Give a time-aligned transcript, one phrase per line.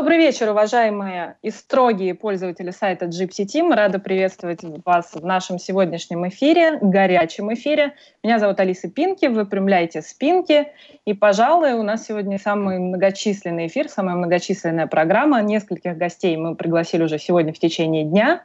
[0.00, 3.74] Добрый вечер, уважаемые и строгие пользователи сайта Gypsy Team.
[3.74, 7.92] Рада приветствовать вас в нашем сегодняшнем эфире, горячем эфире.
[8.24, 10.68] Меня зовут Алиса Пинки, выпрямляйте спинки.
[11.04, 15.42] И, пожалуй, у нас сегодня самый многочисленный эфир, самая многочисленная программа.
[15.42, 18.44] Нескольких гостей мы пригласили уже сегодня в течение дня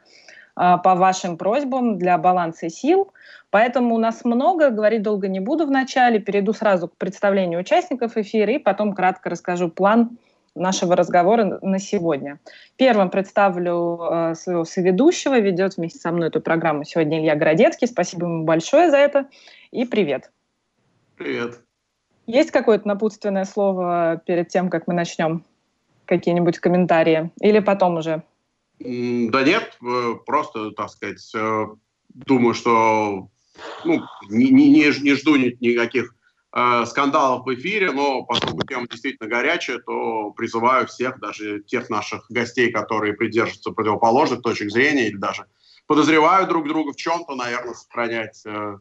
[0.57, 3.13] а, по вашим просьбам для баланса сил.
[3.49, 8.17] Поэтому у нас много, говорить долго не буду в начале, перейду сразу к представлению участников
[8.17, 10.17] эфира и потом кратко расскажу план
[10.55, 12.39] нашего разговора на сегодня.
[12.77, 17.87] Первым представлю э, своего соведущего, ведет вместе со мной эту программу сегодня Илья Городецкий.
[17.87, 19.27] Спасибо ему большое за это.
[19.71, 20.31] И привет.
[21.17, 21.61] Привет.
[22.25, 25.43] Есть какое-то напутственное слово перед тем, как мы начнем?
[26.05, 27.31] Какие-нибудь комментарии?
[27.41, 28.23] Или потом уже?
[28.79, 31.65] Да нет, э, просто, так сказать, э,
[32.09, 33.29] думаю, что
[33.83, 36.15] ну, не, не, не жду никаких
[36.55, 42.25] э, скандалов в эфире, но поскольку тема действительно горячая, то призываю всех, даже тех наших
[42.29, 45.45] гостей, которые придерживаются противоположных точек зрения или даже
[45.87, 48.77] подозревают друг друга в чем-то, наверное, сохранять э,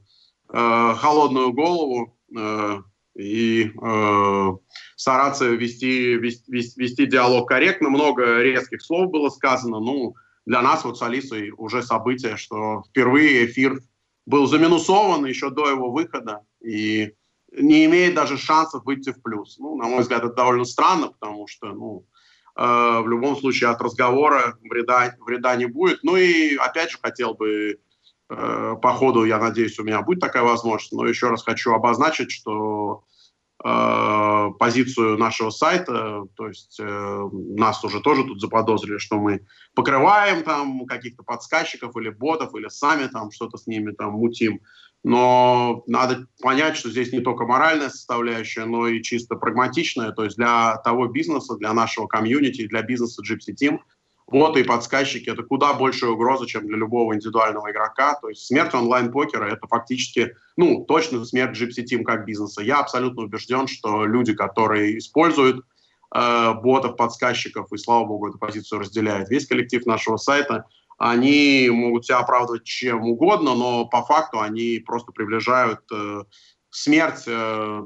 [0.53, 2.79] э, холодную голову э,
[3.17, 4.53] и э,
[4.97, 7.91] стараться вести, вести, вести диалог корректно.
[7.91, 9.81] Много резких слов было сказано.
[9.81, 10.15] Ну,
[10.47, 13.81] для нас вот с Алисой уже событие, что впервые эфир
[14.27, 16.41] был заминусован еще до его выхода.
[16.63, 17.15] И
[17.57, 19.57] не имеет даже шансов выйти в плюс.
[19.59, 22.07] Ну, на мой взгляд, это довольно странно, потому что, ну,
[22.57, 26.01] э, в любом случае от разговора вреда, вреда не будет.
[26.03, 27.79] Ну и, опять же, хотел бы
[28.29, 32.33] э, по ходу, я надеюсь, у меня будет такая возможность, но еще раз хочу обозначить,
[32.33, 33.05] что
[33.65, 40.43] э, позицию нашего сайта, то есть э, нас уже тоже тут заподозрили, что мы покрываем
[40.43, 44.61] там каких-то подсказчиков или ботов, или сами там что-то с ними там мутим
[45.05, 50.13] но надо понять, что здесь не только моральная составляющая, но и чисто прагматичная.
[50.13, 53.81] То есть для того бизнеса, для нашего комьюнити, для бизнеса Gypsy Team,
[54.27, 58.15] боты и подсказчики– это куда большая угроза, чем для любого индивидуального игрока.
[58.15, 62.63] То есть смерть онлайн-покера– это фактически, ну, точно смерть Gypsy Team как бизнеса.
[62.63, 65.67] Я абсолютно убежден, что люди, которые используют
[66.15, 70.65] э, ботов, подсказчиков, и, слава богу, эту позицию разделяет весь коллектив нашего сайта–
[71.05, 76.23] они могут себя оправдывать чем угодно, но по факту они просто приближают э,
[76.71, 77.83] смерть э,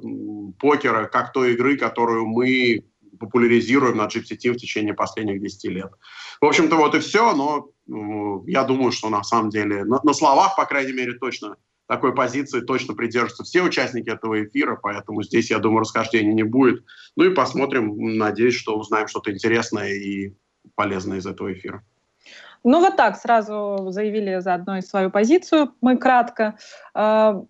[0.60, 2.84] покера как той игры, которую мы
[3.18, 5.90] популяризируем на Gypsy Team в течение последних 10 лет.
[6.40, 10.14] В общем-то, вот и все, но э, я думаю, что на самом деле, на, на
[10.14, 11.56] словах, по крайней мере, точно
[11.88, 16.84] такой позиции точно придерживаются все участники этого эфира, поэтому здесь, я думаю, расхождений не будет.
[17.16, 20.36] Ну и посмотрим, надеюсь, что узнаем что-то интересное и
[20.76, 21.82] полезное из этого эфира.
[22.64, 26.56] Ну вот так, сразу заявили заодно и свою позицию, мы кратко.
[26.94, 27.42] А,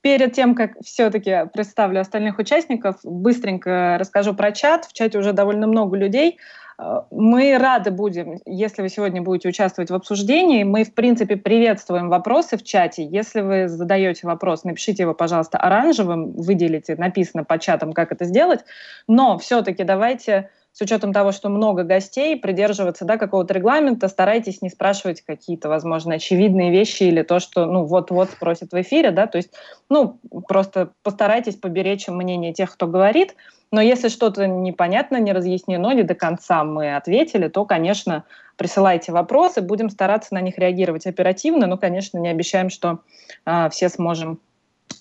[0.00, 4.84] перед тем, как все-таки представлю остальных участников, быстренько расскажу про чат.
[4.84, 6.38] В чате уже довольно много людей.
[6.76, 10.62] А, мы рады будем, если вы сегодня будете участвовать в обсуждении.
[10.64, 13.04] Мы, в принципе, приветствуем вопросы в чате.
[13.04, 18.60] Если вы задаете вопрос, напишите его, пожалуйста, оранжевым, выделите, написано по чатам, как это сделать.
[19.08, 24.68] Но все-таки давайте с учетом того, что много гостей, придерживаться да, какого-то регламента, старайтесь не
[24.68, 29.38] спрашивать какие-то, возможно, очевидные вещи или то, что ну вот-вот спросят в эфире, да, то
[29.38, 29.50] есть,
[29.88, 30.18] ну,
[30.48, 33.36] просто постарайтесь поберечь мнение тех, кто говорит,
[33.70, 38.24] но если что-то непонятно, не разъяснено, не до конца мы ответили, то, конечно,
[38.56, 42.98] присылайте вопросы, будем стараться на них реагировать оперативно, но, конечно, не обещаем, что
[43.46, 44.40] э, все сможем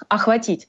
[0.07, 0.67] охватить.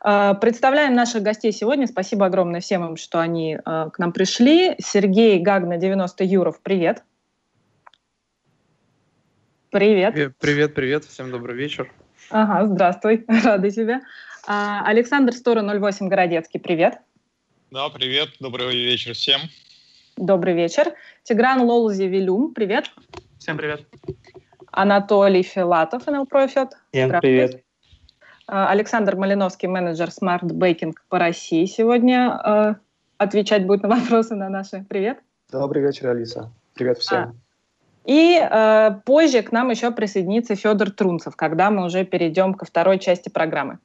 [0.00, 1.86] А, представляем наших гостей сегодня.
[1.86, 4.74] Спасибо огромное всем им, что они а, к нам пришли.
[4.78, 7.02] Сергей Гагна, 90 Юров, привет.
[9.70, 10.34] Привет.
[10.38, 11.04] Привет, привет.
[11.04, 11.90] Всем добрый вечер.
[12.30, 13.24] Ага, здравствуй.
[13.44, 14.02] Рада тебя.
[14.46, 16.98] А, Александр Стора, 08 Городецкий, привет.
[17.70, 18.30] Да, привет.
[18.40, 19.40] Добрый вечер всем.
[20.16, 20.92] Добрый вечер.
[21.22, 22.90] Тигран Лолзи Вилюм, привет.
[23.38, 23.86] Всем привет.
[24.70, 26.68] Анатолий Филатов, НЛ Профит.
[26.90, 27.62] Всем привет.
[28.46, 32.74] А, Александр Малиновский, менеджер Smart Baking по России, сегодня э,
[33.18, 34.84] отвечать будет на вопросы на наши.
[34.88, 35.18] Привет.
[35.50, 36.50] Добрый вечер, Алиса.
[36.74, 37.18] Привет всем.
[37.18, 37.32] А,
[38.04, 42.98] и э, позже к нам еще присоединится Федор Трунцев, когда мы уже перейдем ко второй
[42.98, 43.78] части программы.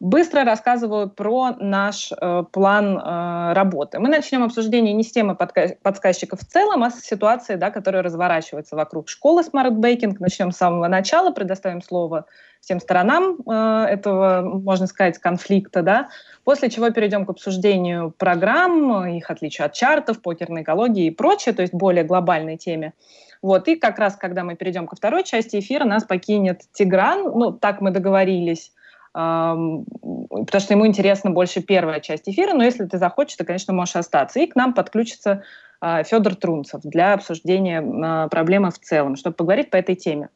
[0.00, 3.98] Быстро рассказываю про наш э, план э, работы.
[3.98, 8.02] Мы начнем обсуждение не с темы подка- подсказчиков в целом, а с ситуации, да, которая
[8.02, 10.16] разворачивается вокруг школы Smart Baking.
[10.18, 12.24] Начнем с самого начала, предоставим слово
[12.60, 16.08] всем сторонам э, этого, можно сказать, конфликта, да,
[16.44, 21.62] после чего перейдем к обсуждению программ, их отличия от чартов, покерной экологии и прочее, то
[21.62, 22.92] есть более глобальной теме.
[23.40, 27.52] Вот, и как раз, когда мы перейдем ко второй части эфира, нас покинет Тигран, ну,
[27.52, 28.72] так мы договорились,
[29.12, 33.96] потому что ему интересна больше первая часть эфира, но если ты захочешь, ты, конечно, можешь
[33.96, 34.40] остаться.
[34.40, 35.44] И к нам подключится
[35.80, 40.28] а, Федор Трунцев для обсуждения а, проблемы в целом, чтобы поговорить по этой теме.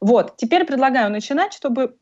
[0.00, 1.96] Вот, теперь предлагаю начинать, чтобы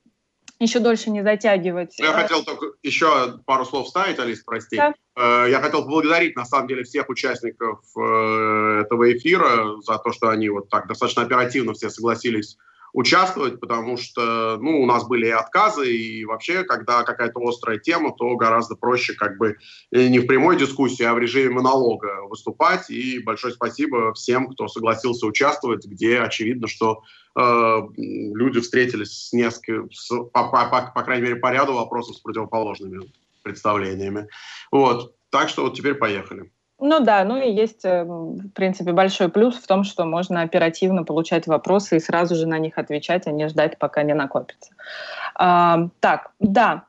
[0.58, 1.98] еще дольше не затягивать.
[1.98, 4.76] Я хотел только еще пару слов вставить, Алис, прости.
[4.76, 4.94] Да.
[5.16, 10.28] Э, я хотел поблагодарить, на самом деле, всех участников э, этого эфира за то, что
[10.28, 12.58] они вот так достаточно оперативно все согласились
[12.92, 18.14] участвовать, потому что, ну, у нас были и отказы, и вообще, когда какая-то острая тема,
[18.14, 19.56] то гораздо проще как бы
[19.90, 22.90] э, не в прямой дискуссии, а в режиме монолога выступать.
[22.90, 27.02] И большое спасибо всем, кто согласился участвовать, где очевидно, что
[27.34, 29.88] э, люди встретились с несколькими,
[30.32, 33.10] по, по, по, по крайней мере, по ряду вопросов с противоположными
[33.42, 34.28] представлениями.
[34.70, 35.14] Вот.
[35.30, 36.50] Так что вот теперь поехали.
[36.84, 41.04] Ну да, ну и есть, э, в принципе, большой плюс в том, что можно оперативно
[41.04, 44.72] получать вопросы и сразу же на них отвечать, а не ждать, пока не накопится.
[45.36, 46.82] А, так, да.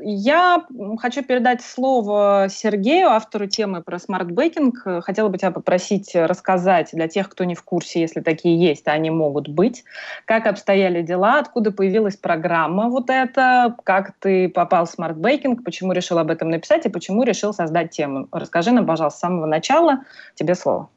[0.00, 0.64] Я
[0.98, 5.02] хочу передать слово Сергею, автору темы про SmartBacking.
[5.02, 8.92] Хотела бы тебя попросить рассказать для тех, кто не в курсе, если такие есть, а
[8.92, 9.84] они могут быть,
[10.24, 16.18] как обстояли дела, откуда появилась программа вот эта, как ты попал в SmartBacking, почему решил
[16.18, 18.28] об этом написать и почему решил создать тему.
[18.32, 20.04] Расскажи нам, пожалуйста, с самого начала.
[20.34, 20.88] Тебе слово.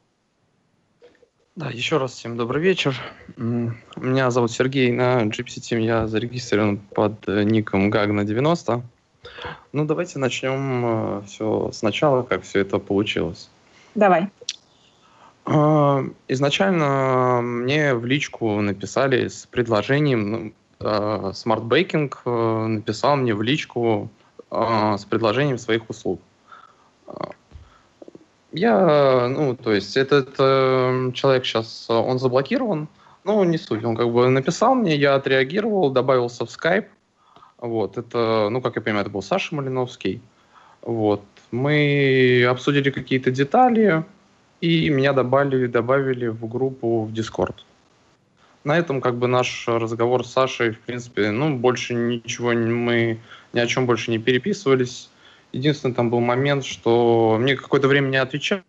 [1.56, 2.96] Да, еще раз всем добрый вечер.
[3.36, 8.82] Меня зовут Сергей, на GipsyTeam я зарегистрирован под э, ником Gagna90.
[9.72, 13.50] Ну, давайте начнем э, все сначала, как все это получилось.
[13.96, 14.28] Давай.
[15.44, 20.84] А, изначально мне в личку написали с предложением, ну, э,
[21.32, 24.08] Smart Baking написал мне в личку
[24.50, 26.20] с предложением своих услуг.
[28.52, 32.88] Я, ну, то есть этот э, человек сейчас, он заблокирован,
[33.22, 36.86] ну, не суть, он как бы написал мне, я отреагировал, добавился в Skype,
[37.58, 40.20] вот, это, ну, как я понимаю, это был Саша Малиновский,
[40.82, 44.04] вот, мы обсудили какие-то детали,
[44.60, 47.56] и меня добавили, добавили в группу в Discord.
[48.64, 53.20] На этом как бы наш разговор с Сашей, в принципе, ну, больше ничего, мы
[53.52, 55.09] ни о чем больше не переписывались,
[55.52, 58.62] Единственный там был момент, что мне какое-то время не отвечали,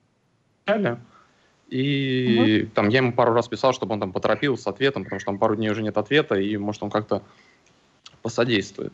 [1.69, 2.71] и угу.
[2.75, 5.39] там я ему пару раз писал, чтобы он там поторопил с ответом, потому что там
[5.39, 7.23] пару дней уже нет ответа, и может он как-то
[8.21, 8.93] посодействует.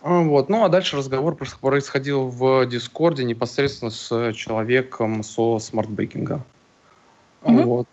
[0.00, 0.48] А, вот.
[0.48, 6.42] Ну а дальше разговор происходил в Дискорде непосредственно с человеком со SmartBacking а.
[7.42, 7.62] Mm-hmm.
[7.64, 7.88] Вот.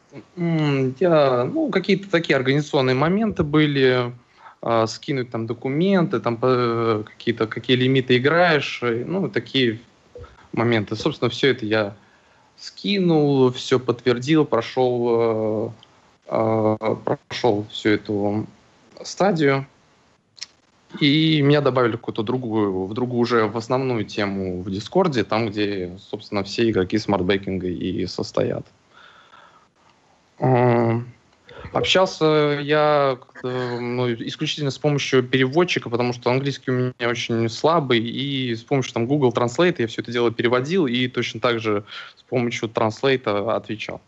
[0.99, 4.13] Я, ну, какие-то такие организационные моменты были.
[4.65, 9.81] А, скинуть там документы, там какие-то какие лимиты играешь, ну такие
[10.53, 10.95] моменты.
[10.95, 11.95] Собственно, все это я
[12.55, 15.73] скинул, все подтвердил, прошел,
[16.27, 18.47] э, э, прошел всю эту
[19.01, 19.67] стадию.
[21.01, 25.97] И меня добавили какую-то другую, в другую уже в основную тему в Дискорде, там, где,
[25.99, 28.65] собственно, все игроки SmartBacking а и состоят.
[31.71, 38.55] Общался я ну, исключительно с помощью переводчика, потому что английский у меня очень слабый, и
[38.55, 41.83] с помощью там, Google Translate я все это дело переводил, и точно так же
[42.15, 44.01] с помощью Translate отвечал.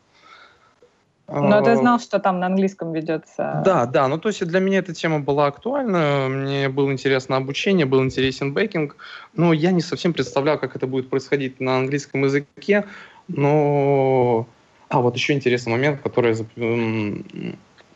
[1.28, 3.64] Но ты а, знал, что там на английском ведется.
[3.66, 4.08] Да, да.
[4.08, 6.28] Ну, то есть для меня эта тема была актуальна.
[6.30, 8.96] Мне было интересно обучение, был интересен бэкинг.
[9.34, 12.86] Но я не совсем представлял, как это будет происходить на английском языке.
[13.28, 14.48] Но
[14.90, 16.46] а, вот еще интересный момент, который я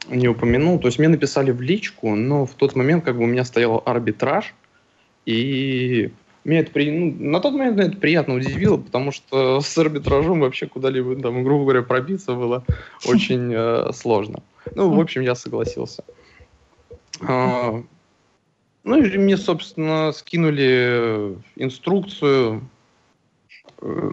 [0.09, 0.79] не упомянул.
[0.79, 3.81] То есть мне написали в личку, но в тот момент как бы у меня стоял
[3.85, 4.53] арбитраж,
[5.25, 6.11] и
[6.43, 6.89] меня это при...
[6.91, 11.63] ну, на тот момент это приятно удивило, потому что с арбитражом вообще куда-либо, там, грубо
[11.63, 12.63] говоря, пробиться было
[13.05, 14.41] очень э, сложно.
[14.75, 16.03] Ну, в общем, я согласился.
[17.21, 17.83] А,
[18.83, 22.61] ну, и мне, собственно, скинули инструкцию
[23.81, 24.11] э,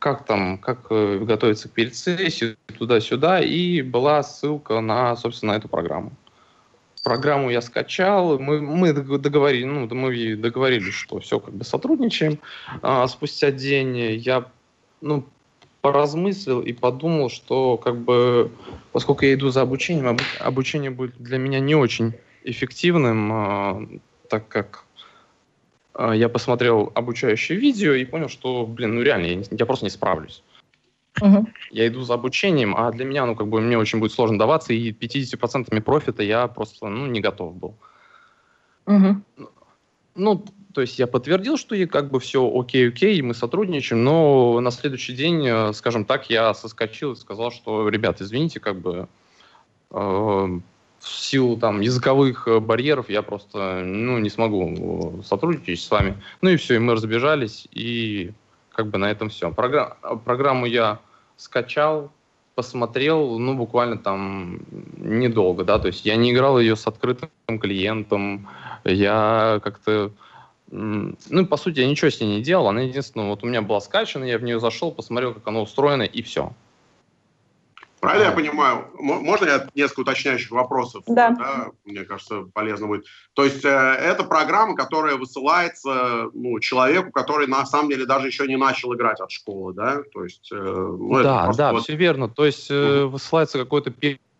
[0.00, 6.12] как там, как э, готовиться к пересессии, туда-сюда, и была ссылка на, собственно, эту программу.
[7.04, 12.38] Программу я скачал, мы, мы договорились, ну, мы договорились, что все, как бы сотрудничаем.
[12.82, 14.46] А, спустя день я,
[15.02, 15.26] ну,
[15.82, 18.50] поразмыслил и подумал, что, как бы,
[18.92, 22.14] поскольку я иду за обучением, обучение будет для меня не очень
[22.44, 23.86] эффективным, а,
[24.30, 24.84] так как
[25.98, 30.42] я посмотрел обучающее видео и понял, что, блин, ну реально, я, я просто не справлюсь.
[31.20, 31.46] Uh-huh.
[31.70, 34.72] Я иду за обучением, а для меня, ну, как бы, мне очень будет сложно даваться,
[34.72, 37.74] и 50% профита я просто, ну, не готов был.
[38.86, 39.16] Uh-huh.
[40.14, 44.60] Ну, то есть я подтвердил, что и как бы все окей-окей, и мы сотрудничаем, но
[44.60, 49.08] на следующий день, э, скажем так, я соскочил и сказал, что, ребят, извините, как бы,
[49.90, 50.60] э,
[51.00, 56.22] в силу там языковых э, барьеров я просто ну, не смогу э, сотрудничать с вами.
[56.42, 58.32] Ну и все, и мы разбежались, и
[58.70, 59.50] как бы на этом все.
[59.50, 61.00] Програ- программу я
[61.36, 62.10] скачал,
[62.54, 64.60] посмотрел, ну, буквально там
[64.98, 68.48] недолго, да, то есть я не играл ее с открытым клиентом,
[68.84, 70.10] я как-то,
[70.70, 73.80] ну, по сути, я ничего с ней не делал, она единственное, вот у меня была
[73.80, 76.52] скачана, я в нее зашел, посмотрел, как она устроена, и все.
[78.00, 78.86] Правильно я понимаю?
[78.98, 81.04] Можно я несколько уточняющих вопросов?
[81.06, 81.30] Да.
[81.30, 81.66] да.
[81.84, 83.04] Мне кажется, полезно будет.
[83.34, 88.46] То есть э, это программа, которая высылается ну, человеку, который на самом деле даже еще
[88.46, 90.02] не начал играть от школы, да?
[90.14, 91.82] То есть, э, ну, да, да, вот...
[91.82, 92.28] все верно.
[92.28, 93.92] То есть э, высылается какой-то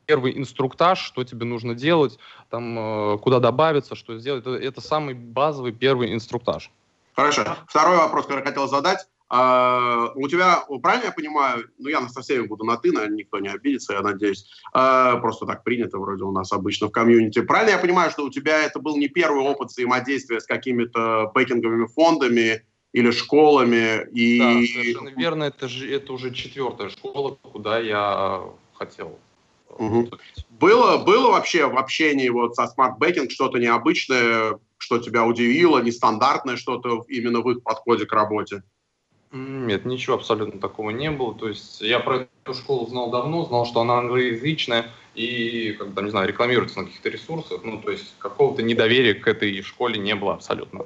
[0.06, 2.78] первый инструктаж, что тебе нужно делать, там,
[3.14, 4.46] э, куда добавиться, что сделать.
[4.46, 6.70] Это, это самый базовый первый инструктаж.
[7.14, 7.44] Хорошо.
[7.68, 9.06] Второй вопрос, который я хотел задать.
[9.32, 13.38] А, у тебя, правильно я понимаю, ну я со всеми буду на «ты», наверное, никто
[13.38, 14.50] не обидится, я надеюсь.
[14.72, 17.40] А, просто так принято вроде у нас обычно в комьюнити.
[17.40, 21.86] Правильно я понимаю, что у тебя это был не первый опыт взаимодействия с какими-то бэкинговыми
[21.86, 24.04] фондами или школами?
[24.12, 24.38] И...
[24.40, 25.44] Да, совершенно верно.
[25.44, 28.42] Это, же, это уже четвертая школа, куда я
[28.74, 29.16] хотел
[29.78, 30.10] Угу.
[30.58, 36.56] Было, было вообще в общении вот со Smart Backing что-то необычное, что тебя удивило, нестандартное
[36.56, 38.62] что-то именно в их подходе к работе?
[39.32, 41.34] Нет, ничего абсолютно такого не было.
[41.34, 46.10] То есть я про эту школу знал давно, знал, что она англоязычная и, когда, не
[46.10, 47.60] знаю, рекламируется на каких-то ресурсах.
[47.62, 50.84] Ну, то есть какого-то недоверия к этой школе не было абсолютно.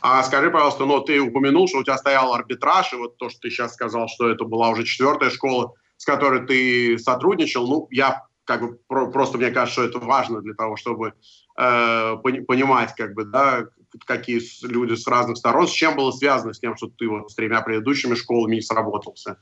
[0.00, 3.40] А скажи, пожалуйста, ну, ты упомянул, что у тебя стоял арбитраж, и вот то, что
[3.40, 8.26] ты сейчас сказал, что это была уже четвертая школа, с которой ты сотрудничал, ну, я
[8.44, 11.12] как бы про, просто мне кажется, что это важно для того, чтобы
[11.58, 13.66] э, понимать, как бы, да,
[14.04, 17.34] какие люди с разных сторон, с чем было связано с тем, что ты вот с
[17.34, 19.38] тремя предыдущими школами не сработался?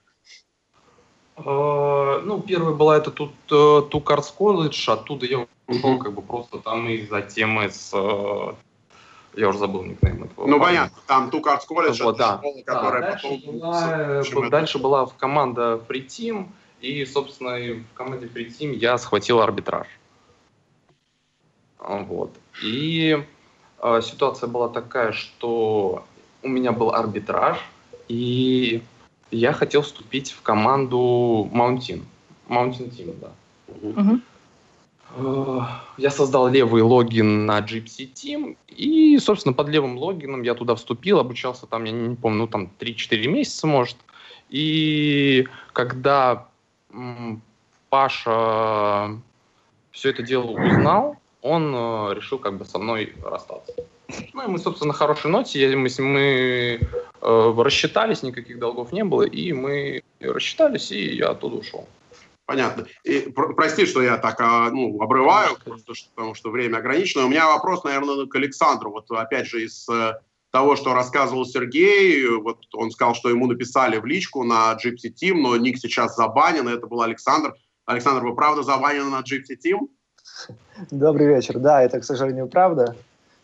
[1.37, 6.59] Uh, ну, первая была это тут Two Cards College, оттуда я ушел как бы просто
[6.59, 7.93] там и затем из...
[7.93, 8.55] Uh,
[9.37, 10.47] я уже забыл никнейм этого.
[10.47, 12.39] Ну, понятно, там Cards College, вот, это да.
[12.39, 13.61] школа, которая да, потом...
[13.61, 16.47] Дальше, была, дальше была в команда Free Team,
[16.81, 19.89] и, собственно, в команде Free Team я схватил арбитраж.
[21.79, 22.31] Вот.
[22.63, 23.25] И э,
[24.03, 26.05] ситуация была такая, что
[26.43, 27.59] у меня был арбитраж,
[28.09, 28.83] и
[29.31, 32.03] я хотел вступить в команду Mountain.
[32.49, 33.31] Mountain Team, да.
[33.69, 34.21] Uh-huh.
[35.97, 41.21] Я создал левый логин на Gypsy Team, и, собственно, под левым логином я туда вступил,
[41.21, 43.97] обучался там, я не помню, ну, там 3-4 месяца, может.
[44.51, 46.49] И когда
[47.91, 49.17] Паша
[49.93, 53.75] все это дело узнал, он э, решил как бы со мной расстаться.
[54.33, 56.81] Ну и мы, собственно, на хорошей ноте, мы, мы
[57.21, 61.87] э, рассчитались, никаких долгов не было, и мы рассчитались, и я оттуда ушел.
[62.47, 62.87] Понятно.
[63.05, 67.27] И, про, прости, что я так а, ну, обрываю, потому что, потому что время ограничено.
[67.27, 68.91] У меня вопрос, наверное, к Александру.
[68.91, 70.15] Вот опять же из э,
[70.51, 75.57] того, что рассказывал Сергей, вот он сказал, что ему написали в личку на GipsyTeam, но
[75.59, 77.55] ник сейчас забанен, это был Александр.
[77.85, 79.89] Александр, вы правда забанены на GipsyTeam?
[80.91, 81.59] Добрый вечер.
[81.59, 82.97] Да, это, к сожалению, правда.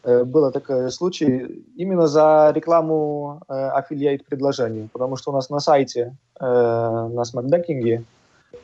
[0.03, 5.61] Э, был такой случай именно за рекламу э, affiliate предложений, потому что у нас на
[5.61, 8.05] сайте, э, на SmartBacking е,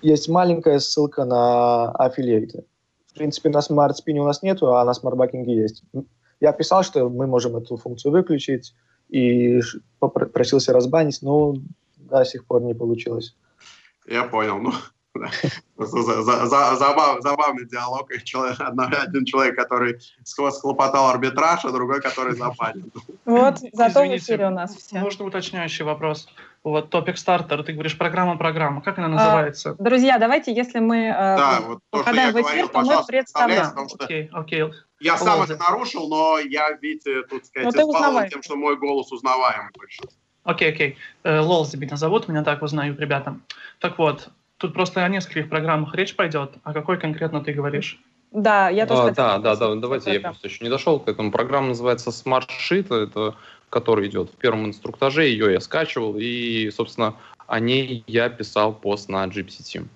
[0.02, 2.64] есть маленькая ссылка на аффилиаты.
[3.06, 5.82] В принципе, на SmartSpin е у нас нету, а на SmartBacking е есть.
[6.40, 8.74] Я писал, что мы можем эту функцию выключить
[9.08, 9.60] и
[10.32, 11.54] просился разбанить, но
[11.96, 13.34] до сих пор не получилось.
[14.06, 14.58] Я понял.
[14.58, 14.72] Ну,
[15.78, 18.10] забавный диалог.
[18.10, 22.90] Один человек, который схлопотал арбитраж, а другой, который забанен.
[23.24, 24.98] Вот, зато в эфире у нас все.
[24.98, 26.28] Можно уточняющий вопрос?
[26.66, 28.82] Вот топик стартер, ты говоришь программа-программа.
[28.82, 29.76] Как она а, называется?
[29.78, 33.88] Друзья, давайте, если мы э, да, вот то, попадаем в эфир, говорил, то мы представляем.
[34.00, 34.64] Окей, окей.
[34.98, 39.70] Я сам это нарушил, но я, видите, тут, сказать, избалован тем, что мой голос узнаваем
[39.74, 40.02] больше.
[40.42, 40.96] Окей, окей.
[41.24, 43.38] Э, Лолзи меня зовут, меня так узнают ребята.
[43.78, 46.52] Так вот, Тут просто о нескольких программах речь пойдет.
[46.62, 48.00] А какой конкретно ты говоришь?
[48.32, 51.30] Да, я тоже а, Да, да, да, давайте, я просто еще не дошел к этому.
[51.30, 53.34] Программа называется Smart Sheet, это
[53.70, 57.14] который идет в первом инструктаже, ее я скачивал, и, собственно,
[57.46, 59.86] о ней я писал пост на Team.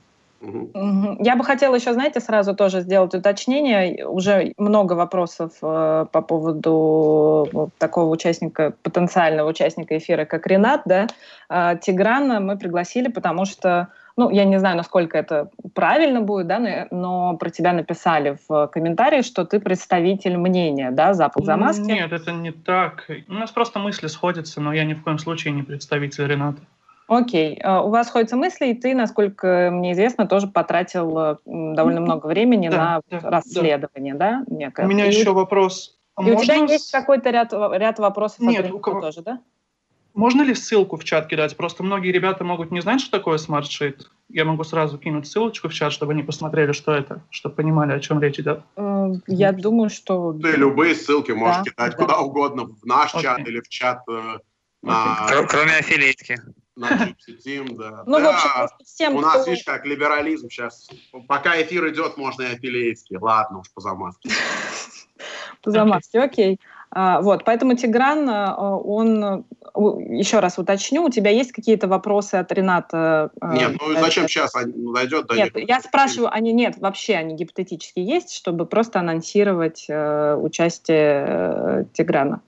[0.42, 4.06] Я бы хотела еще, знаете, сразу тоже сделать уточнение.
[4.06, 11.08] Уже много вопросов э, по поводу вот такого участника, потенциального участника эфира, как Ренат, да.
[11.50, 16.86] Э, Тиграна мы пригласили, потому что ну, я не знаю, насколько это правильно будет, да,
[16.90, 21.82] но про тебя написали в комментарии, что ты представитель мнения, да, запах замазки.
[21.82, 23.08] Нет, это не так.
[23.28, 26.60] У нас просто мысли сходятся, но я ни в коем случае не представитель Рената.
[27.10, 32.00] Окей, а, у вас сходятся мысли, и ты, насколько мне известно, тоже потратил э, довольно
[32.00, 34.44] много времени на расследование, да?
[34.46, 34.86] Некое.
[34.86, 35.98] У меня еще вопрос.
[36.14, 39.00] А и у тебя есть какой-то ряд, ряд вопросов Нет, у кого...
[39.00, 39.40] тоже, да?
[40.20, 41.56] Можно ли ссылку в чат кидать?
[41.56, 44.10] Просто многие ребята могут не знать, что такое смарт-шит.
[44.28, 48.00] Я могу сразу кинуть ссылочку в чат, чтобы они посмотрели, что это, чтобы понимали, о
[48.00, 48.60] чем речь идет.
[48.76, 50.34] Э, я думаю, что...
[50.34, 51.96] Ты любые ссылки можешь да, кидать да.
[51.96, 53.22] куда угодно, в наш okay.
[53.22, 54.38] чат или в чат э,
[54.82, 55.26] на...
[55.48, 56.38] Кроме аффилиатки.
[56.76, 58.02] На Team, да.
[58.04, 59.50] Ну, да, в общем, всем, у нас, кто...
[59.50, 60.90] видишь, как либерализм сейчас.
[61.28, 63.14] Пока эфир идет, можно и аффилиатки.
[63.14, 64.28] Ладно уж, по замазке.
[65.62, 66.58] По замазке, окей.
[66.58, 69.44] А, вот, поэтому Тигран, а, он,
[69.74, 73.30] еще раз уточню, у тебя есть какие-то вопросы от Рената?
[73.40, 75.26] А, нет, ну зачем сейчас дойдет?
[75.26, 81.24] До нет, я спрашиваю, они нет, вообще они гипотетически есть, чтобы просто анонсировать э, участие
[81.26, 82.42] э, Тиграна?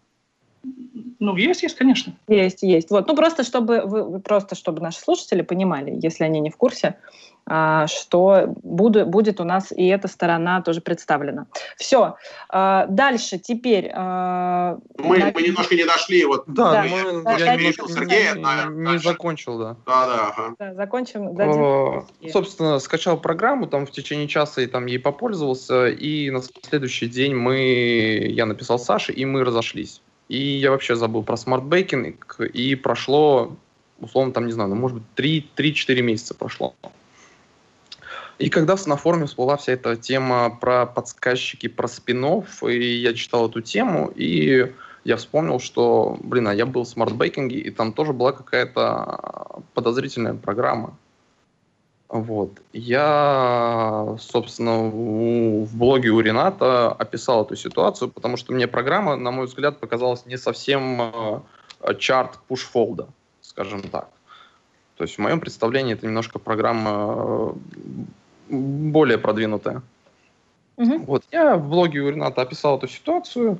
[1.22, 2.12] Ну, есть, есть, конечно.
[2.26, 2.90] Есть, есть.
[2.90, 6.96] Вот, ну просто чтобы вы, просто чтобы наши слушатели понимали, если они не в курсе,
[7.46, 11.46] а, что буду, будет у нас и эта сторона тоже представлена.
[11.76, 12.16] Все.
[12.48, 13.88] А, дальше, теперь...
[13.94, 15.30] А, мы, на...
[15.32, 16.24] мы немножко не дошли.
[16.24, 19.76] Вот, да, да, мы, да, я не, Сергея, не, не закончил, да.
[19.86, 20.34] Да, да.
[20.36, 20.54] Ага.
[20.58, 21.28] да закончим.
[21.38, 27.06] О, собственно, скачал программу, там в течение часа и там ей попользовался, и на следующий
[27.06, 30.00] день мы, я написал Саше, и мы разошлись.
[30.32, 33.54] И я вообще забыл про Smart Backing, и прошло,
[34.00, 36.74] условно, там, не знаю, ну, может быть, 3-4 месяца прошло.
[38.38, 43.50] И когда на форуме всплыла вся эта тема про подсказчики, про спинов, и я читал
[43.50, 44.72] эту тему, и
[45.04, 50.32] я вспомнил, что, блин, а я был в смарт-бейкинге, и там тоже была какая-то подозрительная
[50.32, 50.96] программа.
[52.12, 52.60] Вот.
[52.74, 59.46] Я, собственно, в блоге у Рената описал эту ситуацию, потому что мне программа, на мой
[59.46, 63.08] взгляд, показалась не совсем э, чарт пуш-фолда,
[63.40, 64.10] скажем так.
[64.98, 67.52] То есть в моем представлении это немножко программа э,
[68.50, 69.80] более продвинутая.
[70.76, 70.98] Угу.
[71.06, 73.58] Вот я в блоге у Рената описал эту ситуацию,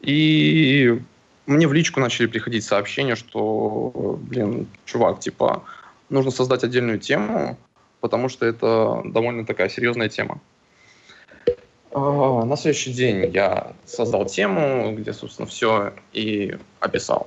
[0.00, 1.00] и
[1.46, 5.62] мне в личку начали приходить сообщения, что, блин, чувак, типа,
[6.10, 7.56] нужно создать отдельную тему,
[8.04, 10.38] потому что это довольно такая серьезная тема.
[11.90, 17.26] А, на следующий день я создал тему, где, собственно, все и описал.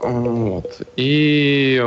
[0.00, 0.82] Вот.
[0.96, 1.80] И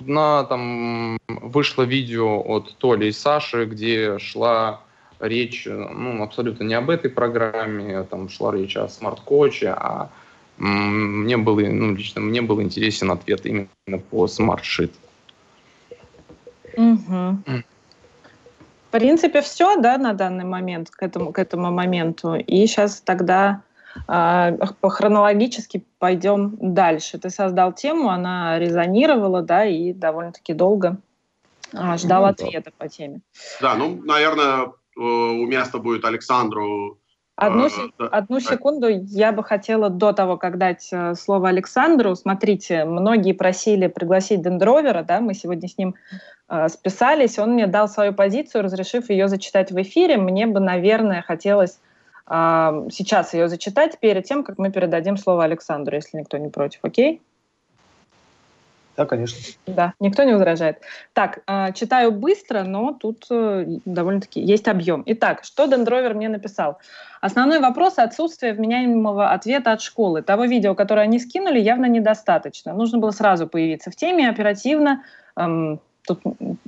[0.00, 4.80] на, там вышло видео от Толи и Саши, где шла
[5.20, 10.10] речь ну, абсолютно не об этой программе, там шла речь о Smart Coach е, а
[10.58, 14.90] мне было, ну, лично мне был интересен ответ именно по Smart Sheet.
[16.76, 17.62] Угу.
[18.90, 22.34] В принципе, все, да, на данный момент, к этому, к этому моменту.
[22.34, 23.62] И сейчас тогда
[24.08, 27.18] э, хронологически пойдем дальше.
[27.18, 30.96] Ты создал тему, она резонировала, да, и довольно-таки долго
[31.72, 32.72] э, ждал ну, ответа да.
[32.78, 33.20] по теме.
[33.60, 36.99] Да, ну, наверное, э, уместно будет Александру
[37.40, 42.14] Одну, а, одну секунду я бы хотела до того, как дать э, слово Александру.
[42.14, 45.94] Смотрите, многие просили пригласить Дендровера, да, мы сегодня с ним
[46.50, 47.38] э, списались.
[47.38, 50.18] Он мне дал свою позицию, разрешив ее зачитать в эфире.
[50.18, 51.80] Мне бы, наверное, хотелось
[52.28, 56.80] э, сейчас ее зачитать перед тем, как мы передадим слово Александру, если никто не против.
[56.82, 57.22] Окей?
[59.00, 59.38] Да, конечно.
[59.66, 60.82] Да, никто не возражает.
[61.14, 65.02] Так, э, читаю быстро, но тут э, довольно-таки есть объем.
[65.06, 66.78] Итак, что Дендровер мне написал?
[67.22, 70.20] Основной вопрос– отсутствие вменяемого ответа от школы.
[70.20, 72.74] Того видео, которое они скинули, явно недостаточно.
[72.74, 75.02] Нужно было сразу появиться в теме, оперативно,
[75.36, 76.20] эм, тут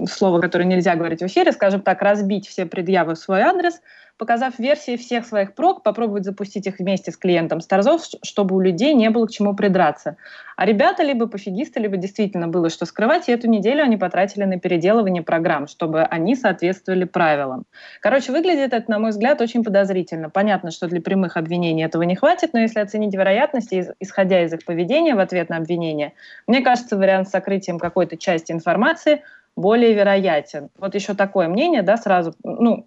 [0.08, 3.82] слово, которое нельзя говорить в эфире, скажем так, разбить все предъявы в свой адрес–
[4.18, 8.94] показав версии всех своих прог, попробовать запустить их вместе с клиентом Старзов, чтобы у людей
[8.94, 10.16] не было к чему придраться.
[10.56, 14.60] А ребята либо пофигисты, либо действительно было что скрывать, и эту неделю они потратили на
[14.60, 17.64] переделывание программ, чтобы они соответствовали правилам.
[18.00, 20.30] Короче, выглядит это, на мой взгляд, очень подозрительно.
[20.30, 24.64] Понятно, что для прямых обвинений этого не хватит, но если оценить вероятности, исходя из их
[24.64, 26.12] поведения в ответ на обвинение,
[26.46, 29.22] мне кажется, вариант с сокрытием какой-то части информации–
[29.56, 30.70] более вероятен.
[30.78, 32.86] Вот еще такое мнение, да, сразу, ну,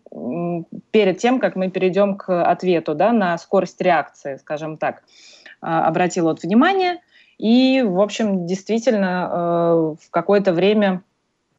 [0.92, 5.04] перед тем, как мы перейдем к ответу, да, на скорость реакции, скажем так,
[5.62, 7.02] а, обратил вот внимание,
[7.38, 11.02] и, в общем, действительно, э, в какое-то время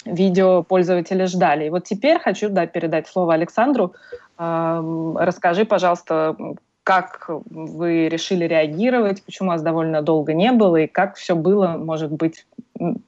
[0.07, 1.67] видео пользователи ждали.
[1.67, 3.93] И вот теперь хочу да, передать слово Александру.
[4.39, 6.37] Расскажи, пожалуйста,
[6.85, 12.13] как вы решили реагировать, почему вас довольно долго не было, и как все было, может
[12.13, 12.47] быть,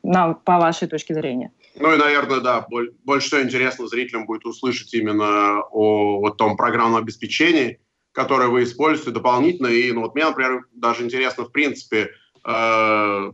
[0.02, 1.52] на, по вашей точке зрения.
[1.80, 2.66] Ну и, наверное, да,
[3.04, 7.80] больше всего интересно зрителям будет услышать именно о вот том программном обеспечении,
[8.12, 9.68] которое вы используете дополнительно.
[9.68, 12.10] И, ну, вот мне, например, даже интересно, в принципе,
[12.44, 13.32] э,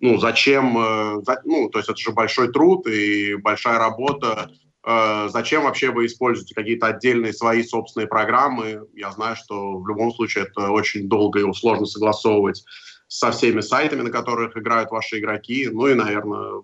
[0.00, 4.50] ну, зачем, э, за, ну, то есть это же большой труд и большая работа
[4.86, 8.86] Э, зачем вообще вы используете какие-то отдельные свои собственные программы?
[8.94, 12.64] Я знаю, что в любом случае это очень долго и сложно согласовывать
[13.08, 15.68] со всеми сайтами, на которых играют ваши игроки.
[15.72, 16.62] Ну и, наверное,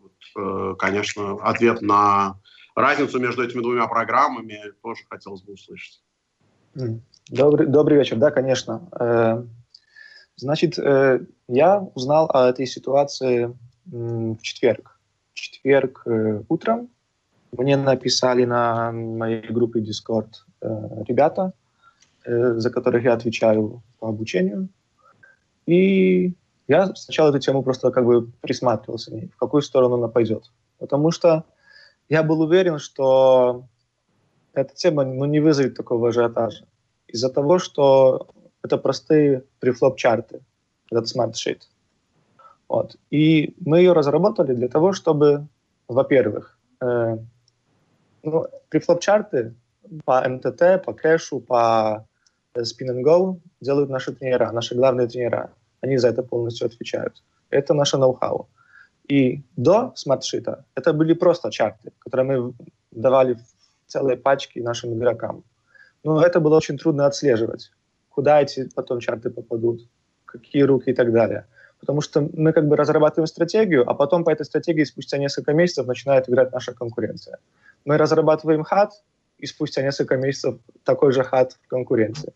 [0.78, 2.38] конечно, ответ на
[2.74, 6.02] разницу между этими двумя программами тоже хотелось бы услышать.
[7.28, 8.88] Добрый, добрый вечер, да, конечно.
[8.98, 9.42] Э,
[10.36, 10.78] значит,
[11.48, 15.00] я узнал о этой ситуации в четверг.
[15.32, 16.06] В четверг
[16.48, 16.90] утром
[17.52, 20.66] мне написали на моей группе Discord э,
[21.08, 21.52] ребята,
[22.24, 24.68] э, за которых я отвечаю по обучению.
[25.66, 26.34] И
[26.70, 30.52] я сначала эту тему просто как бы присматривался, в какую сторону она пойдет.
[30.78, 31.44] Потому что
[32.08, 33.64] я был уверен, что
[34.52, 36.66] эта тема ну, не вызовет такого ажиотажа.
[37.08, 38.28] Из-за того, что
[38.62, 40.42] это простые префлоп-чарты,
[40.92, 41.68] этот Smart Sheet.
[42.68, 42.94] Вот.
[43.10, 45.48] И мы ее разработали для того, чтобы,
[45.88, 47.18] во-первых, э,
[48.22, 49.54] ну, префлоп-чарты
[50.04, 52.06] по МТТ, по кэшу, по
[52.56, 55.50] spin and go делают наши тренера, наши главные тренера.
[55.80, 57.22] Они за это полностью отвечают.
[57.50, 58.48] Это наше ноу-хау.
[59.08, 62.54] И до смартшита это были просто чарты, которые мы
[62.90, 63.42] давали в
[63.86, 65.42] целые пачки нашим игрокам.
[66.04, 67.72] Но это было очень трудно отслеживать,
[68.10, 69.88] куда эти потом чарты попадут,
[70.24, 71.46] какие руки и так далее.
[71.80, 75.86] Потому что мы как бы разрабатываем стратегию, а потом по этой стратегии спустя несколько месяцев
[75.86, 77.38] начинает играть наша конкуренция
[77.84, 78.92] мы разрабатываем хат,
[79.38, 82.32] и спустя несколько месяцев такой же хат в конкуренции.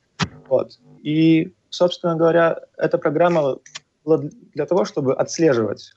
[0.49, 0.79] Вот.
[1.03, 3.59] И, собственно говоря, эта программа
[4.05, 4.23] была
[4.55, 5.93] для того, чтобы отслеживать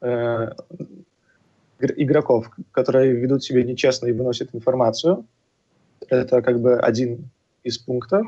[0.00, 0.50] э,
[1.78, 5.26] игроков, которые ведут себя нечестно и выносят информацию.
[6.08, 7.30] Это как бы один
[7.62, 8.26] из пунктов.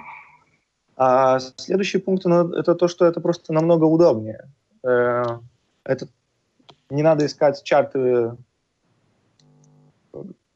[0.97, 4.49] А следующий пункт ну, это то, что это просто намного удобнее.
[4.83, 5.25] Э,
[5.85, 6.07] это
[6.90, 8.37] не надо искать чарты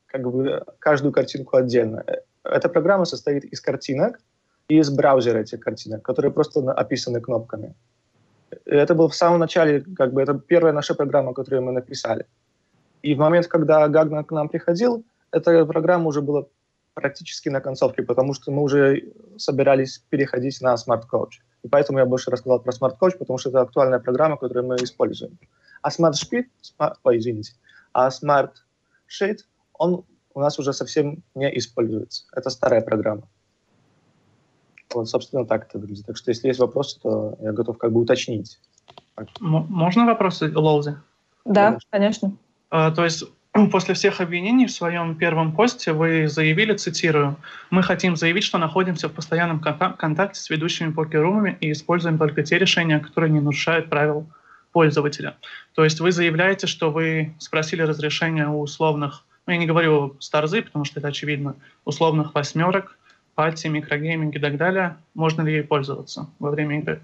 [0.06, 2.04] как бы каждую картинку отдельно.
[2.44, 4.20] Эта программа состоит из картинок
[4.68, 7.74] из браузера этих картинок, которые просто описаны кнопками.
[8.64, 12.26] Это было в самом начале, как бы это первая наша программа, которую мы написали.
[13.02, 16.44] И в момент, когда Гагна к нам приходил, эта программа уже была
[16.94, 21.40] практически на концовке, потому что мы уже собирались переходить на Smart Coach.
[21.62, 24.76] И поэтому я больше рассказал про Smart Coach, потому что это актуальная программа, которую мы
[24.76, 25.38] используем.
[25.82, 27.52] А Smart Speed, smart, ой, извините,
[27.92, 28.50] а Smart
[29.08, 29.38] Sheet
[29.74, 30.04] он
[30.34, 32.24] у нас уже совсем не используется.
[32.32, 33.28] Это старая программа.
[34.94, 36.06] Вот, собственно, так это выглядит.
[36.06, 38.58] Так что, если есть вопросы, то я готов как бы уточнить.
[39.40, 40.96] Можно вопросы, Лоузи?
[41.44, 42.32] Да, конечно.
[42.70, 43.24] А, то есть
[43.72, 47.36] после всех обвинений в своем первом посте вы заявили, цитирую,
[47.70, 52.58] «Мы хотим заявить, что находимся в постоянном контакте с ведущими покерумами и используем только те
[52.58, 54.26] решения, которые не нарушают правил
[54.72, 55.36] пользователя».
[55.74, 60.49] То есть вы заявляете, что вы спросили разрешение у условных ну, я не говорю Stars
[60.49, 62.97] ы, потому что это очевидно, условных восьмерок,
[63.38, 67.00] Party, Microgaming и так далее, можно ли ей пользоваться во время игры?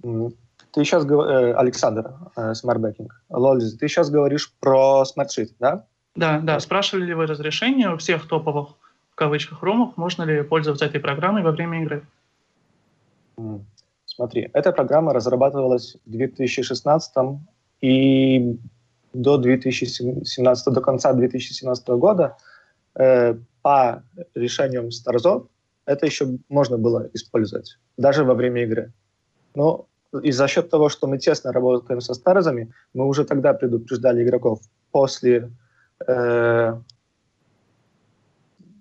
[0.00, 5.86] Ты сейчас, э, Александр, э, Smart Backing, Лолиз, ты сейчас говоришь про Smart Sheet, да?
[6.14, 6.60] Да, да.
[6.60, 8.68] Спрашивали ли вы разрешение у всех топовых,
[9.10, 12.06] в кавычках, румов, можно ли пользоваться этой программой во время игры?
[14.06, 17.40] Смотри, эта программа разрабатывалась в 2016
[17.80, 18.56] и
[19.12, 22.36] до 2017, до конца 2017 года
[22.94, 24.02] э, по
[24.34, 25.46] решениям Старзо
[25.86, 28.92] это еще можно было использовать, даже во время игры.
[29.54, 29.86] Но
[30.22, 34.60] и за счет того, что мы тесно работаем со Старзами, мы уже тогда предупреждали игроков
[34.90, 35.50] после...
[36.06, 36.80] Э,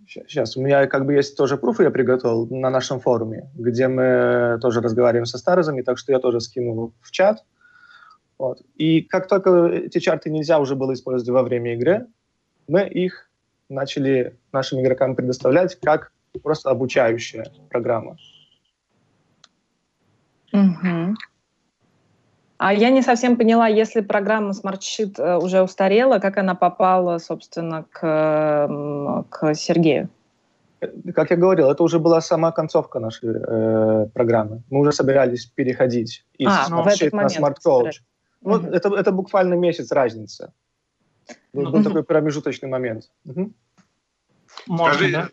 [0.07, 4.59] сейчас, у меня как бы есть тоже пруфы, я приготовил на нашем форуме, где мы
[4.61, 7.43] тоже разговариваем со Старзами, так что я тоже скинул в чат.
[8.37, 8.61] Вот.
[8.75, 12.07] И как только эти чарты нельзя уже было использовать во время игры,
[12.67, 13.28] мы их
[13.69, 16.11] начали нашим игрокам предоставлять как
[16.43, 18.17] просто обучающая программа.
[20.51, 21.15] Угу.
[22.57, 27.17] А я не совсем поняла, если программа Smart Sheet э, уже устарела, как она попала,
[27.17, 28.67] собственно, к,
[29.29, 30.09] к Сергею?
[31.15, 34.61] Как я говорил, это уже была сама концовка нашей э, программы.
[34.69, 38.01] Мы уже собирались переходить из а, Smart Sheet на Smart Coach.
[38.41, 38.75] Вот mm-hmm.
[38.75, 40.53] это, это буквально месяц разница.
[41.53, 41.71] Был, mm-hmm.
[41.71, 43.09] был такой промежуточный момент.
[43.25, 43.53] Угу.
[44.65, 45.29] Скажи, да?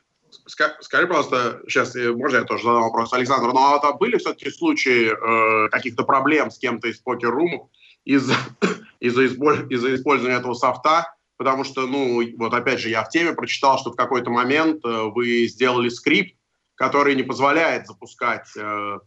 [0.80, 5.68] скажи, пожалуйста, сейчас, можно я тоже задам вопрос, Александр, ну а были все-таки случаи э,
[5.70, 7.68] каких-то проблем с кем-то из покер-румов
[8.04, 8.34] из-за
[9.00, 11.12] из из использования этого софта?
[11.36, 15.02] Потому что, ну, вот опять же, я в теме прочитал, что в какой-то момент э,
[15.14, 16.34] вы сделали скрипт,
[16.76, 18.98] который не позволяет запускать э,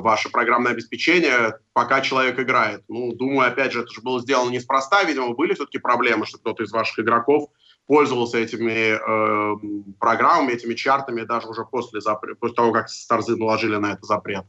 [0.00, 2.82] ваше программное обеспечение, пока человек играет.
[2.88, 6.62] Ну, думаю, опять же, это же было сделано неспроста, видимо, были все-таки проблемы, что кто-то
[6.62, 7.50] из ваших игроков
[7.86, 12.00] пользовался этими э, программами, этими чартами даже уже после,
[12.38, 14.44] после того, как Старзы наложили на это запрет.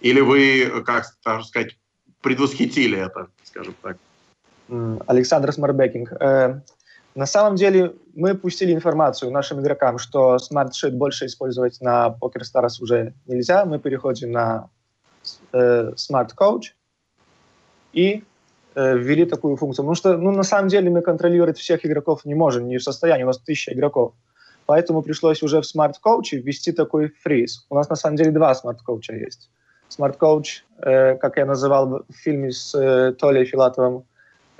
[0.00, 1.76] Или вы, как так сказать,
[2.22, 3.98] предвосхитили это, скажем так?
[5.06, 6.12] Александр Смарбекинг.
[7.14, 12.80] На самом деле мы пустили информацию нашим игрокам, что Smart Sheet больше использовать на PokerStars
[12.80, 13.64] уже нельзя.
[13.64, 14.68] Мы переходим на
[15.52, 16.72] э, Smart Coach
[17.92, 18.24] и
[18.74, 19.84] э, ввели такую функцию.
[19.84, 23.22] Потому что ну, на самом деле мы контролировать всех игроков не можем, не в состоянии,
[23.22, 24.14] у нас тысяча игроков.
[24.66, 27.66] Поэтому пришлось уже в Smart Coach ввести такой фриз.
[27.70, 29.50] У нас на самом деле два Smart Coach есть.
[29.88, 34.04] Smart Coach, э, как я называл в фильме с э, Толей Филатовым,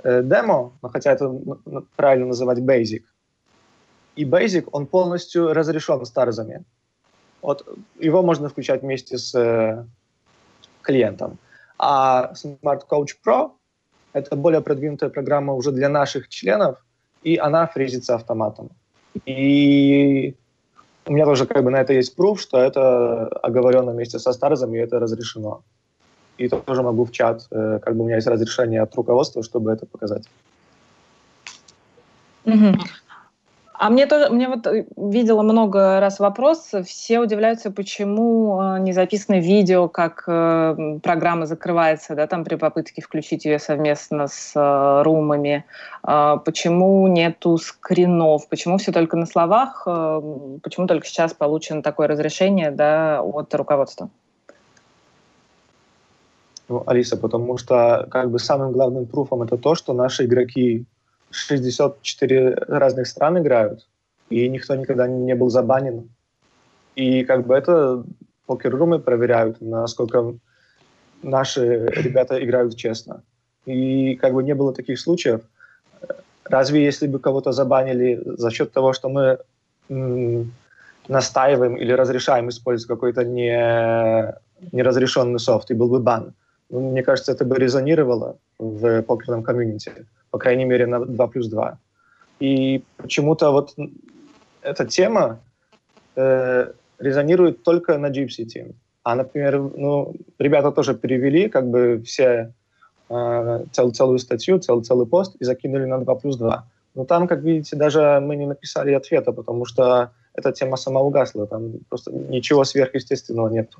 [0.04, 1.34] Э, демо, но хотя это
[1.96, 3.02] правильно называть basic.
[4.16, 6.64] И basic, он полностью разрешен старзами.
[7.40, 7.66] Вот
[7.98, 9.84] его можно включать вместе с э,
[10.82, 11.38] клиентом.
[11.78, 13.52] А Smart Coach Pro—
[14.12, 16.84] это более продвинутая программа уже для наших членов,
[17.22, 18.70] и она фризится автоматом.
[19.24, 20.36] И
[21.06, 24.76] у меня тоже как бы на это есть пруф, что это оговорено вместе со старзами,
[24.78, 25.62] и это разрешено
[26.38, 29.72] и тоже могу в чат, э, как бы у меня есть разрешение от руководства, чтобы
[29.72, 30.24] это показать.
[32.44, 32.74] Угу.
[33.76, 38.92] А мне тоже, мне вот э, видела много раз вопрос, все удивляются, почему э, не
[38.92, 45.02] записано видео, как э, программа закрывается, да, там при попытке включить ее совместно с э,
[45.02, 45.64] румами,
[46.06, 49.82] э, почему нету скринов, почему все только на словах,
[50.62, 54.08] почему только сейчас получено такое разрешение, да, от руководства.
[56.68, 60.86] Ну, Алиса, потому что как бы самым главным пруфом это то, что наши игроки
[61.30, 63.86] 64 разных стран играют,
[64.30, 66.08] и никто никогда не был забанен.
[66.96, 68.04] И как бы это
[68.46, 70.34] покер-румы проверяют, насколько
[71.22, 73.22] наши ребята играют честно.
[73.66, 75.40] И как бы не было таких случаев.
[76.44, 79.38] Разве если бы кого-то забанили за счет того, что мы
[81.08, 84.34] настаиваем или разрешаем использовать какой-то не,
[84.72, 86.34] неразрешенный софт, и был бы бан,
[86.80, 89.92] мне кажется, это бы резонировало в покерном комьюнити,
[90.30, 91.78] по крайней мере, на 2 плюс 2.
[92.40, 93.74] И почему-то вот
[94.62, 95.40] эта тема
[96.16, 98.74] э, резонирует только на Gypsy Team.
[99.02, 102.52] А, например, ну, ребята тоже перевели как бы все
[103.10, 106.64] э, цел, целую статью, цел, целый пост и закинули на 2 плюс 2.
[106.94, 111.46] Но там, как видите, даже мы не написали ответа, потому что эта тема сама угасла,
[111.46, 113.70] там просто ничего сверхъестественного нет.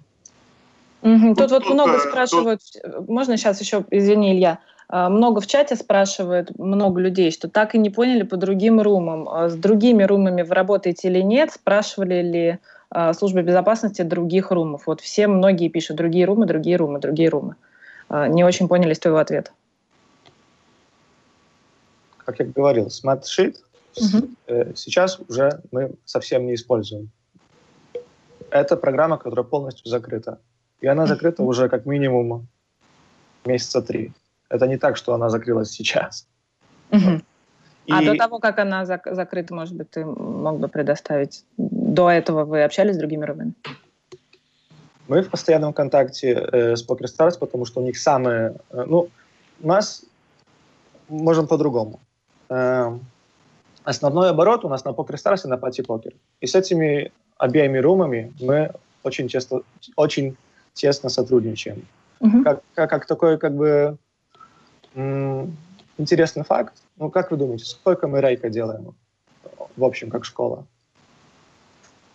[1.05, 1.35] Угу.
[1.35, 2.63] Тут вот много спрашивают,
[3.07, 7.79] можно сейчас еще, извини, Илья, а, много в чате спрашивают, много людей, что так и
[7.79, 9.29] не поняли по другим румам.
[9.29, 11.53] А с другими румами вы работаете или нет?
[11.53, 12.59] Спрашивали ли
[13.15, 14.87] службы безопасности других румов?
[14.87, 17.57] Вот все, многие пишут другие румы, другие румы, другие румы.
[18.09, 19.51] Не очень поняли с твоего ответа.
[22.25, 23.57] Как я говорил, Sheet
[23.97, 24.29] угу.
[24.75, 27.11] сейчас уже мы совсем не используем.
[28.51, 30.39] Это программа, которая полностью закрыта.
[30.81, 32.47] И она закрыта уже как минимум
[33.45, 34.13] месяца три.
[34.49, 36.27] Это не так, что она закрылась сейчас.
[36.91, 37.23] Угу.
[37.87, 37.93] И...
[37.93, 41.45] А до того, как она зак- закрыта, может быть, ты мог бы предоставить?
[41.57, 43.53] До этого вы общались с другими рубами?
[45.07, 48.57] Мы в постоянном контакте э, с PokerStars, потому что у них самые...
[48.71, 49.09] Э, ну,
[49.61, 50.05] у нас
[51.09, 52.01] можем по-другому.
[52.49, 52.99] Э,
[53.85, 56.15] основной оборот у нас на PokerStars и на Party Poker.
[56.41, 58.71] И с этими обеими румами мы
[59.03, 59.61] очень часто,
[59.97, 60.37] очень
[60.75, 61.87] тесно сотрудничаем.
[62.21, 62.43] Угу.
[62.43, 63.97] Как, как, как такой как бы
[64.95, 65.57] м-
[65.99, 66.75] интересный факт.
[66.97, 68.95] Ну, как вы думаете, сколько мы рейка делаем?
[69.77, 70.67] В общем, как школа.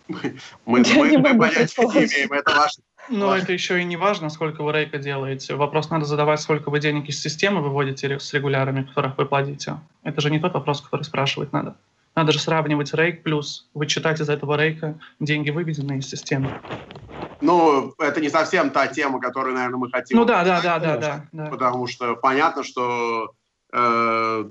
[0.08, 2.80] Мы, мы, мы, мы понятия не имеем, это ваше.
[3.08, 3.44] Но ваше.
[3.44, 5.54] это еще и не важно, сколько вы рейка делаете.
[5.54, 9.78] Вопрос надо задавать, сколько вы денег из системы выводите с регулярами, которых вы платите.
[10.02, 11.76] Это же не тот вопрос, который спрашивать надо.
[12.16, 16.60] Надо же сравнивать рейк плюс вычитать из этого рейка деньги, выведенные из системы.
[17.40, 20.18] Ну, это не совсем та тема, которую, наверное, мы хотим.
[20.18, 21.46] Ну да, да, да, да, да, да.
[21.46, 23.32] Потому что понятно, что
[23.72, 24.44] э,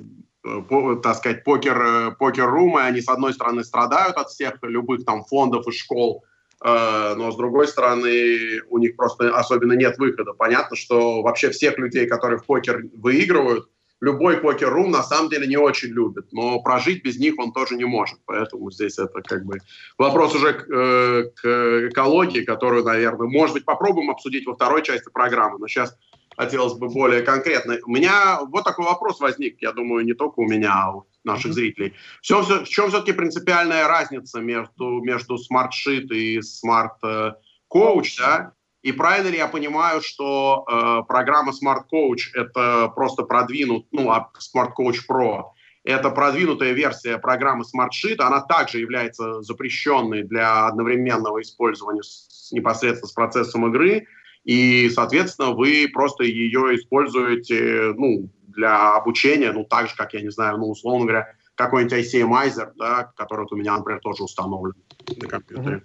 [0.68, 5.24] по, так сказать, покер, э, покер-румы, они, с одной стороны, страдают от всех любых там
[5.24, 6.24] фондов и школ,
[6.64, 10.34] э, но, с другой стороны, у них просто особенно нет выхода.
[10.34, 13.70] Понятно, что вообще всех людей, которые в покер выигрывают,
[14.02, 17.86] любой покер-рум на самом деле не очень любит, но прожить без них он тоже не
[17.86, 18.20] может.
[18.26, 19.60] Поэтому здесь это как бы
[19.98, 25.10] вопрос уже к, э, к экологии, которую, наверное, может быть, попробуем обсудить во второй части
[25.12, 25.60] программы.
[25.60, 25.98] Но сейчас
[26.38, 27.78] хотелось бы более конкретно.
[27.86, 31.54] У меня вот такой вопрос возник, я думаю, не только у меня, а у наших
[31.54, 31.94] зрителей.
[32.22, 37.34] Все, все, в чем все-таки принципиальная разница между, между Sheet и Smart
[37.68, 38.54] коуч, да?
[38.82, 44.30] И правильно ли я понимаю, что э, программа Smart Coach это просто продвинут, ну, а
[44.40, 45.52] Smart Coach Pro
[45.84, 53.08] это продвинутая версия программы Smart Sheet, она также является запрещенной для одновременного использования с, непосредственно
[53.08, 54.06] с процессом игры,
[54.44, 60.30] и, соответственно, вы просто ее используете, ну, для обучения, ну, так же, как, я не
[60.30, 64.74] знаю, ну, условно говоря, какой-нибудь ICMizer, да, который вот у меня, например, тоже установлен
[65.18, 65.84] на компьютере.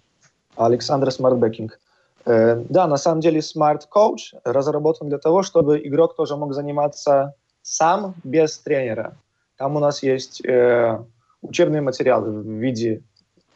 [0.56, 1.78] Александр Smart Backing.
[2.26, 7.34] Э, да, на самом деле Smart Coach разработан для того, чтобы игрок тоже мог заниматься
[7.62, 9.16] сам без тренера.
[9.56, 10.98] Там у нас есть э,
[11.42, 13.02] учебные материалы в виде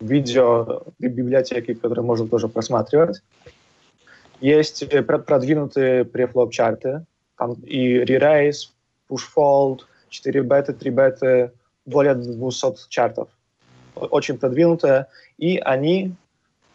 [0.00, 3.22] видео библиотеки, которые можно тоже просматривать.
[4.40, 7.04] Есть э, продвинутые префлоп-чарты,
[7.36, 8.70] там и re-race,
[9.10, 11.52] push-fold, 4 беты, 3 беты,
[11.86, 13.28] более 200 чартов.
[13.94, 15.06] Очень продвинутые.
[15.38, 16.14] И они,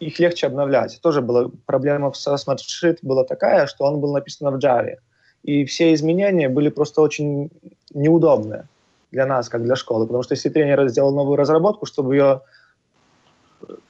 [0.06, 1.00] их легче обновлять.
[1.02, 4.96] Тоже была проблема со SmartSheet была такая, что он был написан в Java.
[5.42, 7.50] И все изменения были просто очень
[7.92, 8.66] неудобные
[9.10, 10.06] для нас, как для школы.
[10.06, 12.40] Потому что если тренер сделал новую разработку, чтобы ее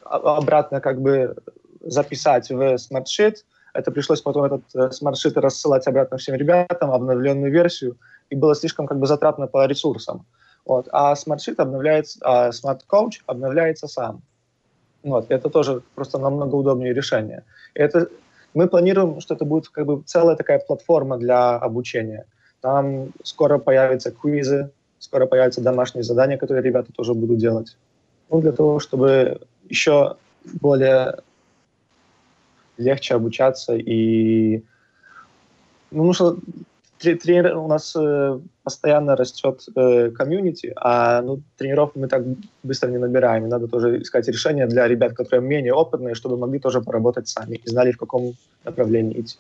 [0.05, 1.37] обратно как бы
[1.81, 3.37] записать в Smart Sheet,
[3.75, 7.97] это пришлось потом этот э, Smart Sheet рассылать обратно всем ребятам, обновленную версию,
[8.31, 10.25] и было слишком как бы затратно по ресурсам.
[10.65, 10.89] Вот.
[10.93, 14.23] А Smart Sheet обновляется, а Smart Coach обновляется сам.
[15.05, 15.27] Вот.
[15.31, 17.45] Это тоже просто намного удобнее решение.
[17.75, 18.09] Это,
[18.55, 22.25] мы планируем, что это будет как бы целая такая платформа для обучения.
[22.61, 27.77] Там скоро появятся квизы, скоро появятся домашние задания, которые ребята тоже будут делать.
[28.31, 30.17] Ну, для того, чтобы еще
[30.61, 31.19] более
[32.79, 34.63] легче обучаться и
[35.91, 36.39] ну, что
[37.13, 42.23] тренер у нас э, постоянно растет э, комьюнити, а ну, тренеров мы так
[42.63, 43.45] быстро не набираем.
[43.45, 47.57] И надо тоже искать решения для ребят, которые менее опытные, чтобы могли тоже поработать сами
[47.57, 48.33] и знали, в каком
[48.65, 49.39] направлении идти.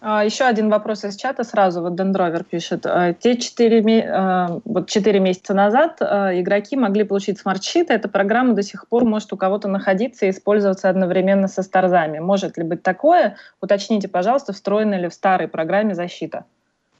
[0.00, 1.82] А, Еще один вопрос из чата сразу.
[1.82, 2.86] Вот Дендровер пишет.
[2.86, 7.94] А, те четыре, а, вот четыре месяца назад игроки могли получить смарт-щиты.
[7.94, 12.20] Эта программа до сих пор может у кого-то находиться и использоваться одновременно со старзами.
[12.20, 13.36] Может ли быть такое?
[13.60, 16.44] Уточните, пожалуйста, встроена ли в старой программе защита?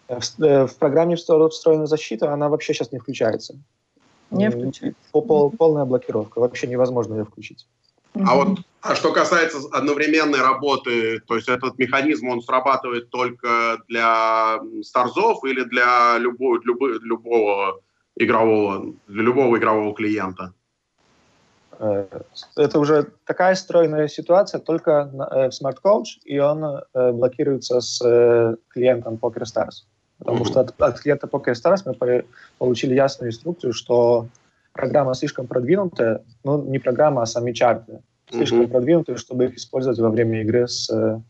[0.09, 3.55] В, э, в программе встроена защита, она вообще сейчас не включается.
[4.31, 4.99] Не включается.
[5.13, 6.41] Пол, полная блокировка.
[6.41, 7.67] Вообще невозможно ее включить.
[8.15, 14.61] А вот а что касается одновременной работы, то есть этот механизм, он срабатывает только для
[14.83, 17.81] старзов или для любого, любого, любого
[18.17, 20.53] игрового, для любого игрового клиента?
[21.79, 22.07] Э,
[22.57, 27.99] это уже такая стройная ситуация только э, в Smart Coach, и он э, блокируется с
[28.69, 29.85] клиентом PokerStars.
[30.19, 30.49] Потому mm-hmm.
[30.49, 32.25] что от, от клиента PokerStars мы
[32.59, 34.27] получили ясную инструкцию, что
[34.79, 38.69] программа слишком продвинутая, ну, не программа, а сами чарты слишком mm-hmm.
[38.69, 41.21] продвинутые, чтобы их использовать во время игры с э,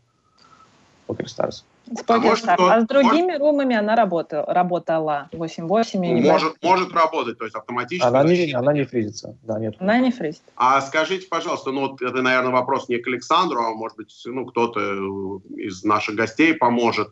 [1.07, 1.63] PokerStars.
[1.87, 2.55] С PokerStars.
[2.59, 3.39] А, а с другими может...
[3.39, 8.07] румами она работала, работала 8.8 или может, может работать, то есть автоматически.
[8.07, 9.35] Она не, она не фризится.
[9.41, 9.75] Да, нет.
[9.79, 10.43] Она не фризит.
[10.55, 14.45] А скажите, пожалуйста, ну вот это, наверное, вопрос не к Александру, а может быть, ну,
[14.45, 17.09] кто-то из наших гостей поможет.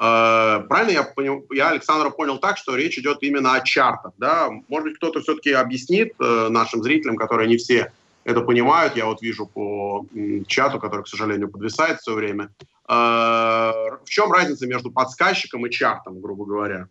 [0.00, 4.48] Э, правильно я понял, я Александра понял так, что речь идет именно о чартах, да?
[4.68, 7.92] Может быть, кто-то все-таки объяснит э, нашим зрителям, которые не все
[8.24, 8.96] это понимают.
[8.96, 10.06] Я вот вижу по
[10.46, 12.48] чату, который, к сожалению, подвисает все время.
[12.86, 13.72] А,
[14.04, 16.88] в чем разница между подсказчиком и чартом, грубо говоря?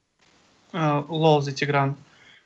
[0.72, 1.96] Лол, за Тигран.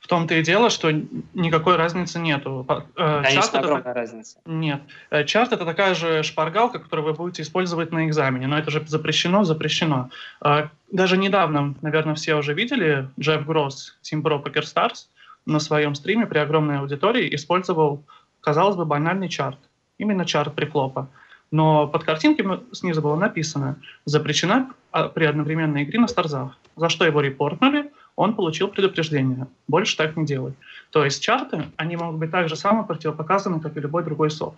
[0.03, 0.91] В том-то и дело, что
[1.33, 2.65] никакой разницы нету.
[2.97, 3.93] Э, Конечно, чарт огромная это...
[3.93, 4.37] разница.
[4.45, 4.81] Нет.
[5.09, 8.83] Э, чарт— это такая же шпаргалка, которую вы будете использовать на экзамене, но это же
[8.85, 10.09] запрещено, запрещено.
[10.43, 15.07] Э, даже недавно, наверное, все уже видели, Джефф Гросс, Team Pro Poker Stars,
[15.45, 18.03] на своем стриме при огромной аудитории использовал
[18.43, 19.57] казалось бы, банальный чарт.
[19.97, 21.09] Именно чарт прихлопа.
[21.51, 26.57] Но под картинкой снизу было написано «Запрещена а, при одновременной игре на старзах».
[26.75, 29.47] За что его репортнули, он получил предупреждение.
[29.67, 30.53] Больше так не делай.
[30.91, 34.57] То есть чарты, они могут быть так же само противопоказаны, как и любой другой софт.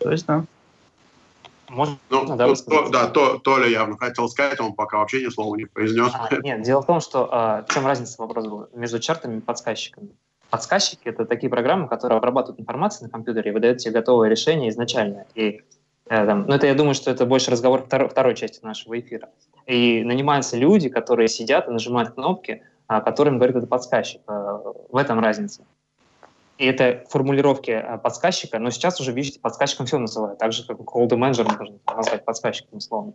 [0.00, 0.44] То есть, да.
[1.68, 5.56] Можно, ну, да, то, да, то, Толя явно хотел сказать, он пока вообще ни слова
[5.56, 6.12] не произнес.
[6.14, 9.40] А, нет, дело в том, что а, в чем разница вопрос был между чартами и
[9.40, 10.10] подсказчиками.
[10.50, 15.26] Подсказчики— это такие программы, которые обрабатывают информацию на компьютере и выдают тебе готовое решение изначально.
[15.34, 15.62] И,
[16.08, 19.28] там, ну, это я думаю, что это больше разговор второй, второй части нашего эфира.
[19.66, 24.20] И нанимаются люди, которые сидят и нажимают кнопки, а, которым говорит этот подсказчик.
[24.28, 25.64] Э, в этом разница.
[26.58, 30.78] И это формулировки э, подсказчика, но сейчас уже, видите, подсказчиком все называют, так же, как
[30.78, 33.12] Cold Manager можно назвать подсказчиком условно.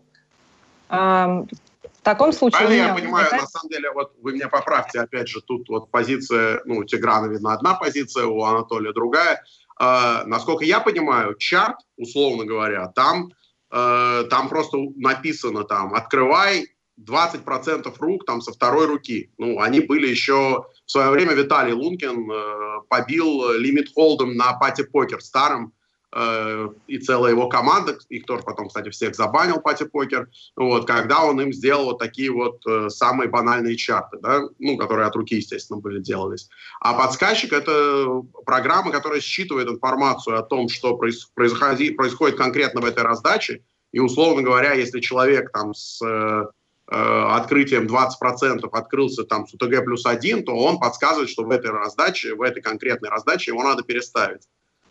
[0.90, 2.60] В таком случае...
[2.60, 3.42] Правильно я понимаю, возникает...
[3.44, 7.28] на самом деле, вот вы меня поправьте, опять же, тут вот позиция, ну, у Тиграна
[7.28, 9.44] видно одна позиция, у Анатолия другая.
[9.82, 13.32] Э, насколько я понимаю, чарт, условно говоря, там,
[13.72, 16.68] э, там просто написано там «открывай
[17.00, 19.32] 20% рук там со второй руки».
[19.38, 20.66] Ну, они были еще...
[20.86, 25.74] В свое время Виталий Лункин э, побил лимит холдом на пати-покер старым,
[26.14, 31.40] и целая его команда, их тоже потом, кстати, всех забанил Пати Покер, вот, когда он
[31.40, 35.80] им сделал вот такие вот э, самые банальные чарты, да, ну, которые от руки, естественно,
[35.80, 36.50] были делались.
[36.82, 42.86] А подсказчик— это программа, которая считывает информацию о том, что проис происходи происходит конкретно в
[42.86, 46.46] этой раздаче, и, условно говоря, если человек там с э,
[46.92, 51.72] э открытием 20% открылся там с УТГ плюс 1, то он подсказывает, что в этой
[51.72, 54.42] раздаче, в этой конкретной раздаче его надо переставить.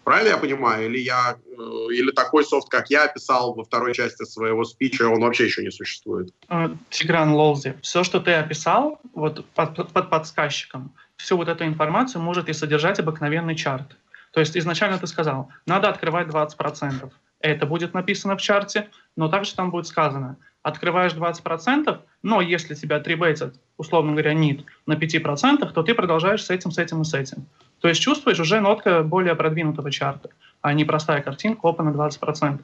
[0.05, 0.87] Правильно я понимаю?
[0.87, 5.21] Или, я, э, или такой софт, как я описал во второй части своего спича, он
[5.21, 6.33] вообще еще не существует?
[6.49, 12.23] Э, Тигран Лолзи, все, что ты описал вот под, под подсказчиком, всю вот эту информацию
[12.23, 13.97] может и содержать обыкновенный чарт.
[14.33, 17.11] То есть изначально ты сказал, надо открывать 20%.
[17.41, 23.01] Это будет написано в чарте, но также там будет сказано, открываешь 20%, но если тебя
[23.01, 27.15] требуется, условно говоря, нит на 5%, то ты продолжаешь с этим, с этим и с
[27.15, 27.47] этим.
[27.81, 30.31] То есть чувствуешь уже нотка более продвинутого чарта,
[30.61, 32.61] а не простая картинка, опа, на 20%.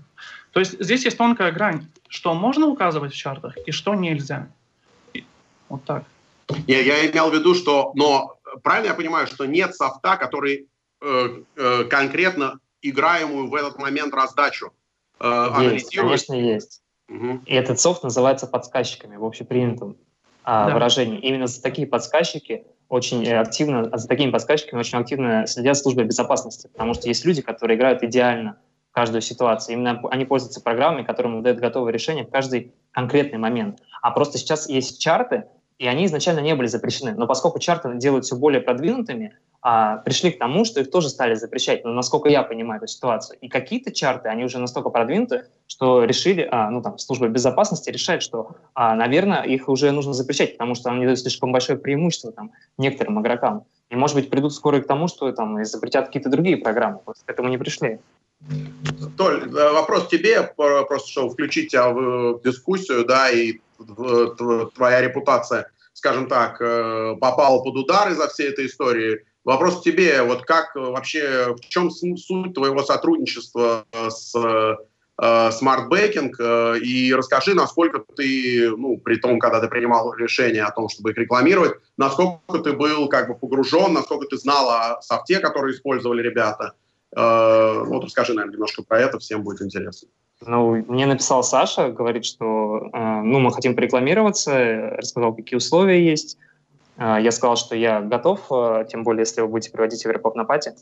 [0.53, 4.49] То есть здесь есть тонкая грань, что можно указывать в чартах и что нельзя.
[5.15, 5.25] И
[5.69, 6.05] вот так.
[6.67, 10.69] Я, я имел в виду, что, но правильно я понимаю, что нет софта, который
[11.01, 14.73] э, э, конкретно играемую в этот момент раздачу
[15.19, 16.27] э, есть, анализирует?
[16.27, 16.83] Конечно, есть.
[17.09, 17.41] Угу.
[17.47, 19.97] И этот софт называется подсказчиками в общепринятом
[20.45, 20.75] а, да.
[20.75, 21.19] выражении.
[21.21, 26.69] Именно за такие подсказчики очень э, активно, за такими подсказчиками очень активно следят службы безопасности,
[26.73, 28.59] потому что есть люди, которые играют идеально
[28.91, 29.75] в каждую ситуацию.
[29.75, 33.81] Именно они пользуются программами, которым дают готовое решение в каждый конкретный момент.
[34.03, 35.45] А просто сейчас есть чарты,
[35.79, 37.15] и они изначально не были запрещены.
[37.15, 39.37] Но поскольку чарты делают все более продвинутыми,
[39.69, 43.37] а, пришли к тому, что их тоже стали запрещать, ну, насколько я понимаю эту ситуацию.
[43.41, 48.23] И какие-то чарты, они уже настолько продвинуты, что решили, а, ну, там, служба безопасности решает,
[48.23, 52.53] что, а, наверное, их уже нужно запрещать, потому что они дают слишком большое преимущество там,
[52.79, 53.65] некоторым игрокам.
[53.91, 57.01] И, может быть, придут скоро к тому, что там запретят какие-то другие программы.
[57.05, 57.99] Просто к этому не пришли.
[59.17, 63.55] Толь, э, вопрос тебе, просто чтобы включить тебя в дискуссию, да, и
[64.77, 69.25] твоя репутация, скажем так, э, попала под удар из-за всей этой истории.
[69.47, 74.77] Вопрос к тебе, вот как э, вообще, в чем суть твоего сотрудничества э, с э,
[75.19, 80.91] Smart Banking и расскажи, насколько ты, ну, при том, когда ты принимал решение о том,
[80.91, 85.73] чтобы их рекламировать, насколько ты был как бы погружен, насколько ты знал о софте, который
[85.73, 86.75] использовали ребята.
[87.13, 90.09] Вот расскажи, наверное, немножко про это, всем будет интересно.
[90.43, 96.37] Ну, мне написал Саша, говорит, что ну, мы хотим порекламироваться, рассказал, какие условия есть.
[96.97, 100.45] А, я сказал, что я готов, а, тем более, если вы будете проводить игроков на
[100.45, 100.75] Party.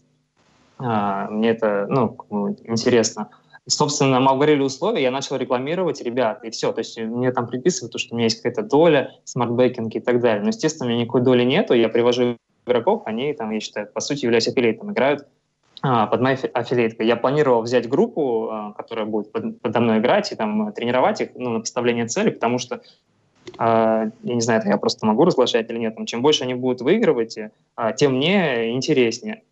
[0.79, 2.17] А, мне это ну,
[2.65, 3.31] интересно.
[3.67, 6.73] Собственно, мы обговорили условия, я начал рекламировать ребят, и все.
[6.73, 10.01] То есть мне там приписывают, то, что у меня есть какая-то доля, Smart Backing и
[10.01, 10.43] так далее.
[10.43, 12.37] Но, естественно, у меня никакой доли нету, я привожу
[12.67, 15.27] игроков, они там, я считаю, по сути, являются аффилиатом, играют
[15.81, 17.07] под моей аффилиаткой.
[17.07, 21.51] Я планировал взять группу, которая будет под, подо мной играть и там тренировать их ну,
[21.51, 22.81] на поставление цели, потому что
[23.59, 27.38] я не знаю, это я просто могу разглашать или нет, чем больше они будут выигрывать,
[27.76, 29.42] а, тем мне интереснее.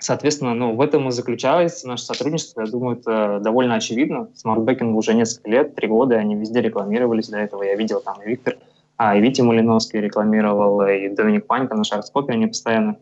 [0.00, 2.60] Соответственно, ну, в этом и заключается наше сотрудничество.
[2.60, 4.28] Я думаю, это довольно очевидно.
[4.34, 7.28] Smart Backing уже несколько лет, три года, они везде рекламировались.
[7.28, 8.58] До этого я видел там и Виктор,
[8.96, 12.96] а, и Витя Малиновский рекламировал, и Доминик Панька на Шаркскопе они постоянно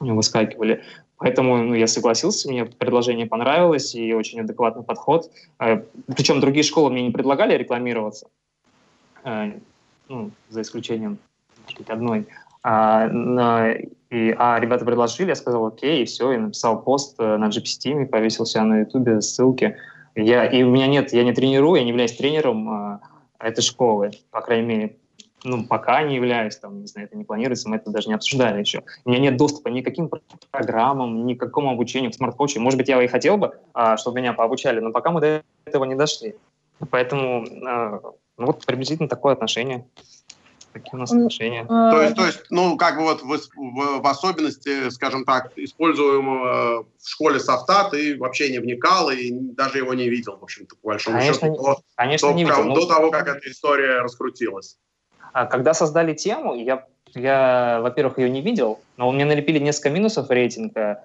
[0.00, 0.82] выскакивали.
[1.18, 5.30] Поэтому ну, я согласился, мне предложение понравилось, и очень адекватный подход.
[5.58, 8.28] Причем другие школы мне не предлагали рекламироваться
[10.08, 11.18] ну, за исключением
[11.88, 12.26] одной.
[12.62, 13.72] А, на,
[14.10, 18.06] и, а ребята предложили, я сказал окей, и все, и написал пост э, на GPSteam,
[18.06, 19.76] повесил себя на ютубе, ссылки.
[20.14, 23.00] Я, и у меня нет, я не тренирую, я не являюсь тренером а,
[23.38, 24.96] этой школы, по крайней мере,
[25.44, 28.58] ну, пока не являюсь, там, не знаю, это не планируется, мы это даже не обсуждали
[28.58, 28.82] еще.
[29.04, 30.10] У меня нет доступа ни к каким
[30.50, 32.60] программам, ни к какому обучению, к Smart Coach у.
[32.60, 35.84] Может быть, я и хотел бы, а, чтобы меня пообучали, но пока мы до этого
[35.84, 36.34] не дошли.
[36.90, 38.00] Поэтому а,
[38.38, 39.86] ну вот приблизительно такое отношение.
[40.72, 41.66] Такие у нас отношения.
[41.68, 45.52] А, то есть, то есть, ну, как бы вот в, в, в особенности, скажем так,
[45.56, 50.76] используемого в школе софта ты вообще не вникал и даже его не видел, в общем-то,
[50.76, 52.74] по большому конечно, счету, до, конечно, до, не видел.
[52.74, 54.78] До того, как эта история раскрутилась.
[55.32, 60.30] А когда создали тему, я, я во-первых, ее не видел, но мне налепили несколько минусов
[60.30, 61.04] рейтинга,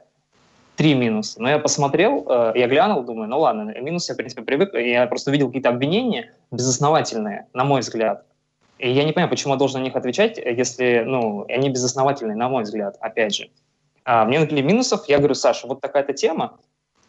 [0.75, 1.41] три минуса.
[1.41, 4.73] Но я посмотрел, э, я глянул, думаю, ну ладно, минусы я, в принципе, привык.
[4.73, 8.25] Я просто видел какие-то обвинения безосновательные, на мой взгляд.
[8.79, 12.49] И я не понимаю, почему я должен на них отвечать, если, ну, они безосновательные, на
[12.49, 13.49] мой взгляд, опять же.
[14.03, 16.57] А мне накли минусов, я говорю, Саша, вот такая-то тема,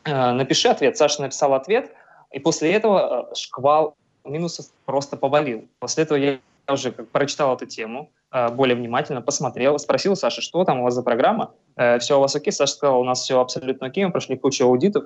[0.05, 0.97] э, напиши ответ.
[0.97, 1.91] Саша написал ответ,
[2.31, 5.67] и после этого э, шквал минусов просто повалил.
[5.81, 6.39] После этого я
[6.69, 8.11] уже прочитал эту тему,
[8.53, 12.35] более внимательно посмотрел, спросил Саши, что там у вас за программа, э, все у вас
[12.35, 12.53] окей?
[12.53, 15.05] Саша сказал, у нас все абсолютно окей, мы прошли кучу аудитов.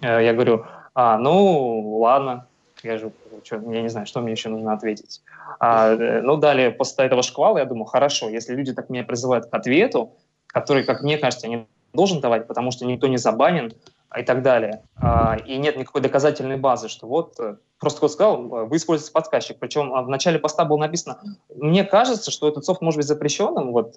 [0.00, 2.46] Э, я говорю, а, ну, ладно,
[2.84, 3.10] я же,
[3.42, 5.22] что, я не знаю, что мне еще нужно ответить.
[5.58, 9.46] А, э, ну, далее, после этого шквала, я думаю, хорошо, если люди так меня призывают
[9.46, 10.12] к ответу,
[10.46, 13.72] который, как мне кажется, не должен давать, потому что никто не забанен
[14.16, 14.82] и так далее.
[14.96, 19.12] А, и нет никакой доказательной базы, что вот э, просто кто сказал, э, вы используете
[19.12, 19.58] подсказчик.
[19.58, 21.20] Причем в начале поста было написано,
[21.54, 23.96] мне кажется, что этот софт может быть запрещенным, вот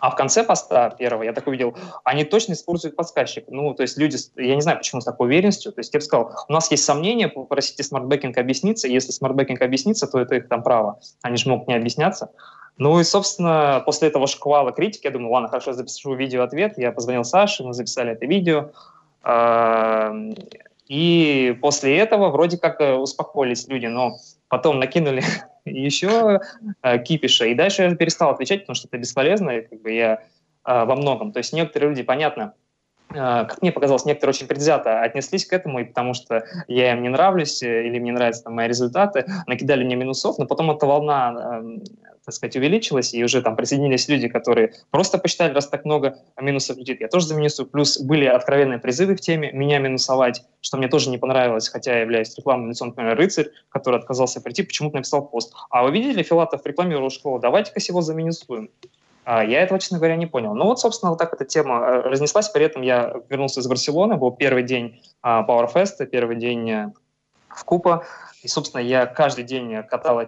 [0.00, 3.44] а в конце поста первого я так увидел, они точно используют подсказчик.
[3.48, 5.72] Ну, то есть люди, я не знаю, почему с такой уверенностью.
[5.72, 8.88] То есть я бы сказал, у нас есть сомнения, попросите Smart Backing объясниться.
[8.88, 11.00] Если Smart Backing объяснится, то это их там право.
[11.22, 12.30] Они же могут не объясняться.
[12.76, 16.78] Ну и, собственно, после этого шквала критики, я думаю, ладно, хорошо, запишу видео-ответ.
[16.78, 18.70] Я позвонил Саше, мы записали это видео.
[20.88, 24.16] И после этого вроде как э, успокоились люди, но
[24.48, 25.22] потом накинули
[25.66, 26.40] еще
[26.82, 27.44] э, кипиша.
[27.44, 30.18] И дальше я перестал отвечать, потому что это бесполезно, и как бы я э,
[30.64, 31.32] во многом.
[31.32, 32.54] То есть некоторые люди, понятно,
[33.10, 37.08] как мне показалось, некоторые очень предвзято отнеслись к этому, и потому что я им не
[37.08, 41.62] нравлюсь или мне нравятся там, мои результаты, накидали мне минусов, но потом эта волна
[42.28, 46.76] так сказать, увеличилась, и уже там присоединились люди, которые просто посчитали, раз так много минусов
[46.76, 47.66] летит, я тоже заминусую.
[47.66, 52.00] Плюс были откровенные призывы в теме меня минусовать, что мне тоже не понравилось, хотя я
[52.02, 55.54] являюсь рекламным лицом, например, рыцарь, который отказался прийти, почему-то написал пост.
[55.70, 58.68] А вы видели, Филатов рекламировал школу, давайте-ка его заминусуем.
[59.24, 60.54] А, я этого, честно говоря, не понял.
[60.54, 62.50] Ну вот, собственно, вот так эта тема э, разнеслась.
[62.50, 66.92] При этом я вернулся из Барселоны, был первый день а, PowerFest, первый день э,
[67.48, 68.04] в Купа.
[68.42, 70.20] И, собственно, я каждый день катал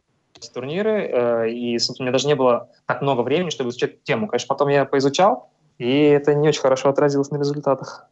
[0.49, 4.26] турниры, э, и, собственно, у меня даже не было так много времени, чтобы изучать тему.
[4.28, 8.07] Конечно, потом я поизучал, и это не очень хорошо отразилось на результатах.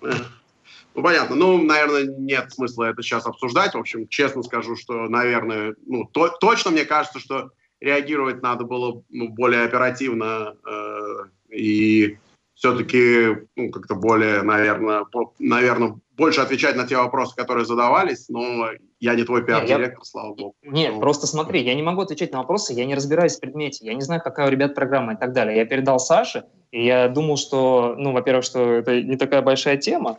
[0.00, 1.36] Ну, понятно.
[1.36, 3.74] Ну, наверное, нет смысла это сейчас обсуждать.
[3.74, 7.50] В общем, честно скажу, что, наверное, ну, то, точно мне кажется, что
[7.80, 12.18] реагировать надо было ну, более оперативно э, и
[12.54, 18.68] все-таки ну, как-то более, наверное, по, наверное, больше отвечать на те вопросы, которые задавались, но
[19.00, 20.04] я не твой пиар-директор, я...
[20.04, 20.54] слава богу.
[20.62, 23.84] Нет, ну, просто смотри, я не могу отвечать на вопросы, я не разбираюсь в предмете,
[23.84, 25.56] я не знаю, какая у ребят программа и так далее.
[25.56, 30.18] Я передал Саше, и я думал, что, ну, во-первых, что это не такая большая тема,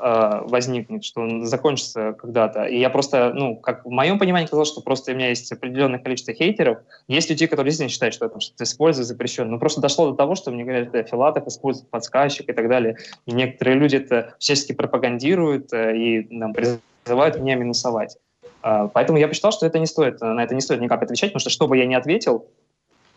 [0.00, 2.64] возникнет, что он закончится когда-то.
[2.64, 5.98] И я просто, ну, как в моем понимании казалось, что просто у меня есть определенное
[5.98, 6.78] количество хейтеров.
[7.06, 9.50] Есть люди, которые действительно считают, что это что-то используют запрещено.
[9.50, 12.96] Но просто дошло до того, что мне говорят, что Филатов использует подсказчик и так далее.
[13.26, 18.16] И некоторые люди это всячески пропагандируют э, и нам призывают меня минусовать.
[18.62, 21.40] Э, поэтому я посчитал, что это не стоит, на это не стоит никак отвечать, потому
[21.40, 22.59] что что бы я ни ответил, а,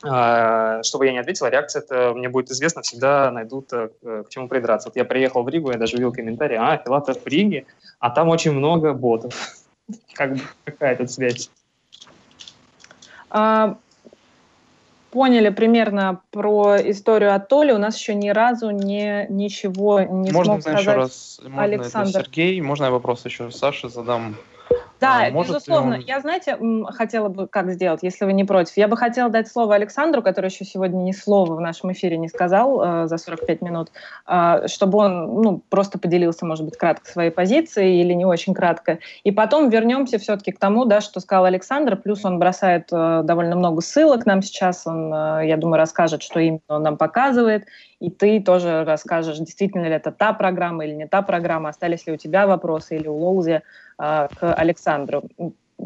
[0.04, 4.90] чтобы я не ответил, реакция это мне будет известно, всегда найдут э, к чему придраться.
[4.90, 7.66] Вот я приехал в Ригу, я даже видел комментарий, а, Филатов в Риге,
[8.00, 9.34] а там очень много ботов.
[10.14, 11.50] Как бы, какая тут связь?
[13.30, 13.78] А,
[15.14, 17.72] поняли примерно про историю от Толи.
[17.72, 22.24] У нас еще ни разу не, ничего не можно смог сказать еще раз, можно Александр.
[22.24, 24.36] Сергей, можно я вопрос еще Саше задам?
[25.04, 25.96] Да, А, может безусловно.
[25.96, 26.58] он- Я, знаете,
[26.94, 28.78] хотела бы как сделать, если вы не против.
[28.78, 32.30] Я бы хотела дать слово Александру, который еще сегодня ни слова в нашем эфире не
[32.30, 33.92] сказал э, за 45 минут,
[34.28, 39.00] э, чтобы он ну, просто поделился, может быть, кратко своей позицией или не очень кратко.
[39.24, 41.98] И потом вернемся все-таки к тому, да, что сказал Александр.
[41.98, 44.88] Плюс он бросает э, довольно много ссылок нам сейчас.
[44.88, 47.66] Он, э, я думаю, расскажет, что именно он нам показывает.
[48.00, 52.14] И ты тоже расскажешь, действительно ли это та программа или не та программа, остались ли
[52.14, 53.62] у тебя вопросы или у Лоузи
[53.98, 55.24] к Александру.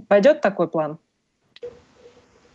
[0.07, 0.97] Пойдет такой план?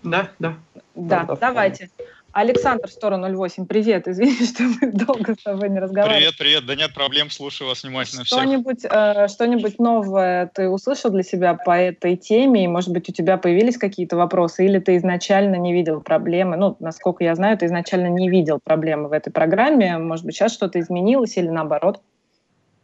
[0.02, 0.56] Да, да.
[0.94, 1.90] Да, да, давайте.
[2.32, 4.08] Александр, сторону 08, привет.
[4.08, 6.20] Извини, что мы долго с тобой не разговаривали.
[6.20, 6.66] Привет, привет.
[6.66, 8.38] Да нет проблем, слушаю вас внимательно всех.
[8.38, 12.64] Что-нибудь, э, что-нибудь новое ты услышал для себя по этой теме?
[12.64, 14.64] И, может быть, у тебя появились какие-то вопросы?
[14.64, 16.56] Или ты изначально не видел проблемы?
[16.56, 19.98] Ну, насколько я знаю, ты изначально не видел проблемы в этой программе.
[19.98, 22.00] Может быть, сейчас что-то изменилось или наоборот?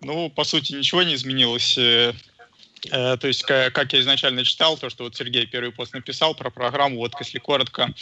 [0.03, 1.79] Ну, по сути, ничего не изменилось.
[2.91, 6.35] Э, То есть, ка- как я изначально читал, то, что вот Сергей первый пост написал
[6.35, 7.93] про программу, вот если коротко,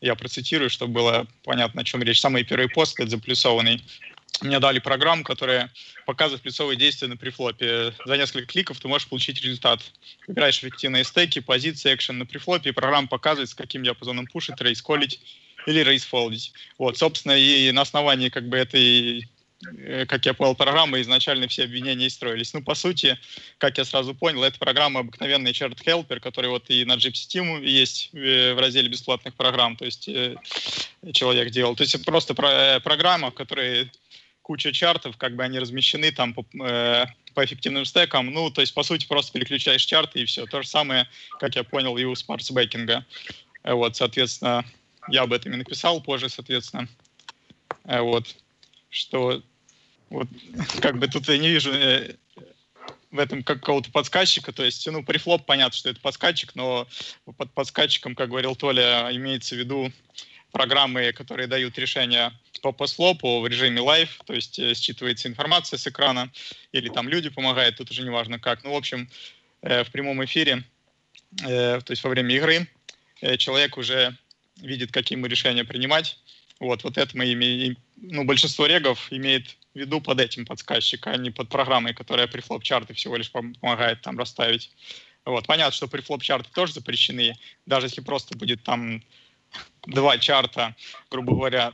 [0.00, 2.20] я процитирую, чтобы было понятно, о чем речь.
[2.20, 3.82] Самый первый пост, это заплюсованный.
[4.42, 5.72] Мне дали программу, которая
[6.04, 7.94] показывает плюсовые действия на префлопе.
[8.04, 9.80] За несколько кликов ты можешь получить результат.
[10.26, 15.20] Выбираешь эффективные стейки, позиции, экшен на префлопе, и программа показывает, с каким диапазоном пушить, рейсколить
[15.66, 16.52] или рейсфолдить.
[16.78, 19.26] Вот, собственно, и на основании как бы этой
[20.06, 22.52] как я понял, программы изначально все обвинения и строились.
[22.52, 23.18] Ну, по сути,
[23.58, 28.10] как я сразу понял, это программа обыкновенный Chart Helper, который вот и на Gypsy есть
[28.12, 30.36] э, в разделе бесплатных программ, то есть э,
[31.12, 31.74] человек делал.
[31.74, 33.90] То есть просто про- э, программа, в которой
[34.46, 38.32] куча чартов, как бы они размещены там по, э, по эффективным стекам.
[38.32, 40.46] Ну, то есть, по сути, просто переключаешь чарты и все.
[40.46, 41.08] То же самое,
[41.40, 43.04] как я понял, и у смартсбекинга.
[43.64, 44.64] Э, вот, соответственно,
[45.08, 46.88] я об этом и написал позже, соответственно.
[47.86, 48.36] Э, вот,
[48.90, 49.42] что
[50.10, 50.28] вот
[50.80, 52.14] как бы тут я не вижу э,
[53.10, 56.86] в этом какого-то подсказчика, то есть, ну, прифлоп, понятно, что это подсказчик, но
[57.36, 59.92] под подсказчиком, как говорил Толя, имеется в виду
[60.52, 62.32] программы, которые дают решения
[62.62, 66.30] по послопу в режиме live, то есть э, считывается информация с экрана,
[66.72, 68.64] или там люди помогают, тут уже неважно как.
[68.64, 69.10] Ну, в общем,
[69.62, 70.64] э, в прямом эфире,
[71.38, 72.66] то есть во время игры,
[73.36, 74.16] человек уже
[74.56, 76.18] видит, какие ему решения принимать.
[76.58, 81.16] Вот, вот это мы имеем, ну, большинство регов имеет в виду под этим подсказчик, а
[81.16, 84.70] не под программой, которая при флоп-чарты всего лишь помогает там расставить.
[85.24, 87.34] Вот, понятно, что при флоп-чарты тоже запрещены,
[87.66, 89.02] даже если просто будет там
[89.86, 90.74] два чарта,
[91.10, 91.72] грубо говоря,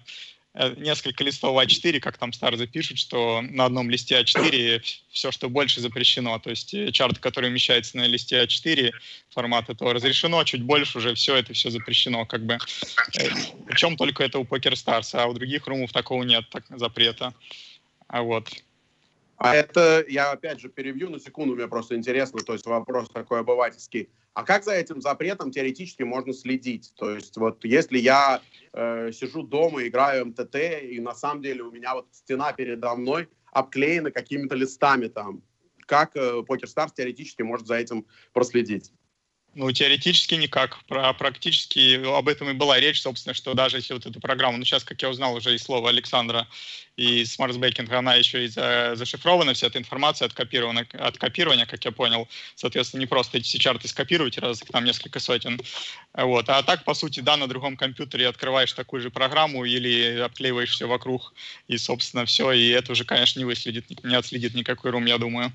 [0.55, 5.81] несколько листов А4, как там старые пишут, что на одном листе А4 все, что больше,
[5.81, 6.39] запрещено.
[6.39, 8.93] То есть э, чарт, который умещается на листе А4
[9.31, 12.27] формата, то разрешено, чуть больше уже все это все запрещено.
[12.27, 12.55] Как бы.
[12.55, 13.29] Э,
[13.67, 17.33] Причем только это у PokerStars, а у других румов такого нет так, запрета.
[18.09, 18.51] А вот.
[19.39, 23.41] А это, я опять же перевью на секунду, мне просто интересно, то есть вопрос такой
[23.41, 24.09] обывательский.
[24.35, 26.93] А как за этим запретом теоретически можно следить?
[26.97, 28.41] То есть вот если я
[28.73, 33.29] э, сижу дома, играю МТТ, и на самом деле у меня вот стена передо мной
[33.53, 35.43] обклеена какими-то листами там,
[35.87, 38.93] как э, PokerStars теоретически может за этим проследить?
[39.55, 40.83] Ну, теоретически никак.
[40.87, 44.65] Про, практически об этом и была речь, собственно, что даже если вот эту программу, ну,
[44.65, 46.49] сейчас, как я узнал уже из слова Александра
[46.97, 51.85] и Smart Baking, она еще и за, зашифрована, вся эта информация откопирована, от копирования, как
[51.85, 52.29] я понял.
[52.55, 55.61] Соответственно, не просто эти чарты скопировать, раз их там несколько сотен.
[56.15, 56.49] Вот.
[56.49, 60.89] А так, по сути, да, на другом компьютере открываешь такую же программу или обклеиваешь все
[60.89, 61.35] вокруг,
[61.69, 65.53] и, собственно, все, и это уже, конечно, не выследит, не отследит никакой рум, я думаю.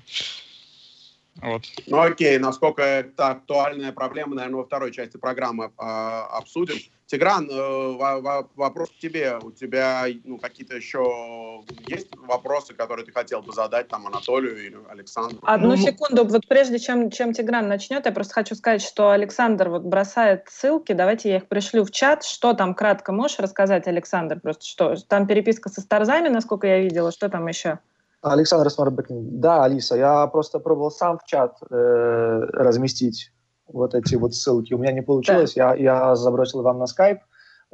[1.40, 1.62] Вот.
[1.86, 6.76] Ну окей, насколько это актуальная проблема, наверное, во второй части программы э, обсудим.
[7.08, 9.38] Тигран, э, вопрос к тебе.
[9.40, 14.76] У тебя ну, какие-то еще есть вопросы, которые ты хотел бы задать там Анатолию или
[14.90, 15.38] Александру?
[15.42, 19.70] Одну ну, секунду, вот прежде чем, чем Тигран начнет, я просто хочу сказать, что Александр
[19.70, 22.24] вот бросает ссылки, давайте я их пришлю в чат.
[22.24, 24.38] Что там кратко можешь рассказать, Александр?
[24.40, 24.96] Просто что?
[25.08, 27.78] Там переписка со Старзами, насколько я видела, что там еще?
[28.22, 29.40] Александр Смарбекин.
[29.40, 33.32] Да, Алиса, я просто пробовал сам в чат э, разместить
[33.66, 34.74] вот эти вот ссылки.
[34.74, 35.74] У меня не получилось, да.
[35.74, 37.18] я, я забросил вам на скайп.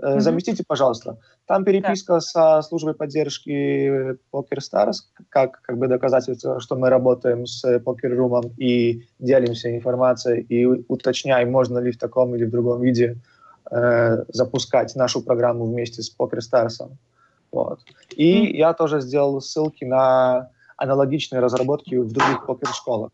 [0.02, 1.18] Э, mm Заместите, пожалуйста.
[1.46, 2.20] Там переписка да.
[2.20, 4.96] со службой поддержки PokerStars,
[5.28, 11.78] как, как бы доказательство, что мы работаем с покер-румом и делимся информацией, и уточняем, можно
[11.78, 13.16] ли в таком или в другом виде
[13.70, 16.90] э, запускать нашу программу вместе с PokerStars.
[17.54, 17.78] Вот.
[18.16, 18.56] И mm.
[18.56, 23.12] я тоже сделал ссылки на аналогичные разработки в других покер-школах.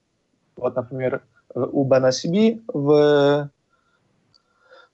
[0.56, 1.20] Вот, например,
[1.54, 3.50] у BNCB в,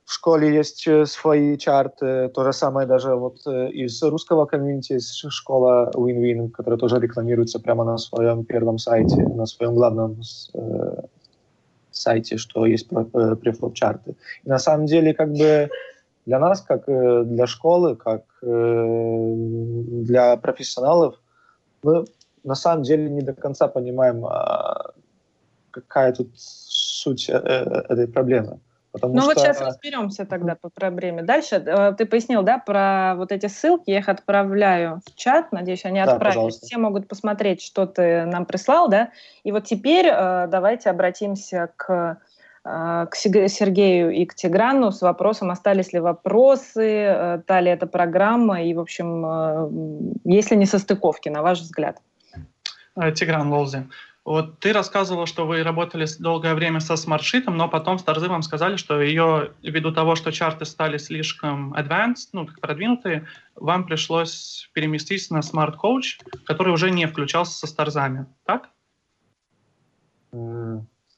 [0.05, 5.93] в школе есть свои чарты, то же самое даже вот из русского комьюнити есть школа
[5.95, 10.23] Win-Win, которая тоже рекламируется прямо на своем первом сайте, на своем главном
[10.55, 11.03] э,
[11.93, 14.17] сайте, что есть префлоп чарты.
[14.45, 15.71] И на самом деле, как бы
[16.27, 19.33] для нас, как э, для школы, как э,
[20.03, 21.14] для профессионалов,
[21.85, 22.05] мы
[22.43, 24.93] на самом деле не до конца понимаем, а,
[25.70, 28.59] какая тут суть э, этой проблемы.
[28.91, 29.29] Потому ну что...
[29.29, 31.22] вот сейчас разберемся тогда по проблеме.
[31.22, 31.61] Дальше
[31.99, 36.14] ты пояснил, да, про вот эти ссылки, я их отправляю в чат, надеюсь, они да,
[36.14, 36.57] отправились.
[36.57, 39.11] Все могут посмотреть, что ты нам прислал, да.
[39.45, 42.18] И вот теперь давайте обратимся к
[42.67, 48.62] к Сергею и к Тиграну с вопросом, остались ли вопросы, э, та ли эта программа,
[48.62, 49.71] и, в общем, э,
[50.25, 51.99] есть ли несостыковки, на ваш взгляд?
[52.97, 53.87] Э, Тигран Волзи.
[54.25, 58.75] Вот ты рассказывала, что вы работали долгое время со смартшитом, но потом Старзы вам сказали,
[58.75, 65.33] что ее, ввиду того, что чарты стали слишком advanced, ну, как продвинутые, вам пришлось переместиться
[65.33, 68.71] на Coach, который уже не включался со Старзами, так?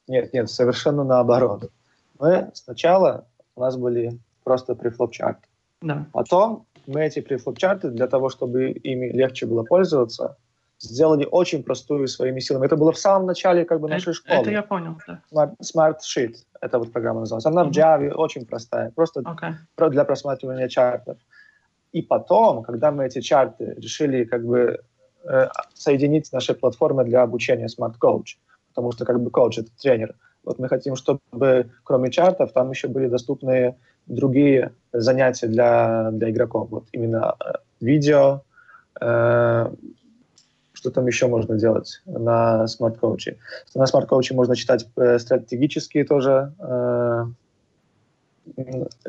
[0.09, 1.71] Нет, нет, совершенно наоборот.
[2.17, 5.47] Мы сначала, у нас были просто префлоп-чарты.
[5.81, 6.07] Да.
[6.11, 10.35] Потом мы эти префлоп-чарты для того, чтобы ими легче было пользоваться,
[10.79, 12.65] сделали очень простую своими силами.
[12.65, 14.41] Это было в самом начале как бы это, нашей школы.
[14.41, 15.21] Это я понял, да.
[15.31, 17.45] Smart, Smart Sheet, это вот программа называлась.
[17.45, 17.71] Она mm-hmm.
[17.71, 19.89] в Java очень простая, просто okay.
[19.89, 21.17] для просматривания чартов.
[21.91, 24.79] И потом, когда мы эти чарты решили как бы
[25.23, 28.37] э, соединить с нашей платформой для обучения Smart Coach,
[28.79, 30.15] потому что как бы коуч— это тренер.
[30.45, 33.75] Вот мы хотим, чтобы кроме чартов там еще были доступны
[34.07, 36.69] другие занятия для, для игроков.
[36.71, 37.51] Вот именно э,
[37.81, 38.43] видео,
[39.01, 39.69] э,
[40.71, 43.37] что там еще можно делать на Smart Coach е.
[43.75, 47.25] На Smart Coach е можно читать э, стратегические тоже э,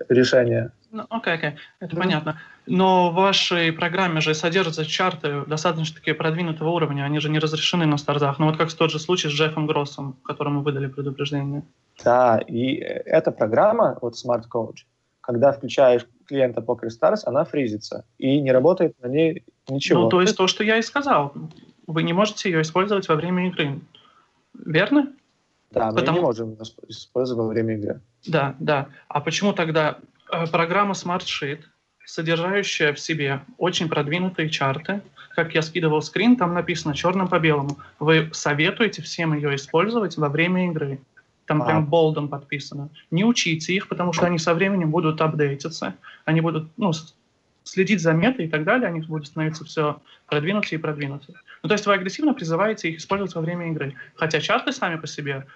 [0.09, 0.73] решения.
[0.93, 2.03] Ну, окей, окей, это да.
[2.03, 2.41] понятно.
[2.67, 7.87] Но в вашей программе же содержатся чарты достаточно такие продвинутого уровня, они же не разрешены
[7.87, 8.39] на стартах.
[8.39, 11.63] Ну вот как тот же случай с Джеффом Гроссом, которому выдали предупреждение.
[12.05, 14.85] Да, и эта программа, вот Smart Coach,
[15.21, 20.03] когда включаешь клиента PokerStars, она фризится и не работает на ней ничего.
[20.03, 21.33] Ну, то есть то, что я и сказал.
[21.87, 23.81] Вы не можете ее использовать во время игры.
[24.55, 25.13] Верно?
[25.71, 26.19] Да, мы Потому...
[26.19, 26.57] не можем
[26.89, 28.01] использовать во время игры.
[28.27, 28.89] Да, да.
[29.09, 30.20] А почему тогда э,
[30.51, 31.61] программа SmartSheet,
[32.05, 35.03] содержащая в себе очень продвинутые чарты,
[35.35, 40.29] как я скидывал скрин, там написано черным по белому, вы советуете всем ее использовать во
[40.29, 41.01] время игры?
[41.47, 41.67] Там а.
[41.67, 42.91] прям болдом подписано.
[43.11, 46.93] Не учите их, потому что они со временем будут апдейтиться, они будут ну,
[47.65, 51.37] следить за метой и так далее, они будут становиться все продвинутее и продвинутее.
[51.63, 53.95] Ну, то есть вы агрессивно призываете их использовать во время игры.
[54.15, 55.47] Хотя чарты сами по себе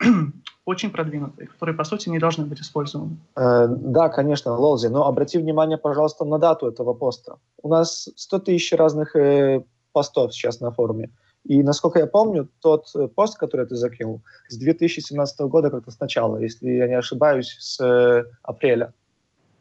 [0.64, 3.16] очень продвинутые, которые, по сути, не должны быть использованы.
[3.36, 7.36] Э, да, конечно, Лолзи, но обрати внимание, пожалуйста, на дату этого поста.
[7.62, 11.10] У нас 100 тысяч разных э, постов сейчас на форуме.
[11.44, 16.38] И, насколько я помню, тот э, пост, который ты закинул, с 2017 года как-то сначала,
[16.38, 18.92] если я не ошибаюсь, с э, апреля.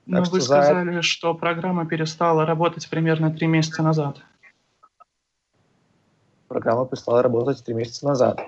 [0.06, 0.62] Ну, вы за...
[0.62, 4.18] сказали, что программа перестала работать примерно три месяца назад.
[6.48, 8.42] Программа перестала работать три месяца назад.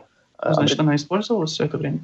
[0.43, 1.99] Значит, она использовалась все это время?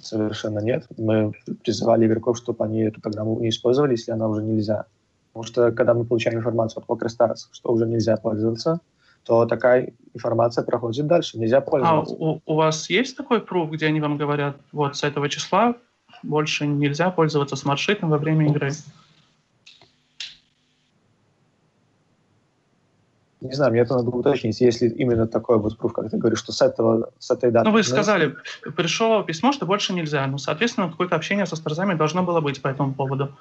[0.00, 0.86] Совершенно нет.
[0.96, 4.86] Мы призывали игроков, чтобы они эту программу не использовали, если она уже нельзя.
[5.32, 8.80] Потому что, когда мы получаем информацию от PokerStars, что уже нельзя пользоваться,
[9.24, 12.14] то такая информация проходит дальше, нельзя а пользоваться.
[12.14, 15.76] А у, у вас есть такой пруф, где они вам говорят, вот с этого числа
[16.22, 18.72] больше нельзя пользоваться Smart Sheet ом во время игры?
[23.40, 26.52] Не знаю, мне это надо уточнить, если именно такой вот пруф, как ты говоришь, что
[26.52, 27.68] с этого, с этой даты...
[27.68, 28.36] Ну, вы сказали,
[28.76, 30.26] пришло письмо, что больше нельзя.
[30.26, 33.34] Ну, соответственно, какое-то общение со старзами должно было быть по этому поводу.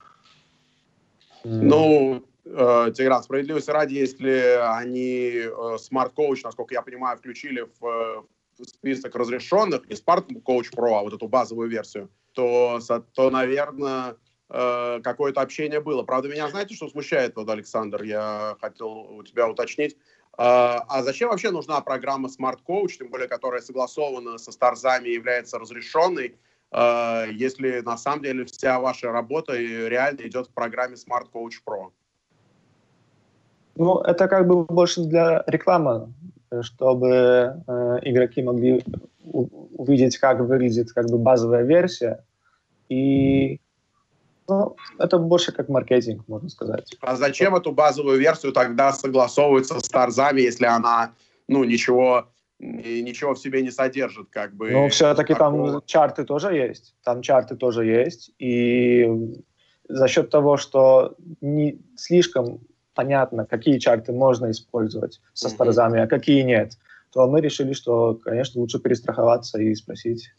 [1.43, 8.25] Ну, э, Тигран, справедливости ради, если они э, Smart Coach, насколько я понимаю, включили в,
[8.57, 12.79] в список разрешенных, не Smart Coach Pro, а вот эту базовую версию, то,
[13.13, 14.15] то наверное,
[14.49, 16.03] э, какое-то общение было.
[16.03, 19.95] Правда, меня знаете, что смущает, вот, Александр, я хотел у тебя уточнить.
[20.37, 25.13] Э, а зачем вообще нужна программа Smart Coach, тем более, которая согласована со Старзами и
[25.13, 26.35] является разрешенной,
[26.71, 31.91] э, если на самом деле вся ваша работа реально идет в программе Smart Coach Pro?
[33.75, 36.13] Ну, это как бы больше для рекламы,
[36.61, 38.83] чтобы э, игроки могли
[39.23, 42.25] увидеть, как выглядит как бы базовая версия.
[42.89, 43.61] И
[44.49, 46.95] ну, это больше как маркетинг, можно сказать.
[47.01, 51.13] А зачем эту базовую версию тогда согласовывать со Старзами, если она,
[51.47, 52.27] ну, ничего
[52.59, 54.71] ничего в себе не содержит, как бы.
[54.71, 56.93] Ну, все-таки там чарты тоже есть.
[57.03, 58.31] Там чарты тоже есть.
[58.37, 59.07] И
[59.87, 62.59] за счет того, что не слишком
[62.93, 65.51] понятно, какие чарты можно использовать со mm-hmm.
[65.51, 66.73] старзами, а какие нет,
[67.13, 70.29] то мы решили, что, конечно, лучше перестраховаться и спросить.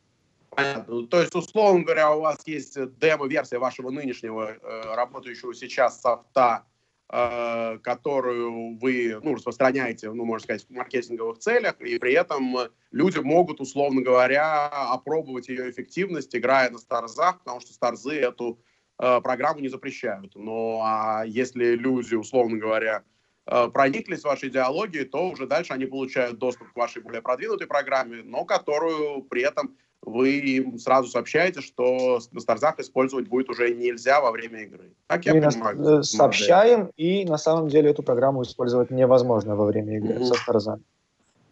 [0.51, 1.07] Понятно.
[1.07, 6.65] То есть, условно говоря, у вас есть демо-версия вашего нынешнего э, работающего сейчас софта,
[7.09, 12.57] э, которую вы ну, распространяете, ну, можно сказать, в маркетинговых целях, и при этом
[12.91, 18.59] люди могут, условно говоря, опробовать ее эффективность, играя на старзах, потому что старзы эту
[19.03, 20.37] Э, программу не запрещают.
[20.37, 23.03] Но а если люди, условно говоря,
[23.47, 28.23] э, прониклись вашей идеологии, то уже дальше они получают доступ к вашей более продвинутой программе,
[28.23, 34.21] но которую при этом вы им сразу сообщаете, что на старзах использовать будет уже нельзя
[34.21, 34.93] во время игры.
[35.07, 36.01] Так я Мы понимаю.
[36.01, 40.25] Э, сообщаем, и на самом деле эту программу использовать невозможно во время игры mm-hmm.
[40.25, 40.83] со старзами.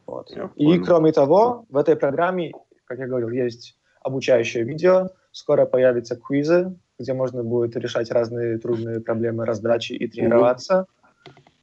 [0.07, 0.32] Вот.
[0.57, 2.53] И кроме того, в этой программе,
[2.86, 9.01] как я говорил, есть обучающее видео, скоро появятся квизы, где можно будет решать разные трудные
[9.01, 10.86] проблемы раздачи и тренироваться.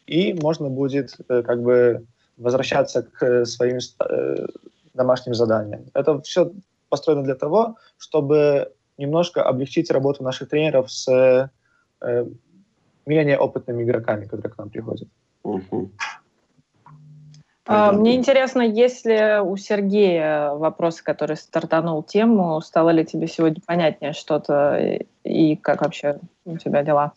[0.05, 2.05] И можно будет э, как бы
[2.37, 4.45] возвращаться к своим э,
[4.93, 5.85] домашним заданиям.
[5.95, 6.51] Это все
[6.95, 11.51] построено для того, чтобы немножко облегчить работу наших тренеров с
[12.01, 12.25] э,
[13.05, 15.09] менее опытными игроками, которые к нам приходят.
[15.43, 15.89] Uh-huh.
[17.67, 23.61] А, мне интересно, есть ли у Сергея вопросы, который стартанул тему, стало ли тебе сегодня
[23.65, 27.11] понятнее что-то и как вообще у тебя дела?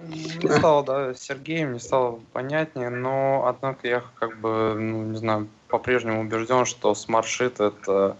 [0.00, 5.48] Не стало, да, Сергей, мне стало понятнее, но однако я как бы, ну, не знаю,
[5.68, 8.16] по-прежнему убежден, что SmartSheet— это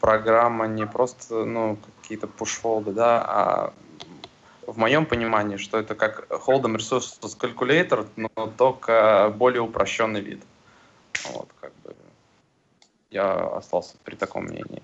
[0.00, 3.72] программа не просто, ну, какие-то пушфолды, да, а
[4.66, 10.42] в моем понимании, что это как Hold'em Resources Calculator, но только более упрощенный вид.
[11.32, 11.94] Вот, как бы
[13.10, 14.82] я остался при таком мнении.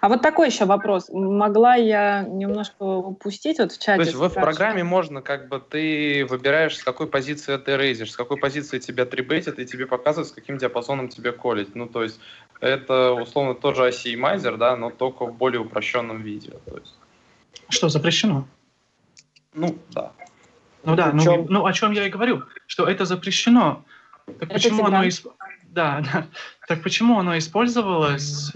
[0.00, 1.08] А вот такой еще вопрос.
[1.10, 3.96] Могла я немножко упустить вот в чате?
[3.96, 8.12] То есть в, в программе можно, как бы, ты выбираешь, с какой позиции ты рейзишь,
[8.12, 11.74] с какой позиции тебя трибейтит, и тебе показывают, с каким диапазоном тебе колить.
[11.74, 12.20] Ну, то есть
[12.60, 16.52] это, условно, тоже OCMizer, да, но только в более упрощенном виде.
[16.66, 16.94] То есть.
[17.68, 18.46] Что, запрещено?
[19.54, 20.12] Ну, да.
[20.84, 23.84] Ну да, ну, ну о чем я и говорю, что это запрещено.
[24.26, 25.06] Так это почему оно...
[25.06, 25.28] Исп...
[25.64, 26.26] Да, да.
[26.68, 28.52] Так почему оно использовалось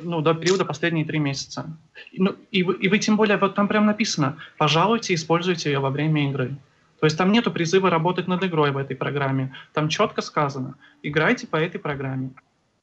[0.00, 1.66] ну, до периода последние три месяца.
[2.12, 5.90] Ну, и, вы, и вы тем более, вот там прям написано, пожалуйте, используйте ее во
[5.90, 6.56] время игры.
[7.00, 9.54] То есть там нету призыва работать над игрой в этой программе.
[9.74, 12.30] Там четко сказано, играйте по этой программе.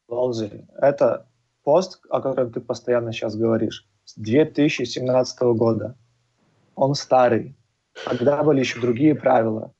[0.07, 1.25] Лолзи, это
[1.63, 5.95] пост, о котором ты постоянно сейчас говоришь, с 2017 года.
[6.75, 7.55] Он старый.
[8.05, 9.71] Тогда были еще другие правила.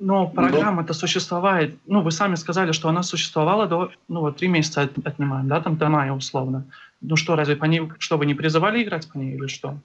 [0.00, 1.76] Но ну, программа-то существует.
[1.86, 5.60] Ну, вы сами сказали, что она существовала до, ну, вот три месяца от, отнимаем, да,
[5.60, 6.64] там до мая условно.
[7.00, 9.76] Ну что, разве по ней, что, вы не призывали играть по ней или что?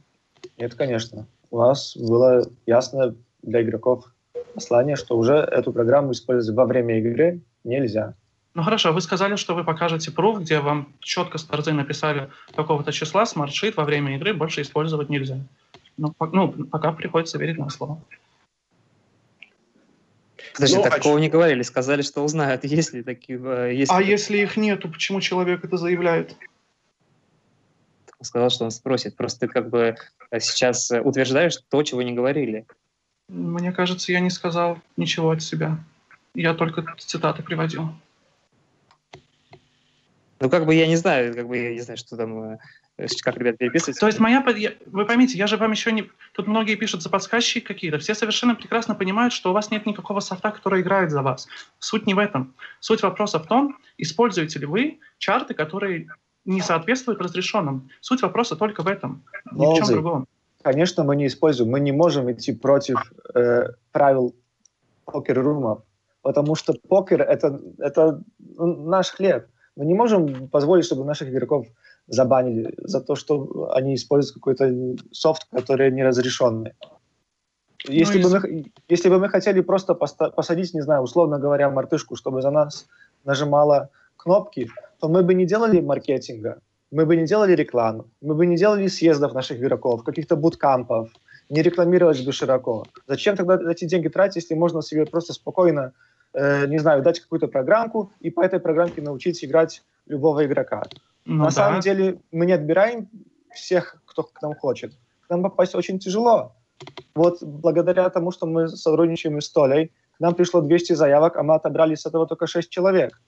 [0.57, 1.26] Нет, конечно.
[1.51, 4.05] У нас было ясно для игроков
[4.53, 8.14] послание, что уже эту программу использовать во время игры нельзя.
[8.53, 13.26] Ну хорошо, вы сказали, что вы покажете пруф, где вам четко Старзы написали какого-то числа,
[13.26, 15.39] smart sheet во время игры больше использовать нельзя.
[15.97, 17.99] Ну, по, ну, пока приходится верить на слово.
[20.54, 23.39] Подожди, ну, такого а не говорили, сказали, что узнают, есть ли такие...
[23.44, 24.10] Э, есть а ли...
[24.10, 26.36] если их нету, почему человек это заявляет?
[28.22, 29.16] Сказал, что он спросит.
[29.16, 29.96] Просто ты как бы
[30.32, 32.66] э, сейчас э, утверждаешь то, чего не говорили.
[33.28, 35.78] Мне кажется, я не сказал ничего от себя.
[36.36, 37.89] Я только цитаты приводил.
[40.39, 42.58] Ну, как бы я не знаю, как бы я не знаю, что там
[43.24, 44.00] как ребята переписываются.
[44.00, 44.44] То есть моя,
[44.86, 46.10] вы поймите, я же вам еще не...
[46.34, 47.98] Тут многие пишут за подсказчики какие-то.
[47.98, 51.48] Все совершенно прекрасно понимают, что у вас нет никакого софта, который играет за вас.
[51.80, 52.54] Суть не в этом.
[52.80, 56.08] Суть вопроса в том, используете ли вы чарты, которые
[56.46, 57.89] не соответствуют разрешенным.
[58.02, 60.28] Суть вопроса только в этом, ни в чем другом.
[60.62, 61.72] Конечно, мы не используем.
[61.72, 62.98] Мы не можем идти против
[63.34, 64.36] э, правил
[65.06, 65.84] покер-румов,
[66.22, 68.22] потому что покер это,— это
[68.58, 69.48] наш хлеб.
[69.76, 71.68] Мы не можем позволить, чтобы наших игроков
[72.08, 76.74] забанили за то, что они используют какой-то софт, который не разрешенный.
[77.86, 82.16] Если, ну, бы мы, если бы мы хотели просто посадить, не знаю, условно говоря, мартышку,
[82.16, 82.88] чтобы за нас
[83.26, 86.60] нажимала кнопки, то мы бы не делали маркетинга,
[86.91, 91.10] мы бы не делали рекламу, мы бы не делали съездов наших игроков, каких-то буткампов,
[91.49, 92.86] не рекламировать бы широко.
[93.08, 95.91] Зачем тогда эти деньги тратить, если можно себе просто спокойно,
[96.34, 100.84] э, не знаю, дать какую-то программку и по этой программке научить играть любого игрока?
[101.26, 101.51] Ну, На да.
[101.51, 103.09] самом деле мы не отбираем
[103.53, 104.93] всех, кто к нам хочет.
[105.28, 106.55] К нам попасть очень тяжело.
[107.15, 111.55] Вот благодаря тому, что мы сотрудничаем с Толей, к нам пришло 200 заявок, а мы
[111.55, 113.21] отобрали с этого только 6 человек.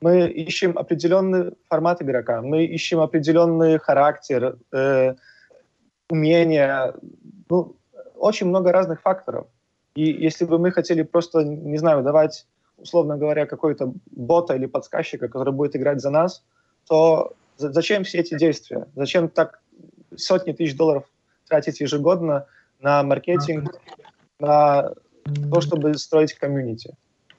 [0.00, 5.14] Мы ищем определенный формат игрока, мы ищем определенный характер, э,
[6.08, 6.94] умения,
[7.50, 7.76] ну,
[8.14, 9.48] очень много разных факторов.
[9.96, 15.28] И если бы мы хотели просто, не знаю, давать, условно говоря, какой-то бота или подсказчика,
[15.28, 16.44] который будет играть за нас–
[16.88, 18.86] то зачем все эти действия?
[18.94, 19.60] Зачем так
[20.16, 21.04] сотни тысяч долларов
[21.48, 22.46] тратить ежегодно
[22.80, 23.74] на маркетинг,
[24.38, 24.92] на
[25.50, 26.94] то, чтобы строить комьюнити?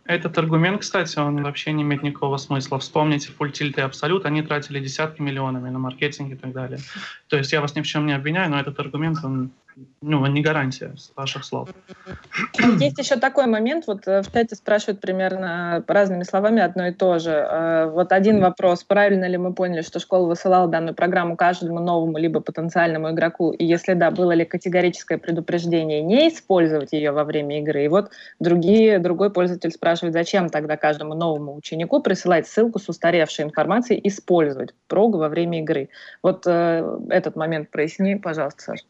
[0.06, 2.80] Этот аргумент, кстати, он вообще не имеет никакого смысла.
[2.80, 6.80] Вспомните Tilt и Absolute, они тратили десятки миллионами на маркетинг и так далее.
[7.28, 9.52] То есть я вас ни в чем не обвиняю, но этот аргумент, он
[10.02, 11.70] ну, не гарантия ваших слов.
[12.80, 17.20] Есть еще такой момент, вот э, в чате спрашивают примерно разными словами одно и то
[17.20, 17.32] же.
[17.32, 22.18] Э, вот один вопрос, правильно ли мы поняли, что школа высылала данную программу каждому новому
[22.18, 27.60] либо потенциальному игроку, и если да, было ли категорическое предупреждение не использовать ее во время
[27.60, 27.86] игры?
[27.86, 28.10] И вот
[28.40, 34.74] другие, другой пользователь спрашивает, зачем тогда каждому новому ученику присылать ссылку с устаревшей информацией использовать
[34.88, 35.90] прогу во время игры?
[36.24, 38.84] Вот э, этот момент проясни, пожалуйста, Саша.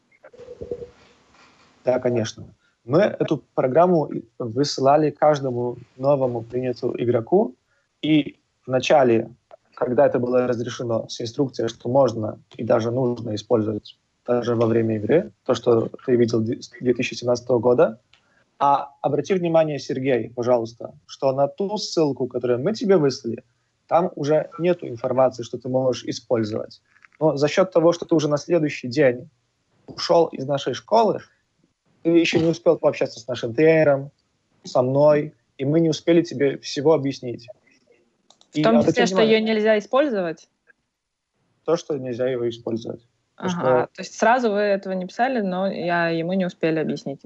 [1.85, 2.45] Да, конечно.
[2.85, 7.55] Мы эту программу высылали каждому новому принятому игроку,
[8.01, 9.29] и в начале,
[9.75, 14.97] когда это было разрешено с инструкцией, что можно и даже нужно использовать даже во время
[14.97, 17.99] игры, то, что ты видел с 2017 года,
[18.59, 23.43] а обрати внимание, Сергей, пожалуйста, что на ту ссылку, которую мы тебе выслали,
[23.87, 26.81] там уже нет информации, что ты можешь использовать.
[27.19, 29.29] Но за счет того, что ты уже на следующий день
[29.95, 31.21] ушел из нашей школы,
[32.03, 34.11] ты еще не успел пообщаться с нашим тренером,
[34.63, 37.47] со мной, и мы не успели тебе всего объяснить.
[38.53, 40.49] В том числе, что ее нельзя использовать?
[41.65, 43.05] То, что нельзя его использовать.
[43.35, 43.61] Ага, что...
[43.95, 47.21] то есть сразу вы этого не писали, но я ему не успели объяснить.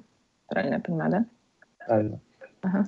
[0.47, 1.25] Правильно я понимаю, да?
[1.85, 2.19] Правильно.
[2.61, 2.87] Ага.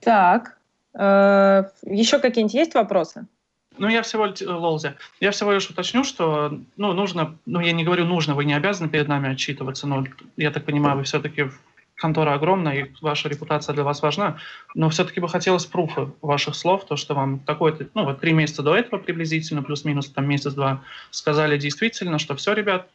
[0.00, 0.58] Так,
[0.94, 3.26] э, еще какие-нибудь есть вопросы?
[3.78, 7.84] Ну, я всего лишь, Лолзе, я всего лишь уточню, что, ну, нужно, ну, я не
[7.84, 10.04] говорю нужно, вы не обязаны перед нами отчитываться, но,
[10.36, 11.50] я так понимаю, вы все-таки
[11.96, 14.38] контора огромная, и ваша репутация для вас важна,
[14.74, 18.62] но все-таки бы хотелось пруфа ваших слов, то, что вам такой-то, ну, вот три месяца
[18.62, 22.88] до этого приблизительно, плюс-минус там месяц-два, сказали действительно, что все, ребят,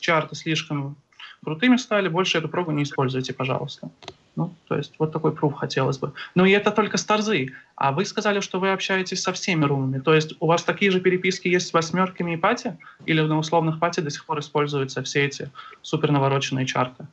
[0.00, 0.96] чарты слишком
[1.44, 3.90] крутыми стали, больше эту прогу не используйте, пожалуйста.
[4.36, 6.12] Ну, то есть вот такой пруф хотелось бы.
[6.34, 7.52] Ну и это только старзы.
[7.76, 9.98] А вы сказали, что вы общаетесь со всеми румами.
[9.98, 12.78] То есть у вас такие же переписки есть с восьмерками и пати?
[13.04, 15.50] Или на условных пати до сих пор используются все эти
[15.82, 17.06] супер навороченные чарты?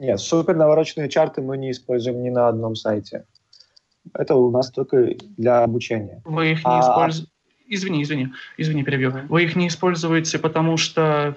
[0.00, 3.24] Нет, супер навороченные чарты мы не используем ни на одном сайте.
[4.14, 6.20] Это у нас только для обучения.
[6.24, 6.80] Вы их не а...
[6.80, 7.30] используете?
[7.68, 9.12] Извини, извини, извини, перебью.
[9.28, 11.36] Вы их не используете, потому что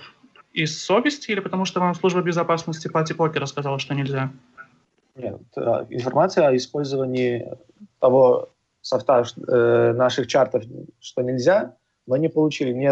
[0.52, 4.32] из совести или потому что вам служба безопасности Пати Покера сказала, что нельзя?
[5.16, 7.48] Нет, э, информация о использовании
[8.00, 8.50] того
[8.86, 10.64] софта э, наших чартов,
[11.00, 11.76] что нельзя,
[12.06, 12.72] мы не получили.
[12.72, 12.88] Ни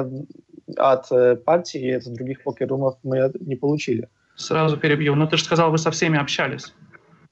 [0.75, 4.09] от э, партии и от других покерумов мы не получили.
[4.35, 5.13] Сразу перебью.
[5.13, 6.73] Но ты же сказал, вы со всеми общались.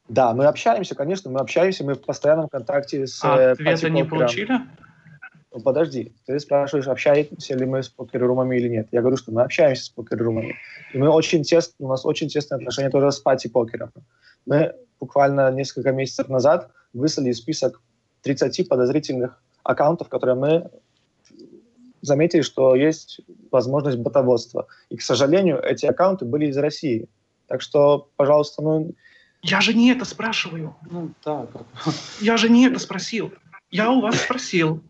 [0.10, 4.60] Да, мы общаемся, конечно, мы общаемся, мы в постоянном контакте с А ответа не получили?
[5.54, 8.88] Ну, подожди, ты спрашиваешь, общаемся ли мы с покер-румами или нет.
[8.92, 10.56] Я говорю, что мы общаемся с покер-румами.
[10.94, 13.92] И мы очень тесно, у нас очень тесные отношения тоже с пати-покером.
[14.46, 17.82] Мы буквально несколько месяцев назад выслали список
[18.22, 20.70] 30 подозрительных аккаунтов, которые мы
[22.02, 24.68] заметили, что есть возможность ботоводства.
[24.90, 27.08] И, к сожалению, эти аккаунты были из России.
[27.48, 28.94] Так что, пожалуйста, ну...
[29.44, 30.76] Я же не это спрашиваю.
[30.90, 31.50] Ну, так.
[32.20, 33.32] Я же не это спросил.
[33.70, 34.82] Я у вас спросил,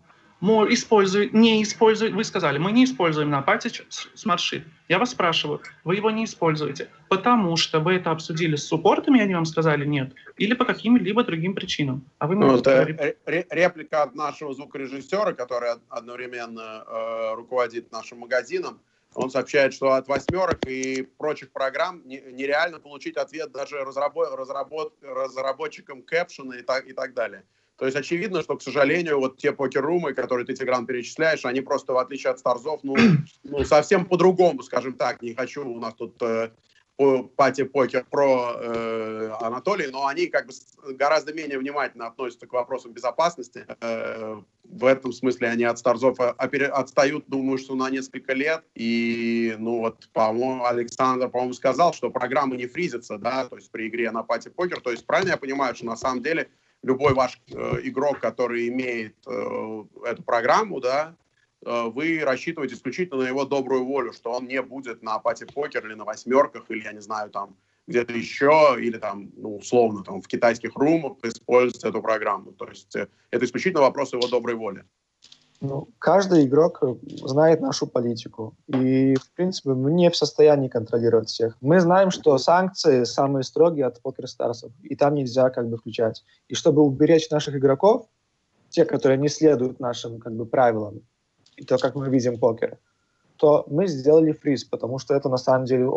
[0.42, 3.84] использует, не использует, вы сказали, мы не используем на Apache
[4.16, 9.22] Smart Я вас спрашиваю, вы его не используете, потому что вы это обсудили с суппортами,
[9.22, 12.04] они вам сказали нет, или по каким-либо другим причинам?
[12.18, 18.80] А вы ну, это реплика от нашего звукорежиссера, который одновременно э, руководит нашим магазином.
[19.14, 26.02] Он сообщает, что от восьмерок и прочих программ нереально получить ответ даже разработ, разработ, разработчикам
[26.02, 27.44] кэпшена и так, и так далее.
[27.82, 31.94] То есть очевидно, что, к сожалению, вот те покер-румы, которые ты, Тигран, перечисляешь, они просто,
[31.94, 32.96] в отличие от Старзов, ну,
[33.44, 35.20] ну совсем по-другому, скажем так.
[35.24, 36.52] Не хочу у нас тут э,
[37.36, 40.54] пати покер про э, Анатолий, но они как бы
[40.94, 43.66] гораздо менее внимательно относятся к вопросам безопасности.
[43.82, 48.64] Э, в этом смысле они от Старзов отстают, думаю, что на несколько лет.
[48.76, 53.88] И, ну вот, по-моему, Александр, по-моему, сказал, что программы не фризятся, да, то есть при
[53.88, 54.82] игре на пати покер.
[54.82, 56.52] То есть правильно я понимаю, что на самом деле
[56.84, 61.16] любой ваш э, игрок, который имеет э, эту программу, да,
[61.66, 65.86] э, вы рассчитываете исключительно на его добрую волю, что он не будет на пати покер
[65.86, 67.56] или на восьмерках, или, я не знаю, там,
[67.88, 72.52] где-то еще, или там, ну, условно, там, в китайских румах использовать эту программу.
[72.52, 74.86] То есть это исключительно вопрос его доброй воли.
[75.62, 78.56] Ну, каждый игрок э, знает нашу политику.
[78.66, 81.56] И, в принципе, мы не в состоянии контролировать всех.
[81.62, 86.24] Мы знаем, что санкции самые строгие от покерстарсов, и там нельзя как бы включать.
[86.48, 88.08] И чтобы уберечь наших игроков,
[88.70, 91.02] те, которые не следуют нашим как бы правилам,
[91.58, 92.80] и то, как мы видим покер,
[93.36, 95.88] то мы сделали фриз, потому что это на самом деле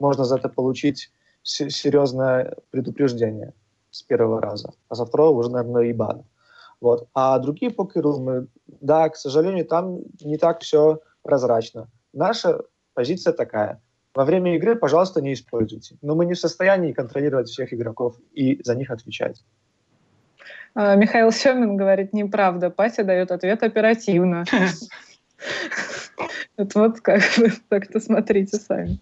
[0.00, 1.12] можно за это получить
[1.44, 3.54] серьезное предупреждение
[3.90, 4.72] с первого раза.
[4.88, 6.24] А со второго уже, наверное, и бан.
[6.82, 7.08] Вот.
[7.14, 11.88] А другие покерумы, да, к сожалению, там не так все прозрачно.
[12.12, 12.60] Наша
[12.92, 13.80] позиция такая.
[14.14, 15.96] Во время игры, пожалуйста, не используйте.
[16.02, 19.44] Но мы не в состоянии контролировать всех игроков и за них отвечать.
[20.74, 24.44] А, Михаил Семин говорит, неправда, Пася дает ответ оперативно.
[26.74, 29.00] Вот как вы так-то смотрите сами.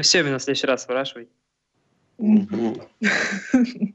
[0.00, 1.28] Семина в следующий раз спрашивай.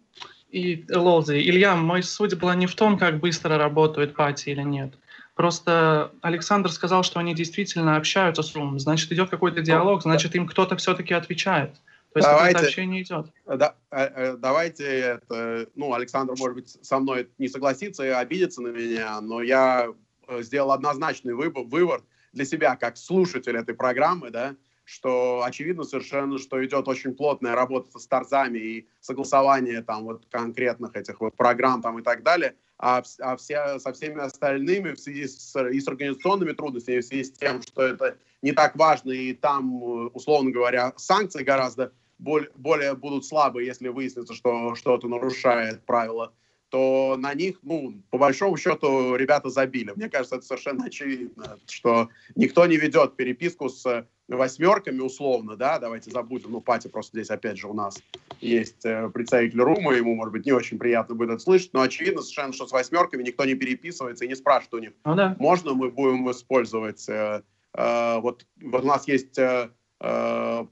[0.49, 1.33] и Лолзи.
[1.33, 4.93] Илья, мой суть была не в том, как быстро работают пати или нет.
[5.35, 8.79] Просто Александр сказал, что они действительно общаются с Румом.
[8.79, 11.73] Значит, идет какой-то диалог, значит, им кто-то все-таки отвечает.
[12.13, 13.27] То есть давайте, общение идет.
[13.45, 18.61] Да, э, э, давайте, это, ну, Александр, может быть, со мной не согласится и обидится
[18.61, 19.89] на меня, но я
[20.27, 24.55] э, сделал однозначный выбор, вывод для себя как слушатель этой программы, да,
[24.87, 30.95] что очевидно совершенно, что идет очень плотная работа с торзами и согласование там вот конкретных
[30.95, 35.27] этих вот программ там и так далее, а, а все, со всеми остальными в связи
[35.27, 39.33] с, и с организационными трудностями, в связи с тем, что это не так важно, и
[39.33, 39.83] там,
[40.15, 46.31] условно говоря, санкции гораздо более, более будут слабые, если выяснится, что что-то нарушает правила
[46.69, 49.93] то на них, ну, по большому счету, ребята забили.
[49.95, 54.05] Мне кажется, это совершенно очевидно, что никто не ведет переписку с
[54.35, 58.01] восьмерками условно, да, давайте забудем, ну, Пати просто здесь опять же у нас
[58.41, 62.21] есть э, представитель Рума, ему, может быть, не очень приятно будет это слышать, но очевидно
[62.21, 65.35] совершенно, что с восьмерками никто не переписывается и не спрашивает у них, ну, да.
[65.39, 67.41] можно мы будем использовать, э,
[67.73, 69.69] э, вот, вот у нас есть э,
[70.01, 70.65] э,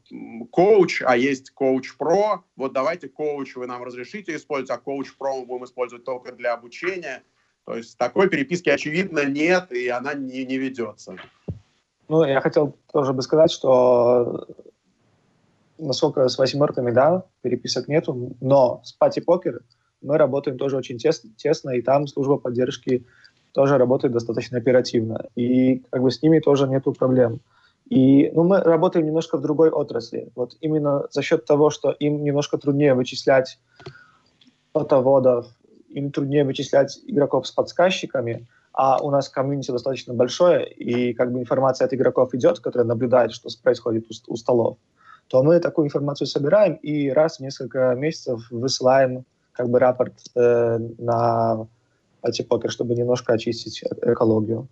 [0.52, 5.40] коуч, а есть коуч про, вот давайте коуч вы нам разрешите использовать, а коуч про
[5.40, 7.24] мы будем использовать только для обучения,
[7.66, 11.18] то есть такой переписки, очевидно, нет, и она не, не ведется.
[12.08, 14.48] Ну, я хотел тоже бы сказать, что
[15.78, 19.62] насколько с восьмерками, да, переписок нету, но с пати покер
[20.02, 23.06] мы работаем тоже очень тесно, тесно, и там служба поддержки
[23.54, 25.26] тоже работает достаточно оперативно.
[25.36, 27.40] И как бы с ними тоже нету проблем.
[27.90, 30.30] И ну, мы работаем немножко в другой отрасли.
[30.36, 33.60] Вот именно за счет того, что им немножко труднее вычислять
[34.74, 35.48] фотоводов,
[35.90, 38.48] им труднее вычислять игроков с подсказчиками,
[38.78, 43.32] а у нас комьюнити достаточно большое, и как бы информация от игроков идет, которая наблюдает,
[43.32, 44.78] что происходит у, у столов,
[45.28, 49.24] то мы такую информацию собираем и раз в несколько месяцев высылаем
[49.54, 51.68] как бы рапорт э, на
[52.22, 54.68] Альтипокер, чтобы немножко очистить экологию.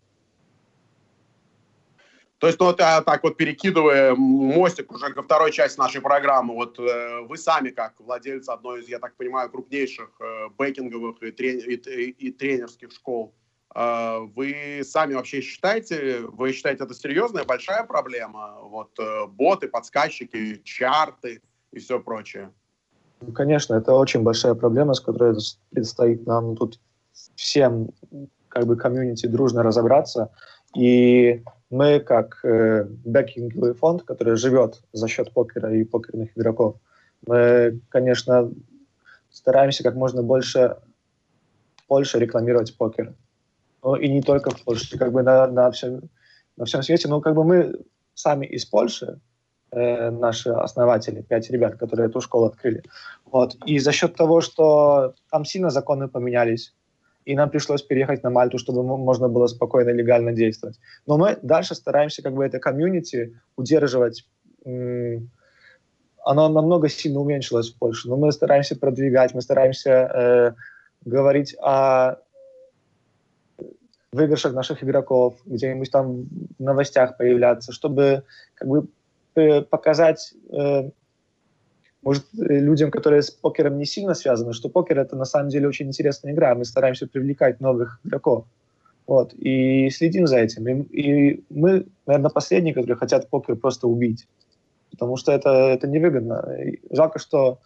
[2.40, 6.56] То есть, ну, вот, а, так вот перекидывая мостик уже ко второй части нашей программы,
[6.56, 11.32] вот э, вы сами, как владельцы одной из, я так понимаю, крупнейших э, бэкинговых и,
[11.32, 13.34] трени- и, и, и тренерских школ,
[13.76, 18.60] вы сами вообще считаете, вы считаете это серьезная, большая проблема?
[18.62, 22.52] Вот э, боты, подсказчики, чарты и все прочее.
[23.22, 25.36] Ну, конечно, это очень большая проблема, с которой
[25.72, 26.80] предстоит нам тут
[27.36, 27.90] всем
[28.50, 30.30] как бы комьюнити дружно разобраться.
[30.76, 36.76] И мы, как э, бэкинговый фонд, который живет за счет покера и покерных игроков,
[37.26, 38.52] мы, конечно,
[39.32, 40.78] стараемся как можно больше,
[41.88, 43.14] больше рекламировать покер
[43.84, 46.02] ну, и не только в Польше, как бы на, на, всем,
[46.58, 47.08] на всем свете.
[47.08, 47.80] Но как бы мы
[48.14, 49.20] сами из Польши,
[49.72, 52.84] э, наши основатели, пять ребят, которые эту школу открыли.
[53.26, 53.56] Вот.
[53.66, 56.74] И за счет того, что там сильно законы поменялись,
[57.26, 60.80] и нам пришлось переехать на Мальту, чтобы можно было спокойно и легально действовать.
[61.08, 64.26] Но мы дальше стараемся как бы это комьюнити удерживать.
[64.66, 70.54] Оно намного сильно уменьшилось в Польше, но мы стараемся продвигать, мы стараемся э,
[71.06, 72.18] говорить о
[74.14, 76.26] выигрышах наших игроков, где-нибудь там
[76.60, 78.24] в новостях появляться, чтобы
[78.56, 78.88] как бы
[79.36, 80.90] э, показать, э,
[82.02, 85.88] может, людям, которые с покером не сильно связаны, что покер это на самом деле очень
[85.88, 88.46] интересная игра, мы стараемся привлекать новых игроков.
[89.06, 90.66] Вот, и следим за этим.
[90.68, 94.28] И, и мы, наверное, последние, которые хотят покер просто убить.
[94.92, 96.56] Потому что это, это невыгодно.
[96.64, 97.60] И жалко, что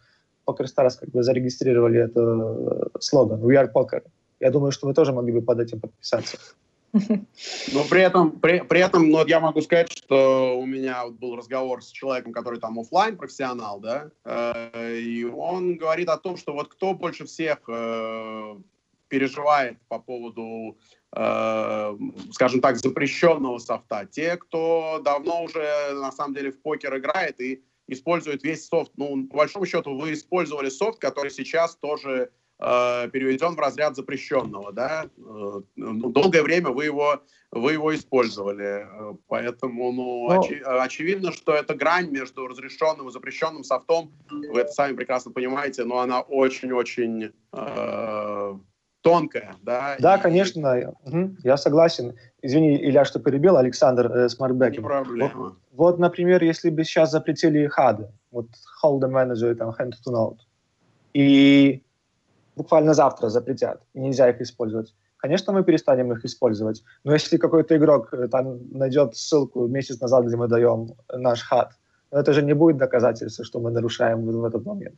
[0.47, 4.01] Poker Stars как бы зарегистрировали это э, слоган «We are poker».
[4.39, 6.38] Я думаю, что вы тоже могли бы под этим подписаться.
[6.93, 11.35] Но при этом, при, при этом, ну, я могу сказать, что у меня вот был
[11.35, 16.53] разговор с человеком, который там офлайн профессионал, да, э, и он говорит о том, что
[16.53, 18.55] вот кто больше всех э,
[19.09, 20.77] переживает по поводу,
[21.15, 21.97] э,
[22.31, 24.07] скажем так, запрещенного софта.
[24.09, 28.91] Те, кто давно уже на самом деле в покер играет и использует весь софт.
[28.97, 35.05] Ну, по большому счету, вы использовали софт, который сейчас тоже переведен в разряд запрещенного, да,
[35.15, 40.41] э, ну, долгое время вы его, вы его использовали, э, поэтому, ну, Но...
[40.41, 45.84] очи- очевидно, что эта грань между разрешенным и запрещенным софтом, вы это сами прекрасно понимаете,
[45.84, 48.53] но она очень-очень э,
[49.01, 49.95] тонкая, да.
[49.99, 50.21] Да, и...
[50.21, 52.15] конечно, угу, я согласен.
[52.41, 54.81] Извини, Илья, что перебил, Александр э, Смартбекинг.
[54.81, 55.31] Не проблема.
[55.35, 58.47] Вот, вот, например, если бы сейчас запретили HUD ы, вот
[58.84, 60.39] Hold'em Manager, там, Hand2Note,
[61.13, 61.84] и
[62.57, 64.93] буквально завтра запретят, и нельзя их использовать.
[65.17, 70.25] Конечно, мы перестанем их использовать, но если какой-то игрок э, там найдет ссылку месяц назад,
[70.25, 71.72] где мы даем наш HUD,
[72.11, 74.95] это же не будет доказательство, что мы нарушаем в, этот момент.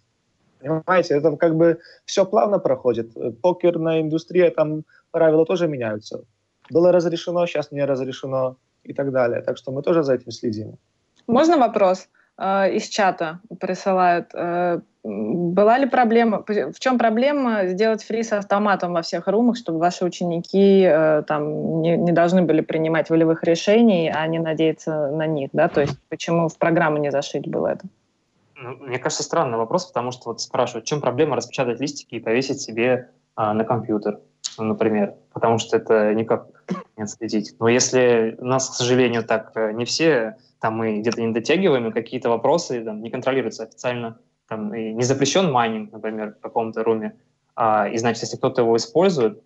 [0.60, 3.18] Понимаете, это как бы все плавно проходит.
[3.42, 6.24] Покерная индустрия, там правила тоже меняются.
[6.70, 9.42] Было разрешено, сейчас не разрешено и так далее.
[9.42, 10.78] Так что мы тоже за этим следим.
[11.28, 12.10] Можно вопрос?
[12.40, 14.30] Э, из чата присылают.
[14.34, 19.80] Э, была ли проблема, в чем проблема сделать фри с автоматом во всех румах, чтобы
[19.80, 25.26] ваши ученики э, там не, не должны были принимать волевых решений, а не надеяться на
[25.28, 25.68] них, да?
[25.68, 27.86] То есть почему в программу не зашить было это?
[28.56, 32.20] Ну, мне кажется, странный вопрос, потому что вот спрашивают, в чем проблема распечатать листики и
[32.20, 34.20] повесить себе а, на компьютер,
[34.58, 36.48] например, потому что это никак
[36.98, 37.56] не отследить.
[37.60, 42.30] Но если нас, к сожалению, так не все там мы где-то не дотягиваем, и какие-то
[42.30, 47.14] вопросы там, не контролируются официально, там, и не запрещен майнинг, например, в каком-то руме,
[47.56, 49.44] А, и значит, если кто-то его использует,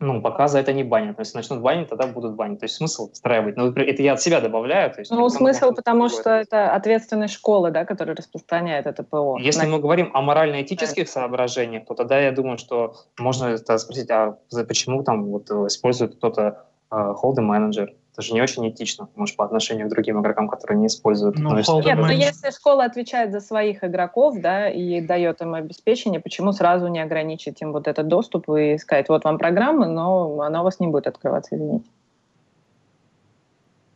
[0.00, 1.16] ну, пока за это не банят.
[1.16, 2.58] Но если начнут банить, тогда будут банить.
[2.58, 3.56] То есть смысл встраивать.
[3.56, 4.92] Ну, это я от себя добавляю.
[4.92, 9.38] То есть, ну, смысл, потому что это ответственность школы, да, которая распространяет это ПО.
[9.38, 14.36] Если мы говорим о морально-этических соображениях, то тогда я думаю, что можно это спросить, а
[14.68, 17.88] почему там вот использует кто-то hold manager?
[18.14, 21.36] Это же не очень этично, может, по отношению к другим игрокам, которые не используют.
[21.36, 26.52] Ну, Нет, но если школа отвечает за своих игроков, да, и дает им обеспечение, почему
[26.52, 30.64] сразу не ограничить им вот этот доступ и сказать, вот вам программа, но она у
[30.64, 31.90] вас не будет открываться, извините.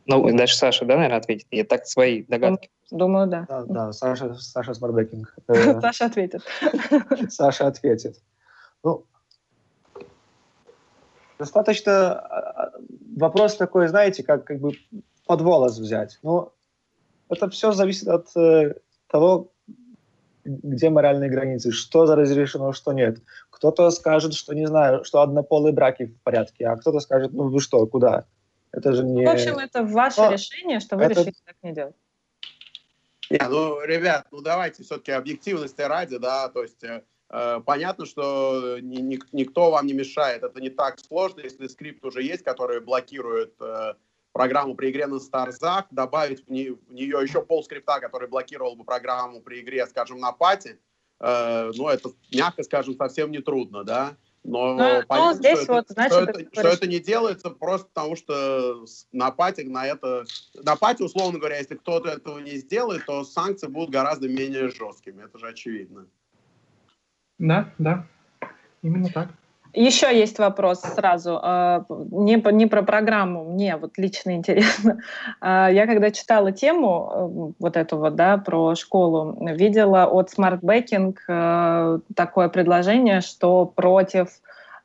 [0.06, 1.46] Ну, дальше Саша, да, наверное, ответит?
[1.52, 2.70] Я так свои догадки.
[2.90, 3.46] Думаю, да.
[3.48, 5.32] Да, да Саша, Саша Смарбекинг.
[5.80, 6.42] Саша ответит.
[7.28, 8.16] Саша ответит.
[8.82, 9.04] Ну,
[11.38, 12.72] достаточно а, а,
[13.18, 14.72] вопрос такой, знаете, как, как бы
[15.26, 16.18] под волос взять.
[16.22, 16.52] Но
[17.28, 18.74] это все зависит от э,
[19.08, 19.52] того,
[20.44, 23.18] где моральные границы, что разрешено, что нет.
[23.50, 27.60] Кто-то скажет, что, не знаю, что однополые браки в порядке, а кто-то скажет, ну вы
[27.60, 28.24] что, куда?
[28.72, 29.26] Это же не...
[29.26, 31.20] В общем, это ваше Но решение, что вы это...
[31.20, 31.96] решили так не делать.
[33.30, 39.18] Не, ну, ребят, ну давайте все-таки объективности ради, да, то есть Э, понятно, что ни,
[39.32, 40.42] никто вам не мешает.
[40.42, 43.94] Это не так сложно, если скрипт уже есть, который блокирует э,
[44.32, 48.76] программу при игре на Старзах, добавить в, не, в нее еще пол скрипта, который блокировал
[48.76, 50.78] бы программу при игре, скажем, на пати.
[51.20, 54.16] Э, ну, это, мягко скажем, совсем не трудно, да.
[54.44, 57.00] Но, но, ну, понятно, но здесь что, вот, это, значит, что, это, что это не
[57.00, 60.24] делается просто потому, что на пати на это...
[60.54, 65.24] На пати, условно говоря, если кто-то этого не сделает, то санкции будут гораздо менее жесткими.
[65.24, 66.06] Это же очевидно.
[67.38, 68.04] Да, да,
[68.82, 69.28] именно так.
[69.74, 75.00] Еще есть вопрос сразу, а, не, не про программу, мне вот лично интересно.
[75.40, 80.60] А, я когда читала тему э, вот эту вот, да, про школу, видела от Smart
[80.60, 84.28] Backing э, такое предложение, что против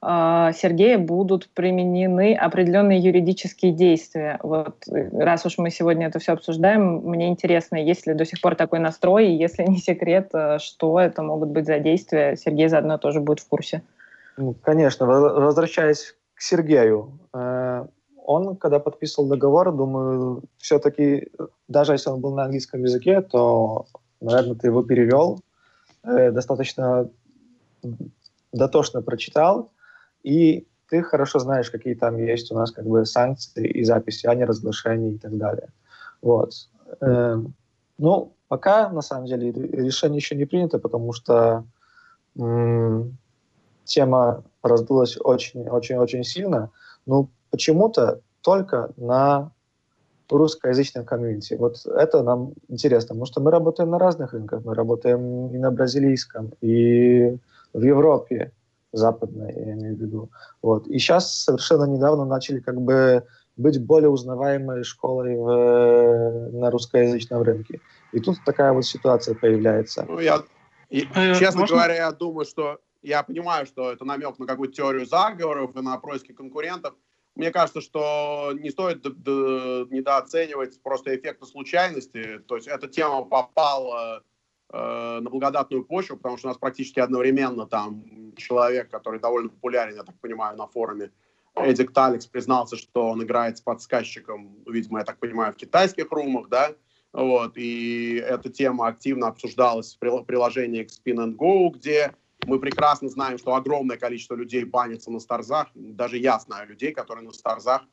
[0.06, 4.38] Сергея будут применены определенные юридические действия.
[4.44, 8.56] Вот раз уж мы сегодня это все обсуждаем, мне интересно, есть ли до сих пор
[8.56, 12.98] такой настрой, и если не секрет, э, что это могут быть за действия, Сергей заодно
[12.98, 13.82] тоже будет в курсе.
[14.36, 17.86] Ну, конечно, возвращаясь к Сергею, э,
[18.26, 21.30] он, когда подписывал договор, думаю, все-таки,
[21.68, 23.86] даже если он был на английском языке, то,
[24.22, 25.40] наверное, ты его перевел,
[26.04, 27.10] э, достаточно
[28.52, 29.70] дотошно прочитал,
[30.24, 34.36] и ты хорошо знаешь, какие там есть у нас как бы санкции и записи о
[34.36, 35.70] неразглашении и так далее.
[36.22, 36.54] Вот.
[37.02, 37.54] Эм,
[37.98, 41.66] ну, пока, на самом деле, решение еще не принято, потому что
[42.38, 43.18] м-
[43.86, 46.70] тема раздулась очень-очень-очень сильно.
[47.06, 49.52] Ну, почему-то только на
[50.30, 51.56] русскоязычном комьюнити.
[51.56, 54.64] Вот это нам интересно, потому что мы работаем на разных рынках.
[54.64, 57.38] Мы работаем и на бразилийском, и
[57.74, 58.52] в Европе,
[58.94, 60.30] западная, я имею в виду.
[60.62, 60.88] Вот.
[60.88, 63.26] И сейчас совершенно недавно начали как бы
[63.58, 67.82] быть более узнаваемой школой в, на русскоязычном рынке.
[68.12, 70.06] И тут такая вот ситуация появляется.
[70.08, 70.44] Ну, я,
[70.90, 71.76] и, э, честно Можно?
[71.76, 75.98] говоря, я думаю, что я понимаю, что это намек на какую-то теорию заговоров и на
[75.98, 76.94] происки конкурентов.
[77.36, 82.40] Мне кажется, что не стоит недооценивать просто эффекты случайности.
[82.48, 84.22] То есть эта тема попала
[84.76, 88.04] Э, на благодатную почву, потому что у нас практически одновременно там
[88.36, 91.12] человек, который довольно популярен, я так понимаю, на форуме,
[91.54, 96.50] Эдик Таликс признался, что он играет с подсказчиком, видимо, я так понимаю, в китайских румах,
[96.50, 96.72] да,
[97.12, 102.12] вот, и эта тема активно обсуждалась в приложении к Spin and Go, где
[102.48, 107.24] мы прекрасно знаем, что огромное количество людей банится на старзах, даже я знаю людей, которые
[107.24, 107.84] на старзах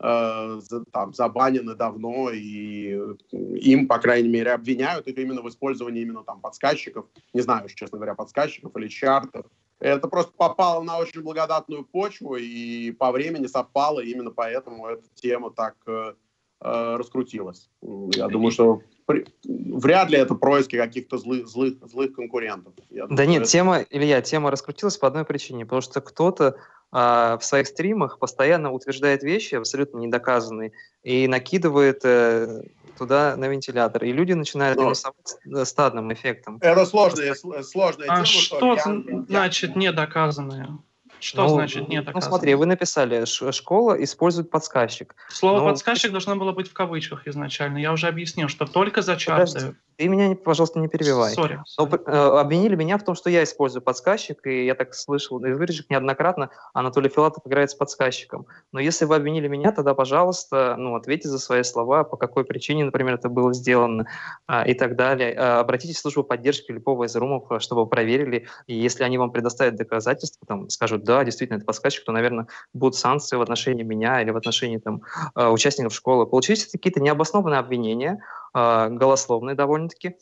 [0.00, 2.98] там, забанены давно, и
[3.32, 7.98] им, по крайней мере, обвиняют их именно в использовании именно там подсказчиков, не знаю, честно
[7.98, 9.46] говоря, подсказчиков или чартов.
[9.78, 15.50] Это просто попало на очень благодатную почву, и по времени совпало, именно поэтому эта тема
[15.50, 16.14] так э,
[16.62, 17.70] э раскрутилась.
[18.14, 22.72] Я думаю, что при, вряд ли это происки каких-то злых, злых, злых конкурентов.
[22.90, 23.50] Я да нет, это...
[23.50, 26.56] тема, Илья, тема раскрутилась по одной причине, потому что кто-то
[26.92, 30.72] а, в своих стримах постоянно утверждает вещи абсолютно недоказанные
[31.02, 32.62] и накидывает э,
[32.98, 34.04] туда на вентилятор.
[34.04, 34.90] И люди начинают Но...
[34.90, 36.58] рисовать стадным эффектом.
[36.60, 38.26] Это сложная, сложная а тема.
[38.26, 39.76] что я, значит я...
[39.76, 40.78] недоказанные?
[41.20, 45.14] Что ну, значит нет Ну смотри, вы написали, школа использует подсказчик.
[45.28, 47.78] Слово ну, подсказчик должно было быть в кавычках изначально.
[47.78, 49.74] Я уже объяснил, что только за чарты.
[50.00, 51.34] Ты меня, пожалуйста, не перебивай.
[51.34, 52.02] Sorry, sorry.
[52.06, 55.58] Но, э, обвинили меня в том, что я использую подсказчик, и я так слышал из
[55.58, 58.46] вырежек неоднократно, Анатолий Филатов играет с подсказчиком.
[58.72, 62.86] Но если вы обвинили меня, тогда, пожалуйста, ну, ответьте за свои слова, по какой причине,
[62.86, 64.06] например, это было сделано
[64.46, 65.34] а, и так далее.
[65.36, 69.76] А, обратитесь в службу поддержки любого из румов, чтобы проверили, и если они вам предоставят
[69.76, 74.30] доказательства, там, скажут, да, действительно, это подсказчик, то, наверное, будут санкции в отношении меня или
[74.30, 75.02] в отношении там,
[75.34, 76.24] а, участников школы.
[76.24, 78.22] Получились какие-то необоснованные обвинения,
[78.54, 80.16] а, голословные довольно-таки,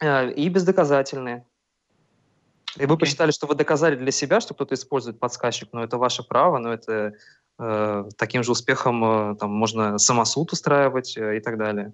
[0.00, 1.44] а, и бездоказательные.
[2.78, 3.00] И вы okay.
[3.00, 6.72] посчитали, что вы доказали для себя, что кто-то использует подсказчик, но это ваше право, но
[6.72, 7.12] это
[7.58, 11.92] э, таким же успехом э, там, можно самосуд устраивать э, и так далее.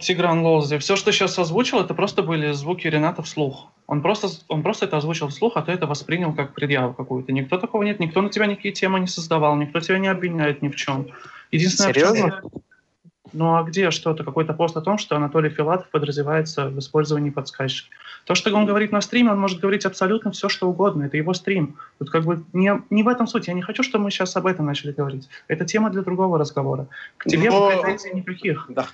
[0.00, 0.78] Тигран Лоузи.
[0.78, 3.68] Все, что сейчас озвучил, это просто были звуки Рената вслух.
[3.86, 7.32] Он просто, он просто это озвучил вслух, а ты это воспринял как предъяву какую-то.
[7.32, 10.68] Никто такого нет, никто на тебя никакие темы не создавал, никто тебя не обвиняет ни
[10.68, 11.08] в чем.
[11.50, 12.40] Единственное, Серьезно?
[12.42, 12.62] Чем
[13.32, 17.94] ну а где что-то, какой-то пост о том, что Анатолий Филатов подразумевается в использовании подсказчика?
[18.24, 21.04] То, что он говорит на стриме, он может говорить абсолютно все, что угодно.
[21.04, 21.76] Это его стрим.
[21.98, 23.46] Тут как бы не, не в этом суть.
[23.46, 25.28] Я не хочу, чтобы мы сейчас об этом начали говорить.
[25.48, 26.88] Это тема для другого разговора.
[27.18, 27.70] К тебе Но...
[27.70, 28.66] претензий никаких.
[28.68, 28.86] Да.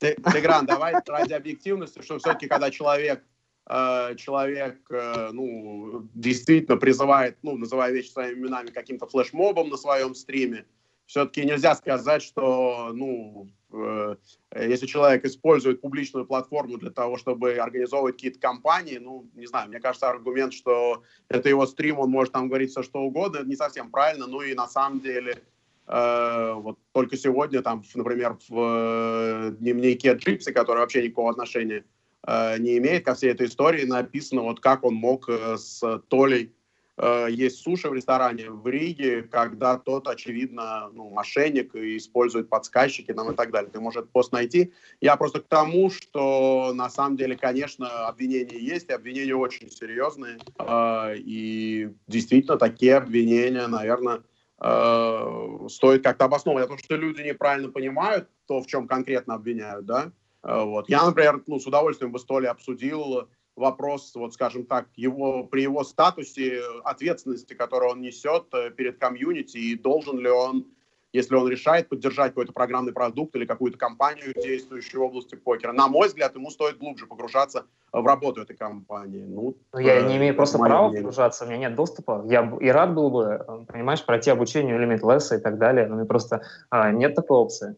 [0.00, 3.22] Тигран, давай ради объективности, что все-таки, когда человек
[3.66, 10.14] э, человек, э, ну, действительно призывает, ну, называя вещи своими именами, каким-то флешмобом на своем
[10.14, 10.64] стриме,
[11.06, 14.16] все-таки нельзя сказать, что, ну, Э,
[14.54, 19.80] если человек использует публичную платформу для того, чтобы организовывать какие-то кампании, ну, не знаю, мне
[19.80, 23.56] кажется, аргумент, что это его стрим, он может там говорить все, что угодно, это не
[23.56, 25.42] совсем правильно, ну и на самом деле
[25.88, 31.84] вот только сегодня там, например, в э, дневнике Джипси, который вообще никакого отношения
[32.26, 36.52] э, не имеет ко всей этой истории, написано вот как он мог э, с Толей
[36.98, 43.12] Э, есть суши в ресторане в Риге, когда тот, очевидно, ну, мошенник и использует подсказчики
[43.14, 43.70] там, и так далее.
[43.70, 44.72] Ты можешь этот пост найти.
[45.00, 50.38] Я просто к тому, что на самом деле, конечно, обвинения есть, и обвинения очень серьезные.
[50.58, 54.20] Э, и действительно, такие обвинения, наверное, э,
[54.58, 56.66] стоит как-то обосновывать.
[56.66, 60.12] А то, что люди неправильно понимают то, в чем конкретно обвиняют, да,
[60.42, 60.88] вот.
[60.88, 63.28] Я, например, ну, с удовольствием бы столь обсудил
[63.58, 69.58] вопрос, вот скажем так, его, при его статусе ответственности, которую он несет э, перед комьюнити,
[69.58, 70.66] и должен ли он,
[71.12, 75.72] если он решает поддержать какой-то программный продукт или какую-то компанию, действующую в области покера.
[75.72, 79.24] На мой взгляд, ему стоит глубже погружаться в работу этой компании.
[79.26, 81.02] Ну, Но я не имею просто права мнение.
[81.02, 82.24] погружаться, у меня нет доступа.
[82.26, 85.96] Я и рад был бы, э, понимаешь, пройти обучение элемент леса и так далее, но
[85.96, 87.76] мне просто а, нет такой опции.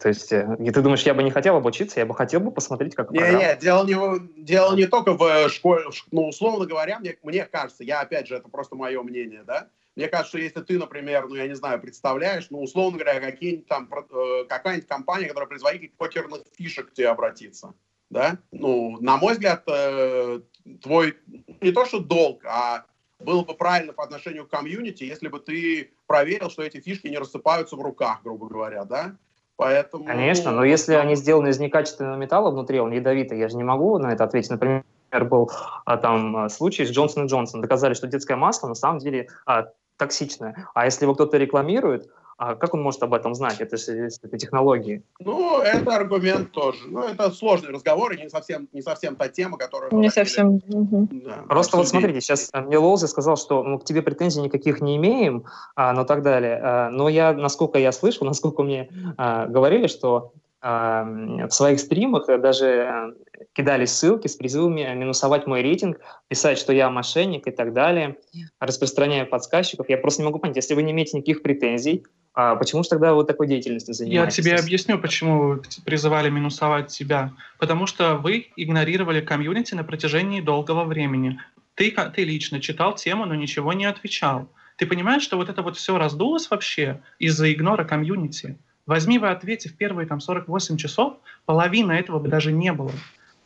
[0.00, 2.50] То есть, э, и ты думаешь, я бы не хотел обучиться, я бы хотел бы
[2.50, 7.16] посмотреть, как Не, не, дело не, дело не только в школе, ну, условно говоря, мне,
[7.22, 11.28] мне кажется, я, опять же, это просто мое мнение, да, мне кажется, если ты, например,
[11.28, 15.92] ну, я не знаю, представляешь, ну, условно говоря, какие-нибудь там, э, какая-нибудь компания, которая производитель
[15.96, 17.74] покерных фишек к тебе обратится,
[18.10, 20.40] да, ну, на мой взгляд, э,
[20.82, 21.16] твой,
[21.60, 22.86] не то что долг, а
[23.18, 27.18] было бы правильно по отношению к комьюнити, если бы ты проверил, что эти фишки не
[27.18, 29.16] рассыпаются в руках, грубо говоря, да,
[29.56, 30.04] Поэтому...
[30.04, 33.96] Конечно, но если они сделаны из некачественного металла внутри, он ядовитый, я же не могу
[33.98, 34.50] на это ответить.
[34.50, 34.82] Например,
[35.28, 35.50] был
[35.84, 37.60] а, там а, случай с Джонсон Джонсон.
[37.60, 40.68] Доказали, что детское масло на самом деле а, токсичное.
[40.74, 43.60] А если его кто-то рекламирует, а как он может об этом знать?
[43.60, 45.04] Это же это технологии.
[45.20, 46.78] Ну, это аргумент тоже.
[46.88, 49.92] Ну, это сложный разговор, и не совсем, не совсем та тема, которую...
[49.92, 50.60] Не совсем.
[50.66, 54.80] Да, Просто вот смотрите, сейчас э, мне Лоузи сказал, что мы к тебе претензий никаких
[54.80, 55.44] не имеем,
[55.76, 56.58] а, но так далее.
[56.60, 60.32] А, но я, насколько я слышал, насколько мне а, говорили, что
[60.62, 63.12] в своих стримах даже э,
[63.52, 65.98] кидали ссылки с призывами минусовать мой рейтинг,
[66.28, 68.16] писать, что я мошенник и так далее,
[68.60, 69.88] распространяя подсказчиков.
[69.88, 73.12] Я просто не могу понять, если вы не имеете никаких претензий, а почему же тогда
[73.12, 74.38] вот такой деятельностью занимаетесь?
[74.38, 77.32] Я тебе объясню, почему призывали минусовать себя.
[77.58, 81.40] Потому что вы игнорировали комьюнити на протяжении долгого времени.
[81.74, 84.48] Ты, ты лично читал тему, но ничего не отвечал.
[84.76, 88.56] Ты понимаешь, что вот это вот все раздулось вообще из-за игнора комьюнити?
[88.86, 91.14] Возьми вы ответе в первые там 48 часов,
[91.46, 92.90] половины этого бы даже не было.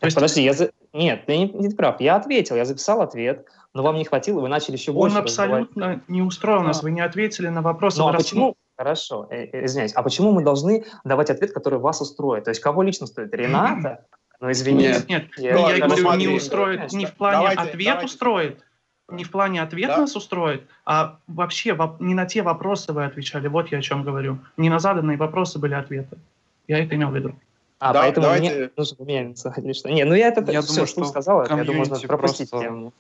[0.00, 0.14] То есть...
[0.14, 0.70] Подожди, я за...
[0.92, 2.00] нет, ты не, не прав.
[2.00, 5.16] Я ответил, я записал ответ, но вам не хватило, вы начали еще больше.
[5.16, 6.08] Он абсолютно разговаривать.
[6.08, 7.96] не устроил нас, вы не ответили на вопрос.
[7.96, 8.56] Ну а почему?
[8.78, 9.92] Хорошо, э, э, извиняюсь.
[9.94, 12.44] А почему мы должны давать ответ, который вас устроит?
[12.44, 13.32] То есть кого лично стоит?
[13.34, 14.04] Рената?
[14.38, 14.88] Ну, извини.
[14.88, 18.04] Нет, нет, я, ну, я говорю, не устроит, не в плане давайте, ответ давайте.
[18.04, 18.65] устроит,
[19.08, 19.98] не в плане ответ да?
[19.98, 23.48] нас устроит, а вообще не на те вопросы вы отвечали.
[23.48, 24.38] Вот я о чем говорю.
[24.56, 26.18] Не на заданные вопросы были ответы.
[26.66, 27.34] Я это имел в виду.
[27.78, 28.54] А, да, поэтому давайте...
[28.54, 29.90] мне нужно поменяться или что?
[29.90, 32.66] Не, ну я это я все, думаю, что сказал, я думаю, можно пропустить просто...
[32.66, 32.92] тему.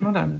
[0.00, 0.38] Ну да, да,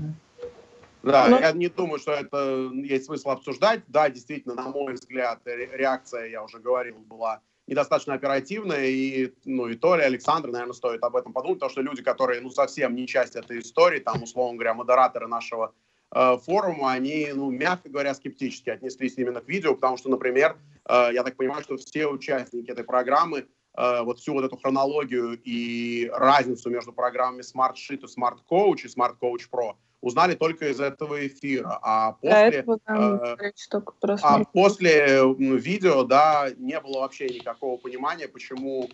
[1.03, 1.27] Да.
[1.29, 3.81] Ну, я не думаю, что это есть смысл обсуждать.
[3.87, 9.75] Да, действительно, на мой взгляд, реакция, я уже говорил, была недостаточно оперативная, и, ну, и
[9.75, 13.35] Толя, Александр, наверное, стоит об этом подумать, потому что люди, которые, ну, совсем не часть
[13.35, 15.73] этой истории, там, условно говоря, модераторы нашего
[16.13, 20.57] э, форума, они, ну, мягко говоря, скептически отнеслись именно к видео, потому что, например,
[20.89, 25.39] э, я так понимаю, что все участники этой программы э, вот всю вот эту хронологию
[25.41, 30.69] и разницу между программами Smart Sheet и Smart Coach и Smart Coach Pro узнали только
[30.69, 31.79] из этого эфира.
[31.81, 33.51] А после, этого, э,
[34.21, 38.89] а после видео, да, не было вообще никакого понимания, почему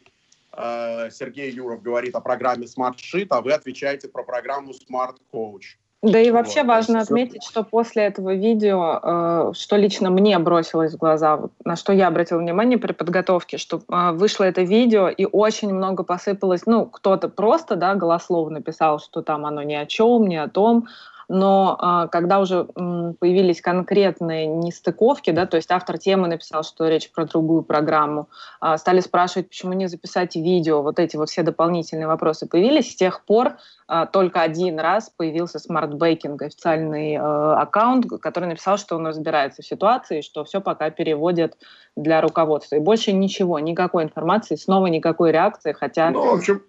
[0.54, 5.80] э, Сергей Юров говорит о программе Smart Sheet, а вы отвечаете про программу Smart Coach.
[6.02, 6.70] Да и вообще вот.
[6.70, 11.92] важно отметить, что после этого видео, э, что лично мне бросилось в глаза, на что
[11.92, 16.86] я обратила внимание при подготовке, что э, вышло это видео, и очень много посыпалось, ну,
[16.86, 20.88] кто-то просто, да, голословно писал, что там оно ни о чем, ни о том,
[21.30, 27.12] но а, когда уже появились конкретные нестыковки, да, то есть автор темы написал, что речь
[27.12, 28.28] про другую программу,
[28.60, 32.96] а, стали спрашивать, почему не записать видео, вот эти вот все дополнительные вопросы появились, с
[32.96, 33.58] тех пор
[33.88, 39.66] а, только один раз появился Smart Baking, официальный аккаунт, который написал, что он разбирается в
[39.66, 41.58] ситуации, что все пока переводят
[41.96, 42.78] для руководства.
[42.78, 46.10] И больше ничего, никакой информации, снова никакой реакции, хотя...
[46.10, 46.64] Ну, в общем,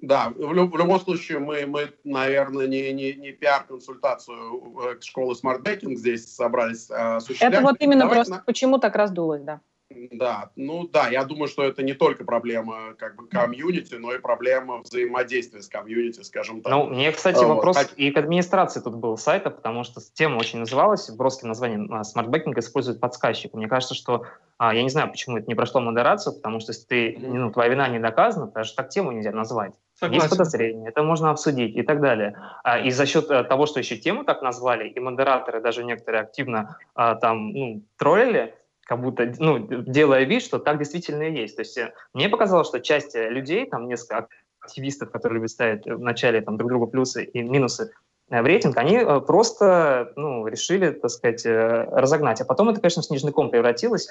[0.00, 5.62] да, в, люб, в любом случае мы, мы наверное, не, не, не пиар-консультацию школы Smart
[5.62, 7.54] Banking здесь собрались а, осуществлять.
[7.54, 8.44] Это вот именно Давайте просто на...
[8.44, 9.60] почему так раздулось, да.
[9.88, 14.18] Да, ну да, я думаю, что это не только проблема как бы комьюнити, но и
[14.18, 16.72] проблема взаимодействия с комьюнити, скажем так.
[16.72, 17.54] Ну, мне, кстати, вот.
[17.54, 22.26] вопрос и к администрации тут был сайта, потому что тема очень называлась, броским названием Smart
[22.26, 23.54] Banking использует подсказчик.
[23.54, 24.26] Мне кажется, что
[24.58, 27.70] а, я не знаю, почему это не прошло модерацию, потому что если ты, ну, твоя
[27.70, 29.72] вина не доказана, даже так тему нельзя назвать.
[29.98, 30.24] Согласен.
[30.24, 32.36] Есть подозрения, это можно обсудить и так далее.
[32.64, 36.20] А, и за счет э, того, что еще тему так назвали, и модераторы даже некоторые
[36.20, 41.56] активно а, там ну, троллили, как будто, ну, делая вид, что так действительно и есть.
[41.56, 44.28] То есть э, мне показалось, что часть э, людей, там несколько
[44.60, 47.90] активистов, которые любят ставить в начале там, друг другу плюсы и минусы
[48.28, 52.40] в рейтинг, они просто ну, решили, так сказать, разогнать.
[52.40, 54.08] А потом это, конечно, в снежный ком превратилось.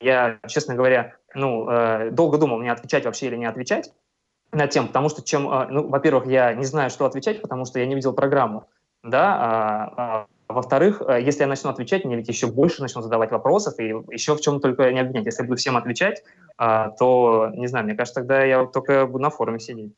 [0.00, 1.68] Я, честно говоря, ну,
[2.10, 3.92] долго думал, мне отвечать вообще или не отвечать
[4.52, 7.78] на тем, потому что чем, а, ну, во-первых, я не знаю, что отвечать, потому что
[7.78, 8.68] я не видел программу,
[9.02, 13.30] да, а, а во-вторых, э, если я начну отвечать, мне ведь еще больше начнут задавать
[13.30, 15.24] вопросов и еще в чем только не обвинять.
[15.24, 16.22] Если я буду всем отвечать,
[16.58, 19.94] то, не знаю, мне кажется, тогда я только буду на форуме сидеть.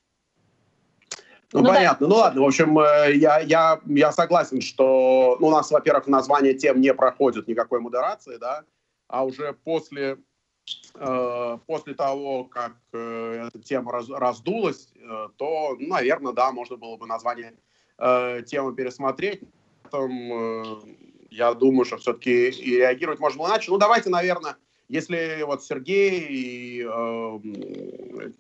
[1.55, 2.09] Ну, ну понятно.
[2.09, 2.13] Да.
[2.13, 6.55] Ну ладно, в общем, э, я, я, я согласен, что ну, у нас, во-первых, название
[6.55, 8.65] тем не проходит никакой модерации, да,
[9.07, 10.19] а уже после
[11.67, 17.07] после того, как э, эта тема раз, раздулась, э, то, наверное, да, можно было бы
[17.07, 17.55] название
[18.47, 19.43] темы пересмотреть.
[19.85, 20.83] Потом,
[21.31, 23.71] я думаю, что все-таки и реагировать можно было иначе.
[23.71, 24.57] Ну, давайте, наверное,
[24.89, 27.39] если вот Сергей и э,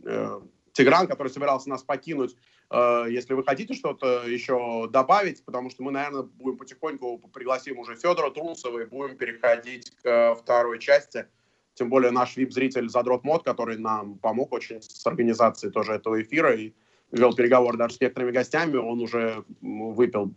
[0.05, 0.41] э,
[0.73, 2.37] Тигран, который собирался нас покинуть,
[2.71, 7.97] э, если вы хотите что-то еще добавить, потому что мы, наверное, будем потихоньку пригласим уже
[7.97, 11.27] Федора Трусова и будем переходить к второй части–
[11.75, 16.55] тем более наш VIP-зритель Задрот Мод, который нам помог очень с организацией тоже этого эфира
[16.55, 16.73] и
[17.13, 20.33] вел переговоры даже с некоторыми гостями, он уже выпил,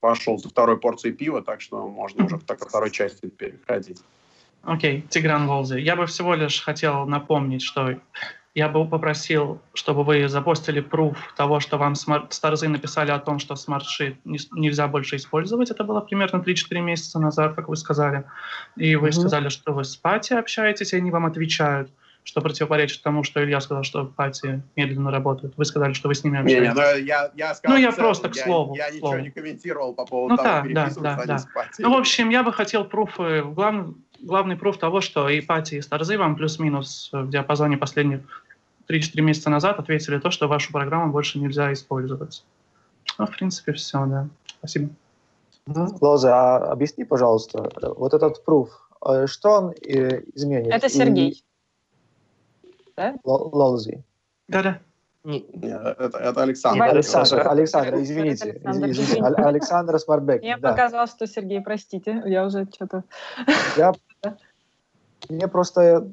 [0.00, 4.00] пошел за второй порцией пива, так что можно уже к второй части переходить.
[4.62, 5.78] Okay, okay, Тигран Волзи.
[5.78, 7.98] Я бы всего лишь хотел напомнить, что
[8.54, 13.56] я бы попросил, чтобы вы запостили пруф того, что вам Старзы написали о том, что
[13.56, 15.70] smart sheet нельзя больше использовать.
[15.70, 18.24] Это было примерно 3-4 месяца назад, как вы сказали.
[18.76, 19.12] И вы mm-hmm.
[19.12, 21.90] сказали, что вы с Пати общаетесь, и они вам отвечают,
[22.24, 25.54] что противоречит тому, что Илья сказал, что Пати медленно работает.
[25.56, 26.62] Вы сказали, что вы с ними общаетесь.
[26.62, 28.74] Не, не, ну, я, я сказал, ну, я просто к слову.
[28.76, 31.38] Я, я ничего не комментировал по поводу ну, того, да, да, да, да.
[31.78, 33.86] Ну, в общем, я бы хотел пруфы, глав,
[34.22, 38.20] главный пруф того, что и Пати, и Старзы вам плюс-минус в диапазоне последних
[38.88, 42.44] 3-4 месяца назад ответили то, что вашу программу больше нельзя использовать.
[43.18, 44.28] Ну, в принципе, все, да.
[44.58, 44.90] Спасибо.
[45.66, 48.68] Лоза, а объясни, пожалуйста, вот этот пруф,
[49.06, 50.72] э, что он э, изменит?
[50.72, 51.44] Это Сергей.
[52.62, 52.72] И...
[52.96, 53.14] Да?
[53.24, 54.02] Лози.
[54.48, 54.80] Да-да.
[55.24, 56.82] Это, это Александр.
[56.82, 58.50] Александр, Александр, извините.
[58.64, 59.22] Александр, извините.
[59.22, 60.42] Александр Смартбек.
[60.42, 60.70] Мне да.
[60.70, 63.04] показалось, что Сергей, простите, я уже что-то...
[63.76, 63.92] Я...
[65.28, 66.10] Мне просто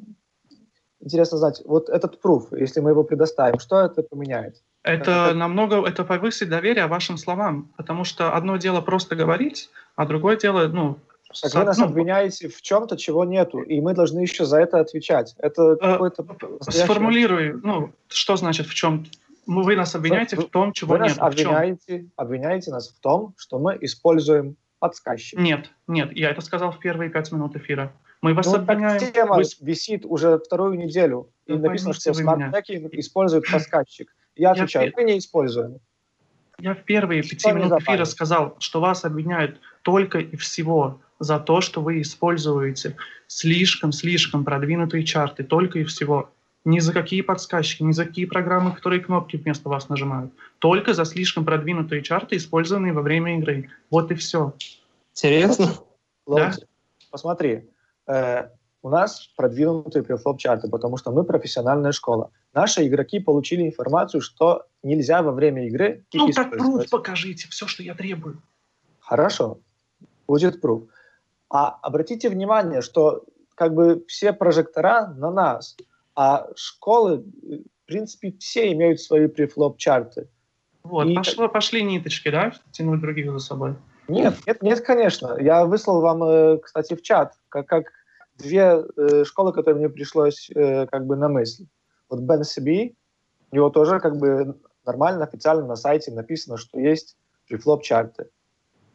[0.99, 4.61] интересно знать, вот этот пруф, если мы его предоставим, что это поменяет?
[4.83, 10.05] Это, это намного, это повысит доверие вашим словам, потому что одно дело просто говорить, а
[10.05, 10.97] другое дело, ну,
[11.41, 14.79] так вы нас ну, обвиняете в чем-то, чего нету, и мы должны еще за это
[14.79, 15.35] отвечать.
[15.37, 16.25] Это э, какой-то...
[16.61, 19.05] Сформулирую, ну, что значит в чем?
[19.45, 21.17] Вы нас обвиняете вы, в том, чего вы нет.
[21.17, 25.39] Нас обвиняете, обвиняете нас в том, что мы используем подсказчик.
[25.39, 27.93] Нет, нет, я это сказал в первые пять минут эфира.
[28.21, 28.65] Мы вас Ну,
[29.13, 31.29] тема вы- висит уже вторую неделю.
[31.45, 32.21] И Ну, написано, что меня.
[32.21, 34.13] смарт-бэкинг использует подсказчик.
[34.35, 35.79] Я отвечаю, мы не используем.
[36.59, 40.99] Я в первые пяти Что не минут эфира сказал, что вас обвиняют только и всего
[41.19, 42.97] за то, что вы используете
[43.27, 46.29] слишком-слишком продвинутые чарты, только и всего.
[46.65, 50.33] Ни за какие подсказчики, ни за какие программы, которые кнопки вместо вас нажимают.
[50.59, 53.69] Только за слишком продвинутые чарты, использованные во время игры.
[53.89, 54.53] Вот и все.
[55.13, 55.73] Серьезно?
[56.25, 56.65] Лоуди,
[57.09, 57.69] посмотри,
[58.09, 58.49] э,
[58.81, 62.31] у нас продвинутые префлоп-чарты, потому что мы профессиональная школа.
[62.53, 67.83] Наши игроки получили информацию, что нельзя во время игры Ну так пруф покажите, все, что
[67.83, 68.41] я требую.
[68.99, 69.59] Хорошо,
[70.27, 70.83] будет пруф.
[71.49, 73.23] А обратите внимание, что
[73.55, 75.75] как бы все прожектора на нас,
[76.15, 80.29] а школы, в принципе, все имеют свои префлоп-чарты.
[80.83, 83.75] Вот, И- пошло, пошли ниточки, да, тянуть других за собой.
[84.07, 85.37] Нет, нет, нет, конечно.
[85.39, 87.91] Я выслал вам, э, кстати, в чат, как, как
[88.39, 91.65] две э, школы, которые мне пришлось э, как бы на мысль.
[92.09, 92.95] Вот Бен Сиби,
[93.51, 97.17] у него тоже как бы нормально, официально на сайте написано, что есть
[97.47, 98.29] префлоп-чарты.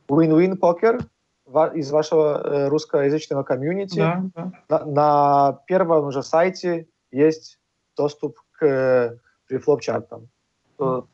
[0.08, 1.00] Win-Win Poker
[1.46, 3.98] ва- из вашего э, русскоязычного комьюнити.
[3.98, 4.52] Да, да.
[4.68, 7.58] На, на первом же сайте есть
[7.96, 9.18] доступ к э,
[9.48, 10.28] префлоп-чартам.
[10.76, 11.08] То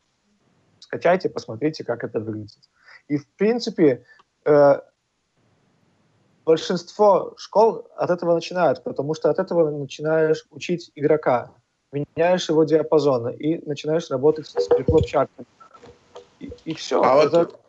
[0.79, 2.59] Скачайте, посмотрите, как это выглядит.
[3.07, 4.03] И, в принципе,
[4.45, 4.79] э,
[6.45, 11.51] большинство школ от этого начинают, потому что от этого начинаешь учить игрока,
[11.91, 15.45] меняешь его диапазоны и начинаешь работать с префлоп-чартами.
[16.39, 17.01] И, и все.
[17.01, 17.59] А вот-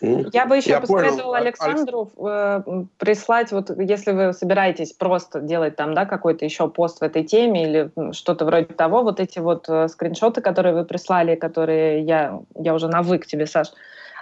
[0.00, 1.34] Я бы еще Я посоветовала понял.
[1.34, 2.62] Александру э,
[2.98, 7.64] прислать, вот если вы собираетесь просто делать там, да, какой-то еще пост в этой теме
[7.64, 12.74] или что-то вроде того, вот эти вот э, скриншоты, которые вы прислали, которые я, я
[12.74, 13.68] уже навык тебе, Саш,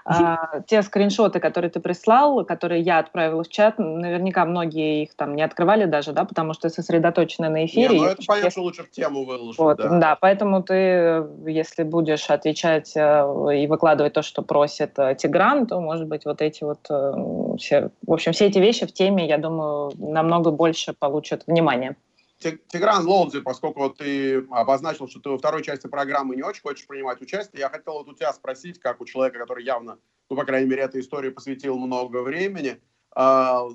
[0.08, 5.34] а, те скриншоты, которые ты прислал, которые я отправила в чат, наверняка многие их там
[5.34, 7.88] не открывали даже, да, потому что сосредоточены на Не, эфире.
[7.98, 9.98] ну И это понятно, если- лучше в тему выложить, вот, да.
[9.98, 10.18] да.
[10.20, 13.00] поэтому ты, э, если будешь отвечать э,
[13.56, 16.78] и выкладывать то, что просит э, Тигран, то, может быть, вот эти вот
[17.58, 21.96] все, в общем, все эти вещи в теме, я думаю, намного больше получат внимания.
[22.38, 26.86] Ти- Тигран Лолдзи, поскольку ты обозначил, что ты во второй части программы не очень хочешь
[26.86, 29.98] принимать участие, я хотел вот у тебя спросить, как у человека, который явно,
[30.28, 32.80] ну, по крайней мере, этой истории посвятил много времени,
[33.14, 33.66] а,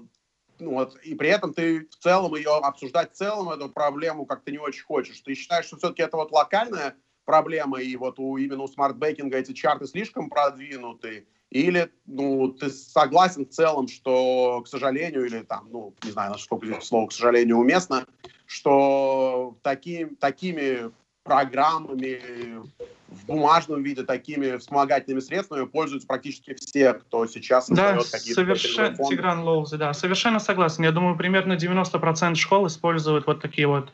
[0.60, 4.52] ну, вот, и при этом ты в целом ее обсуждать в целом эту проблему как-то
[4.52, 5.20] не очень хочешь.
[5.22, 9.54] Ты считаешь, что все-таки это вот локальная проблема, и вот у, именно у смарт-бэкинга эти
[9.54, 15.94] чарты слишком продвинуты, или, ну, ты согласен в целом, что, к сожалению, или там, ну,
[16.04, 18.06] не знаю, насколько здесь слово, к сожалению, уместно,
[18.46, 20.92] что таким, такими
[21.24, 22.62] программами
[23.10, 28.96] в бумажном виде, такими вспомогательными средствами пользуются практически все, кто сейчас Да, какие-то совершенно.
[28.96, 30.86] Тигран Лоузи, да, совершенно согласен.
[30.86, 33.92] Я думаю, примерно 90% школ используют вот такие вот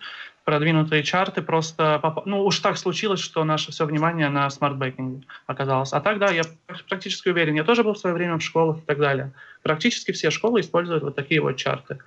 [0.48, 5.92] продвинутые чарты, просто, поп- ну, уж так случилось, что наше все внимание на смарт-бэкинге оказалось.
[5.92, 6.44] А так, да, я
[6.88, 9.34] практически уверен, я тоже был в свое время в школах и так далее.
[9.62, 12.00] Практически все школы используют вот такие вот чарты.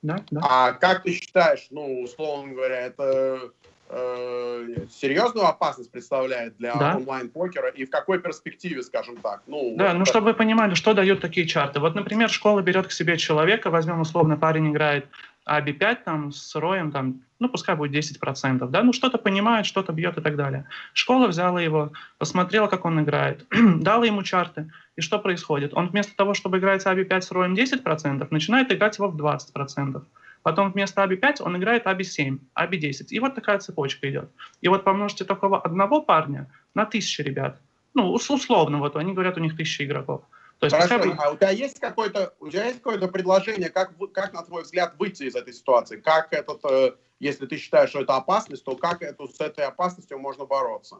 [0.00, 0.40] Да, да.
[0.42, 3.50] А как ты считаешь, ну, условно говоря, это
[3.90, 6.96] э, серьезную опасность представляет для Да.
[6.96, 9.42] онлайн-покера и в какой перспективе, скажем так?
[9.46, 10.06] Ну, Да, вот ну так.
[10.06, 11.80] чтобы вы понимали, что дают такие чарты.
[11.80, 15.06] Вот, например, школа берет к себе человека, возьмем условно, парень играет
[15.48, 20.18] АБ5 там с роем, там, ну пускай будет 10%, да, ну что-то понимает, что-то бьет
[20.18, 20.66] и так далее.
[20.92, 25.74] Школа взяла его, посмотрела, как он играет, дала ему чарты, и что происходит?
[25.74, 30.02] Он вместо того, чтобы играть АБ5 с роем 10%, начинает играть его в 20%.
[30.42, 33.06] Потом вместо АБ5 он играет АБ7, АБ10.
[33.10, 34.30] И вот такая цепочка идет.
[34.60, 37.60] И вот помножьте такого одного парня на тысячи ребят.
[37.94, 40.22] Ну, ус- условно, вот они говорят, у них тысяча игроков.
[40.60, 43.92] То есть Хорошо, бы- а у тебя есть какое-то, у тебя есть какое-то предложение, как,
[44.12, 45.96] как на твой взгляд выйти из этой ситуации?
[45.96, 50.18] Как этот, э, если ты считаешь, что это опасность, то как эту, с этой опасностью
[50.18, 50.96] можно бороться?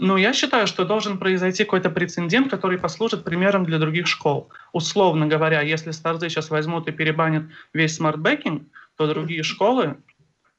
[0.00, 4.48] Ну, я считаю, что должен произойти какой-то прецедент, который послужит примером для других школ.
[4.72, 8.64] Условно говоря, если старзы сейчас возьмут и перебанят весь смарт-бэкинг,
[8.96, 9.96] то другие школы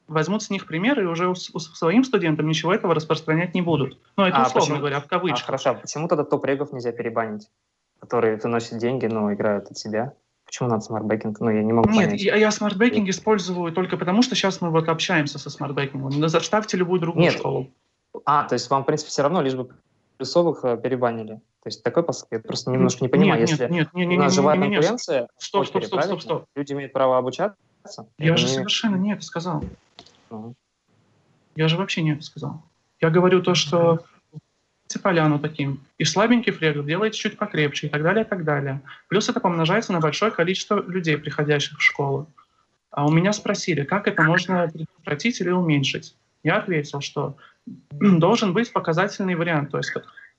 [0.08, 3.98] возьмут с них пример и уже у, у своим студентам ничего этого распространять не будут.
[4.16, 4.78] Ну, это А условно почему?
[4.78, 5.44] говоря, в А, кавычках.
[5.46, 7.48] хорошо, а почему тогда топ-регов нельзя перебанить,
[8.00, 10.14] которые выносят деньги, но играют от себя?
[10.44, 11.38] Почему надо смарт-бэкинг?
[11.38, 12.22] Ну, я не могу Нет, понять.
[12.22, 16.10] я, я смарт-бэкинг использую только потому, что сейчас мы вот общаемся со смарт-бэкингом.
[16.18, 17.34] Ну, Заставьте любую другую Нет.
[17.34, 17.70] школу.
[18.24, 19.68] А, то есть вам, в принципе, все равно, лишь бы
[20.16, 21.34] плюсовых э, перебанили.
[21.62, 23.40] То есть такой посыл, я просто немножко не понимаю.
[23.40, 24.80] Нет, Если нет, нет, нет, у нас нет, живая нет, нет, нет.
[24.80, 26.44] конкуренция Стоп, стоп, стоп, стоп, стоп.
[26.56, 27.56] Люди имеют право обучаться.
[28.18, 29.62] Я же не- совершенно не это сказал.
[30.30, 30.54] Ну,
[31.54, 32.62] Я же вообще не это сказал.
[33.00, 34.00] Я говорю то, что
[34.98, 38.80] поляну таким, и слабенький фрегат делаете чуть покрепче, и так далее, и так далее.
[39.08, 42.28] Плюс это помножается на большое количество людей, приходящих в школу.
[42.90, 46.16] А у меня спросили, как это можно предотвратить или уменьшить.
[46.42, 47.36] Я ответил, что
[47.90, 49.92] должен быть показательный вариант, то есть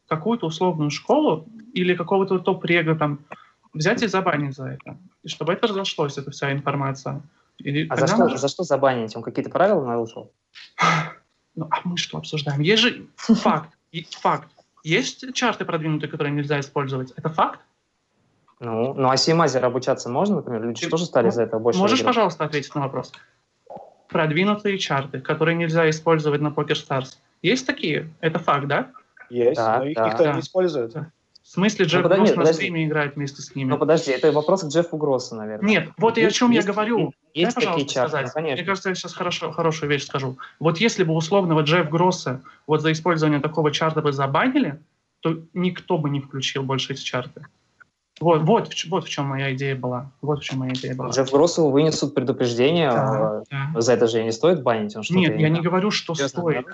[0.07, 3.19] какую-то условную школу или какого-то топ-рега там
[3.73, 4.97] взять и забанить за это.
[5.23, 7.21] И чтобы это разошлось, эта вся информация.
[7.59, 8.37] И а за что, можно...
[8.37, 9.15] за что забанить?
[9.15, 10.31] Он какие-то правила нарушил?
[11.55, 12.61] Ну, а мы что обсуждаем?
[12.61, 13.77] Есть же факт.
[14.22, 14.49] Факт.
[14.84, 17.11] Есть чарты продвинутые, которые нельзя использовать?
[17.11, 17.59] Это факт?
[18.59, 20.63] Ну, ну а Симазер обучаться можно, например?
[20.63, 22.07] Люди тоже стали за это больше Можешь, играть?
[22.07, 23.11] пожалуйста, ответить на вопрос?
[24.07, 27.18] Продвинутые чарты, которые нельзя использовать на PokerStars.
[27.41, 28.09] Есть такие?
[28.19, 28.91] Это факт, да?
[29.30, 30.09] Есть, да, но их да.
[30.09, 30.34] никто да.
[30.34, 30.93] не использует.
[31.51, 32.61] В смысле, Джефф ну, Гросс нет, на подожди.
[32.61, 33.71] стриме играет вместе с ними.
[33.71, 35.67] Ну подожди, это вопрос к Джеффу Гроссу, наверное.
[35.67, 37.11] Нет, вот есть, и о чем есть, я говорю.
[37.33, 38.31] Есть Дай, такие чарты, сказать.
[38.31, 38.55] конечно.
[38.55, 40.37] Мне кажется, я сейчас хорошо, хорошую вещь скажу.
[40.61, 44.79] Вот если бы условного Джефф Гросса вот за использование такого чарта бы забанили,
[45.19, 47.45] то никто бы не включил больше эти чарты.
[48.21, 50.09] Вот, вот, вот в чем моя идея была.
[50.21, 51.09] Вот в чем моя идея была.
[51.09, 52.91] Джефф Гроссу вынесут предупреждение.
[52.91, 53.81] Да, да.
[53.81, 54.95] За это же не стоит банить?
[54.95, 56.65] Он Нет, я не говорю, что Честно, стоит.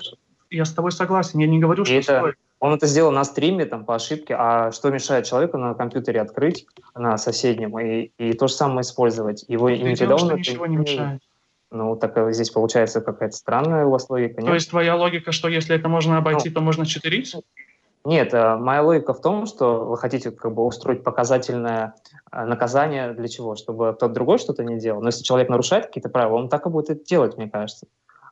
[0.51, 1.39] Я с тобой согласен.
[1.39, 2.35] Я не говорю, что это, стоит.
[2.59, 6.65] Он это сделал на стриме, там, по ошибке, а что мешает человеку на компьютере открыть,
[6.95, 9.45] на соседнем, и, и то же самое использовать?
[9.47, 10.37] Его Ты никогда он это...
[10.37, 11.21] ничего не мешает.
[11.69, 14.49] Ну, так э, здесь получается какая-то странная у вас логика, нет?
[14.49, 17.35] То есть твоя логика, что если это можно обойти, ну, то можно читерить?
[18.05, 21.93] Нет, э, моя логика в том, что вы хотите как бы устроить показательное
[22.31, 23.57] э, наказание для чего?
[23.57, 25.01] Чтобы кто-то другой что-то не делал.
[25.01, 27.87] Но если человек нарушает какие-то правила, он так и будет это делать, мне кажется.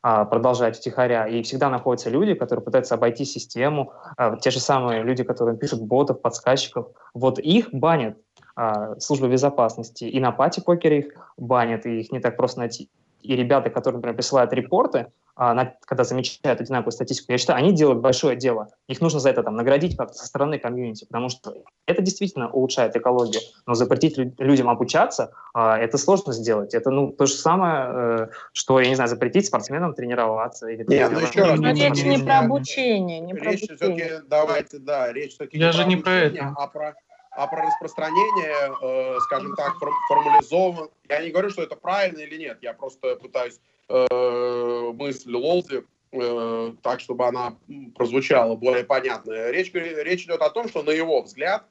[0.07, 1.26] А, продолжать втихаря.
[1.26, 5.82] И всегда находятся люди, которые пытаются обойти систему, а, те же самые люди, которые пишут
[5.82, 6.90] ботов, подсказчиков.
[7.15, 8.15] Вот их банят
[8.56, 12.91] а, служба безопасности, и на пати-покере их банят, и их не так просто найти.
[13.26, 15.07] И ребята, которые, например, присылают репорты,
[15.38, 18.69] а, когда замечают одинаковую статистику, я считаю, они делают большое дело.
[18.88, 21.53] Их нужно за это там наградить как со стороны комьюнити, потому что
[21.85, 23.41] это действительно улучшает экологию.
[23.65, 26.73] Но запретить людям обучаться, а, это сложно сделать.
[26.73, 30.68] Это ну, то же самое, э, что, я не знаю, запретить спортсменам тренироваться.
[30.68, 31.60] Или Нет, ну еще раз.
[31.60, 33.19] Но речь не про обучение.
[33.19, 36.53] Не про речь все-таки, давайте, да, речь все-таки Я же не про это.
[36.56, 36.95] А про
[37.36, 39.76] а про распространение, э, скажем так,
[40.07, 40.90] формализован.
[41.10, 43.60] Я не говорю, что это правильно или нет, я просто пытаюсь
[43.90, 47.57] э, мысль Лолзи э, так, чтобы она
[47.95, 49.52] прозвучала более понятно.
[49.52, 51.66] Речь, речь идет о том, что, на его взгляд,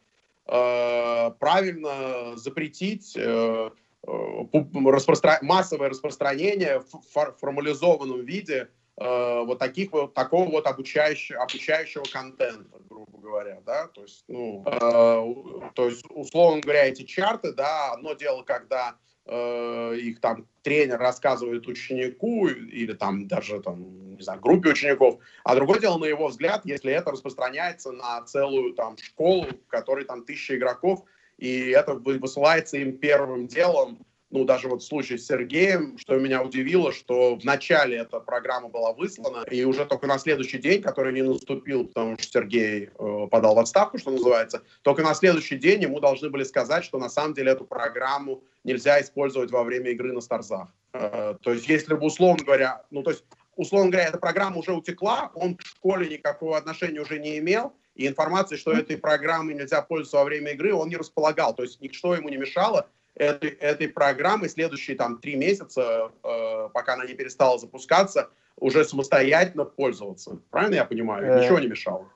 [0.47, 3.71] э, правильно запретить э,
[4.07, 4.45] э
[4.85, 5.39] распростра...
[5.41, 13.61] массовое распространение в формализованном виде вот таких вот такого вот обучающего обучающего контента, грубо говоря,
[13.67, 18.97] да, то есть, ну, э, то есть условно говоря, эти чарты, да, одно дело, когда
[19.27, 25.55] э, их там тренер рассказывает ученику или там даже там, не знаю, группе учеников, а
[25.55, 30.25] другое дело, на его взгляд, если это распространяется на целую там школу, в которой там
[30.25, 31.03] тысяча игроков,
[31.39, 36.43] и это высылается им первым делом ну, даже вот в случае с Сергеем, что меня
[36.43, 41.13] удивило, что в начале эта программа была выслана, и уже только на следующий день, который
[41.13, 45.83] не наступил, потому что Сергей э, подал в отставку, что называется, только на следующий день
[45.83, 50.13] ему должны были сказать, что на самом деле эту программу нельзя использовать во время игры
[50.13, 50.67] на Старзах.
[50.95, 53.25] Э, то есть, если бы, условно говоря, ну, то есть,
[53.55, 58.09] условно говоря, эта программа уже утекла, он к школе никакого отношения уже не имел, и
[58.09, 61.55] информации, что этой программой нельзя пользоваться во время игры, он не располагал.
[61.55, 66.95] То есть, ничто ему не мешало этой, этой программы следующие там три месяца, э, пока
[66.95, 70.39] она не перестала запускаться, уже самостоятельно пользоваться.
[70.51, 71.27] Правильно я понимаю?
[71.27, 72.07] Э, Ничего не мешало.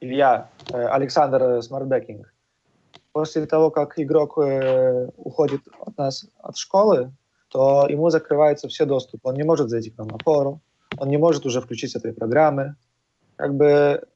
[0.00, 2.32] Илья, э, Александр Смартбекинг.
[3.12, 7.12] После того, как игрок э, уходит от нас от школы,
[7.48, 9.28] то ему закрывается все доступы.
[9.28, 10.60] Он не может зайти к нам на форум,
[10.98, 12.76] он не может уже включить этой программы.
[13.36, 14.06] Как бы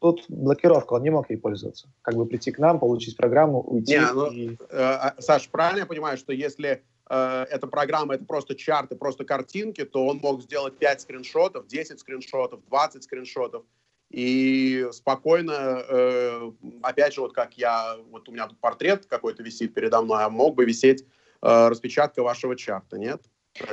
[0.00, 1.88] тут блокировка, он не мог ей пользоваться.
[2.02, 3.92] Как бы прийти к нам, получить программу, уйти.
[3.92, 4.54] Не, ну, и...
[4.54, 9.24] э, а, Саш, правильно я понимаю, что если э, эта программа это просто чарты, просто
[9.24, 13.64] картинки, то он мог сделать 5 скриншотов, 10 скриншотов, 20 скриншотов,
[14.10, 16.50] и спокойно, э,
[16.82, 20.30] опять же, вот как я, вот у меня тут портрет какой-то висит передо мной, а
[20.30, 21.04] мог бы висеть
[21.42, 23.22] э, распечатка вашего чарта, нет?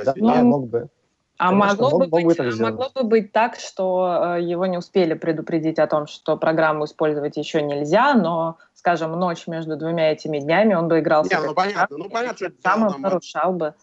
[0.04, 0.90] Да, ну, мог бы.
[1.38, 5.78] А могло, бы быть, а могло бы быть так, что э, его не успели предупредить
[5.78, 10.88] о том, что программу использовать еще нельзя, но, скажем, ночь между двумя этими днями он
[10.88, 11.24] бы играл...
[11.24, 13.74] Не, ну понятно, ну понятно, что сам он нарушал бы.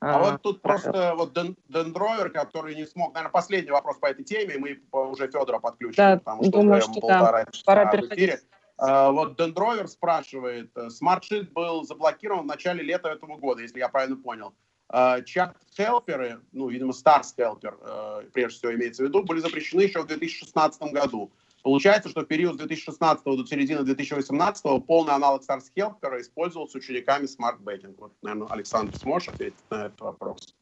[0.00, 1.34] А, вот тут просто вот
[1.68, 6.16] Дендровер, который не смог, наверное, последний вопрос по этой теме, мы уже Федора подключим, да,
[6.16, 7.50] потому что думаю, что полтора да.
[7.66, 8.40] Пора в эфире.
[8.80, 14.16] Uh, вот Дендровер спрашивает, смартшит был заблокирован в начале лета этого года, если я правильно
[14.16, 14.54] понял.
[14.92, 20.02] Э, чат-хелперы, ну, видимо, Star Helper, э, прежде всего имеется в виду, были запрещены еще
[20.02, 21.30] в 2016 году.
[21.62, 27.24] Получается, что в период с 2016 до середины 2018 полный аналог Stars Helper использовался учениками
[27.24, 27.94] Smart Betting.
[27.98, 30.54] Вот, наверное, Александр, сможешь ответить на этот вопрос?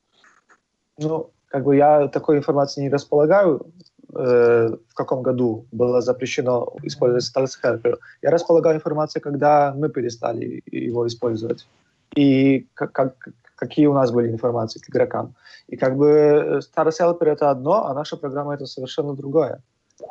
[0.98, 3.66] Ну, как бы я такой информации не располагаю,
[4.15, 7.98] э, в каком году было запрещено использовать Stars Helper.
[8.23, 11.66] Я располагаю информацией, когда мы перестали его использовать.
[12.15, 13.28] И как, как,
[13.61, 15.35] какие у нас были информации к игрокам.
[15.69, 19.62] И как бы Stars Helper это одно, а наша программа это совершенно другое.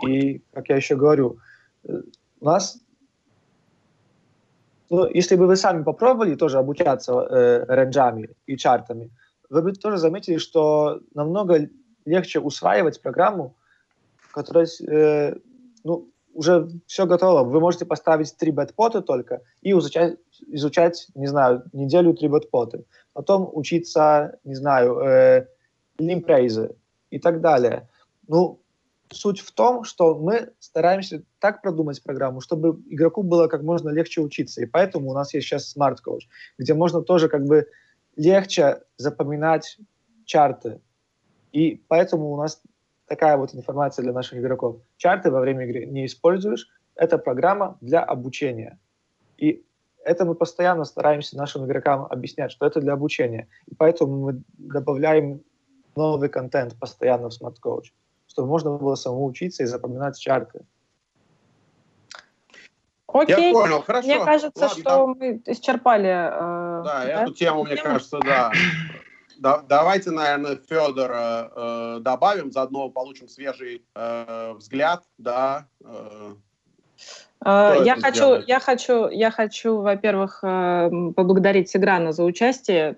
[0.07, 1.37] И, как я еще говорю,
[1.83, 2.01] э,
[2.41, 2.79] у нас,
[4.91, 9.09] ну, если бы вы сами попробовали тоже обучаться э, рейнджами и чартами,
[9.49, 11.67] вы бы тоже заметили, что намного
[12.05, 13.55] легче усваивать программу,
[14.31, 15.35] которая э,
[15.83, 16.07] ну,
[16.39, 17.43] уже все готово.
[17.43, 20.17] Вы можете поставить три бэтпоты только и изучать,
[20.47, 22.85] изучать, не знаю, неделю три бэтпоты.
[23.11, 25.47] Потом учиться, не знаю, э,
[25.97, 26.75] лимпрейзы
[27.09, 27.89] и так далее.
[28.29, 28.61] Ну,
[29.11, 34.21] суть в том, что мы стараемся так продумать программу, чтобы игроку было как можно легче
[34.21, 34.61] учиться.
[34.61, 36.21] И поэтому у нас есть сейчас Smart Coach,
[36.57, 37.67] где можно тоже как бы
[38.15, 39.77] легче запоминать
[40.23, 40.79] чарты.
[41.51, 42.61] И поэтому у нас
[43.09, 44.77] такая вот информация для наших игроков.
[44.97, 46.67] Чарты во время игры не используешь.
[46.95, 48.79] Это программа для обучения.
[49.37, 49.65] И
[50.03, 53.47] это мы постоянно стараемся нашим игрокам объяснять, что это для обучения.
[53.67, 55.41] И поэтому мы добавляем
[55.95, 57.91] новый контент постоянно в Smart Coach
[58.29, 60.61] чтобы можно было самому учиться и запоминать чарты.
[63.07, 63.47] Окей.
[63.47, 64.07] Я понял, хорошо.
[64.07, 65.07] Мне кажется, Ладно, что да.
[65.07, 66.09] мы исчерпали.
[66.09, 67.87] Э, да, да, эту тему, мне тему?
[67.87, 68.51] кажется, да.
[69.39, 69.63] Да.
[69.67, 76.33] Давайте, наверное, Федора э, добавим, заодно получим свежий э, взгляд, да, э,
[77.45, 82.95] Э, я хочу, я хочу, я хочу, во-первых, э, поблагодарить Сиграна за участие.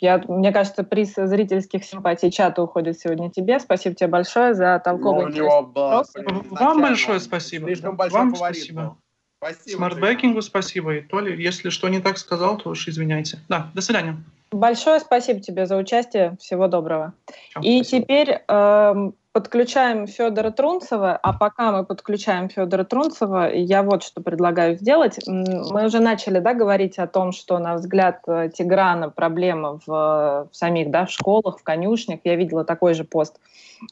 [0.00, 3.58] Я, мне кажется, приз зрительских симпатий чата уходит сегодня тебе.
[3.58, 7.68] Спасибо тебе большое за толковый ну, Вам большое спасибо.
[8.10, 8.96] Вам спасибо.
[9.38, 9.76] Спасибо.
[9.76, 10.94] Смартбекингу спасибо.
[10.94, 13.40] И Толи, если что не так сказал, то уж извиняйте.
[13.48, 14.16] Да, до свидания.
[14.52, 16.36] Большое спасибо тебе за участие.
[16.40, 17.14] Всего доброго.
[17.60, 18.02] И спасибо.
[18.02, 24.76] теперь э, подключаем Федора Трунцева, а пока мы подключаем Федора Трунцева, я вот что предлагаю
[24.76, 25.18] сделать.
[25.26, 30.48] Мы уже начали да, говорить о том, что, на взгляд э, Тиграна, проблема в, в
[30.52, 32.20] самих да, в школах, в конюшнях.
[32.22, 33.40] Я видела такой же пост,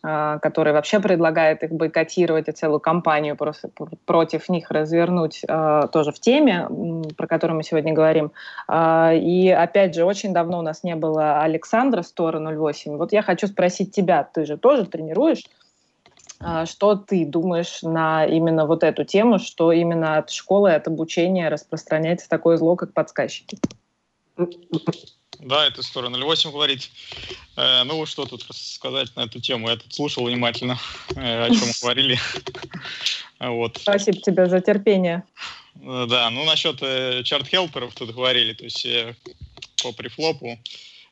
[0.04, 3.68] э, который вообще предлагает их бойкотировать и целую кампанию просто
[4.06, 6.68] против них развернуть э, тоже в теме,
[7.16, 8.30] про которую мы сегодня говорим.
[8.72, 12.96] И опять же, очень давно у нас не было Александра Стора 08.
[12.96, 15.44] Вот я хочу спросить тебя, ты же тоже тренируешь.
[16.44, 21.48] А, что ты думаешь на именно вот эту тему, что именно от школы, от обучения
[21.48, 23.58] распространяется такое зло, как подсказчики?
[25.38, 26.90] Да, это сторона 08 говорит.
[27.56, 29.68] Э, ну, что тут сказать на эту тему?
[29.68, 30.78] Я тут слушал внимательно,
[31.16, 32.18] э, о чем говорили.
[33.40, 33.78] вот.
[33.80, 35.24] Спасибо тебе за терпение.
[35.74, 39.14] Да, ну, насчет э, чарт-хелперов тут говорили, то есть э,
[39.82, 40.59] по префлопу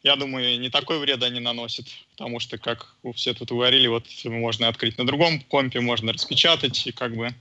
[0.03, 4.69] я думаю, не такой вред они наносят, потому что, как все тут говорили, вот можно
[4.69, 7.35] открыть на другом компе, можно распечатать, и как бы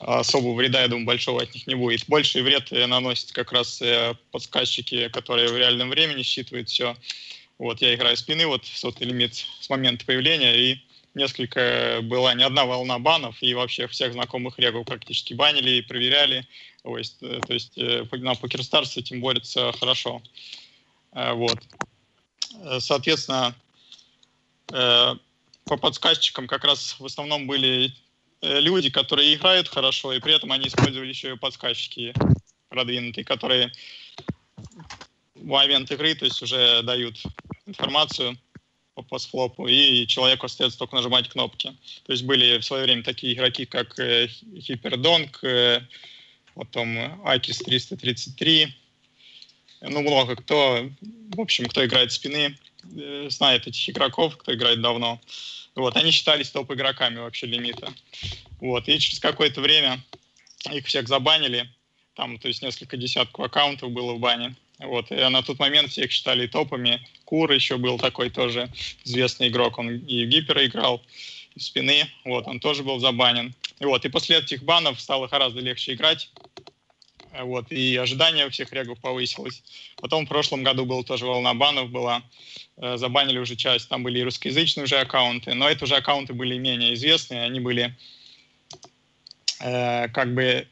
[0.00, 2.08] особого вреда, я думаю, большого от них не будет.
[2.08, 6.96] Больший вред наносят как раз э, подсказчики, которые в реальном времени считывают все.
[7.58, 10.78] Вот, я играю спины, вот сотый лимит с момента появления, и
[11.14, 16.48] несколько была не одна волна банов, и вообще всех знакомых регов практически банили и проверяли.
[16.84, 20.22] Э, то есть на PokerStars с этим борется хорошо.
[21.12, 21.58] Э, вот.
[22.60, 23.54] Э, соответственно,
[24.72, 25.14] э,
[25.64, 27.94] по подсказчикам как раз в основном были
[28.42, 32.12] люди, которые играют хорошо, и при этом они использовали еще и подсказчики
[32.68, 33.70] продвинутые, которые
[35.36, 37.22] в момент игры, то есть уже дают
[37.66, 38.36] информацию
[38.94, 41.76] по постфлопу, и человеку остается только нажимать кнопки.
[42.04, 45.38] То есть были в свое время такие игроки, как Хипердонг,
[46.54, 48.74] потом Акис 333,
[49.82, 50.88] ну, много кто,
[51.34, 52.56] в общем, кто играет спины,
[52.96, 55.20] э, знает этих игроков, кто играет давно.
[55.74, 57.92] Вот, они считались топ-игроками вообще лимита.
[58.60, 60.00] Вот, и через какое-то время
[60.70, 61.68] их всех забанили,
[62.14, 64.54] там, то есть несколько десятков аккаунтов было в бане.
[64.78, 67.06] Вот, и на тот момент всех считали топами.
[67.24, 68.70] Кур еще был такой тоже
[69.04, 71.02] известный игрок, он и в гипера играл,
[71.58, 73.54] спины, вот, он тоже был забанен.
[73.80, 76.30] И вот, и после этих банов стало гораздо легче играть,
[77.40, 79.62] вот, и ожидания у всех регов повысилось.
[80.00, 82.22] Потом в прошлом году была тоже волна банов была,
[82.76, 86.58] э, забанили уже часть, там были и русскоязычные уже аккаунты, но это уже аккаунты были
[86.58, 87.96] менее известные, они были
[89.60, 90.68] э, как бы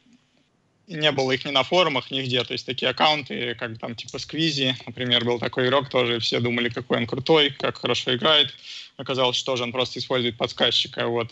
[0.91, 2.43] не было их ни на форумах, нигде.
[2.45, 6.69] То есть такие аккаунты, как там типа Сквизи, например, был такой игрок, тоже все думали,
[6.69, 8.53] какой он крутой, как хорошо играет.
[8.97, 11.07] Оказалось, что же он просто использует подсказчика.
[11.07, 11.31] Вот.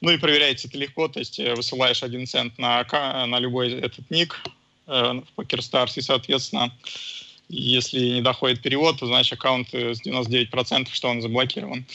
[0.00, 2.84] Ну и проверяется это легко, то есть э, высылаешь один цент на,
[3.26, 4.38] на любой этот ник
[4.86, 6.70] э, в PokerStars, и, соответственно,
[7.48, 11.86] если не доходит перевод, то значит аккаунт с 99%, что он заблокирован.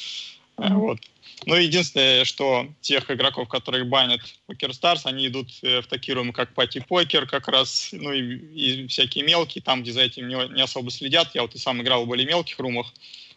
[0.58, 0.74] Mm-hmm.
[0.74, 1.00] Вот.
[1.46, 6.84] Ну, единственное, что тех игроков, которые банят PokerStars, они идут в такие румы, как Пати
[6.86, 10.92] Покер, как раз, ну и, и всякие мелкие, там, где за этим не, не особо
[10.92, 11.34] следят.
[11.34, 12.94] Я вот и сам играл в более мелких румах.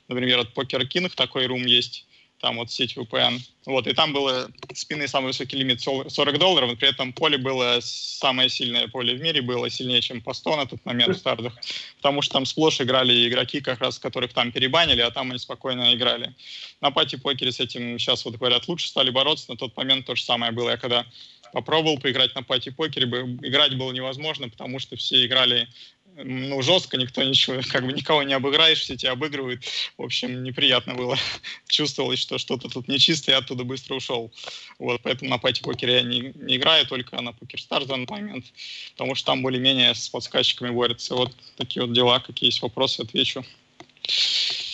[0.09, 2.07] Например, от Poker King такой рум есть
[2.43, 3.39] там вот сеть VPN.
[3.67, 7.79] Вот, и там было спины самый высокий лимит 40 долларов, но при этом поле было
[7.81, 11.55] самое сильное поле в мире, было сильнее, чем по 100 на тот момент в стартах,
[11.99, 15.95] потому что там сплошь играли игроки, как раз которых там перебанили, а там они спокойно
[15.95, 16.35] играли.
[16.81, 20.25] На пати-покере с этим сейчас, вот говорят, лучше стали бороться, на тот момент то же
[20.25, 20.71] самое было.
[20.71, 21.07] Я когда
[21.53, 23.07] попробовал поиграть на пати-покере,
[23.43, 25.69] играть было невозможно, потому что все играли
[26.17, 29.65] ну, жестко, никто ничего, как бы никого не обыграешь, все тебя обыгрывают.
[29.97, 31.17] В общем, неприятно было.
[31.69, 34.33] Чувствовалось, что что-то тут нечисто, я оттуда быстро ушел.
[34.79, 38.07] Вот, поэтому на пати покере я не, не играю, только на покер стар в данный
[38.09, 38.47] момент,
[38.93, 41.15] потому что там более-менее с подсказчиками борются.
[41.15, 43.45] Вот такие вот дела, какие есть вопросы, отвечу.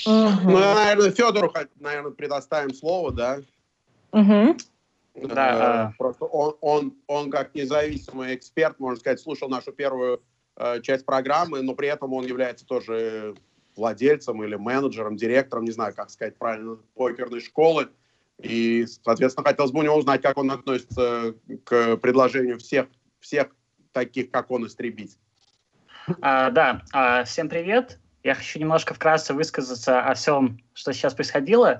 [0.06, 3.40] Ну, наверное, Федору, наверное, предоставим слово, да?
[4.12, 4.58] Uh-huh.
[5.14, 5.96] Да, uh...
[5.98, 10.22] Просто он, он, он как независимый эксперт, можно сказать, слушал нашу первую
[10.60, 13.36] Э, часть программы, но при этом он является тоже
[13.76, 17.90] владельцем или менеджером, директором, не знаю, как сказать правильно, покерной школы.
[18.42, 22.88] И, соответственно, хотелось бы у него узнать, как он относится к предложению всех,
[23.20, 23.54] всех
[23.92, 25.16] таких, как он, истребить.
[26.20, 28.00] А, да, а, всем привет.
[28.24, 31.78] Я хочу немножко вкратце высказаться о всем, что сейчас происходило.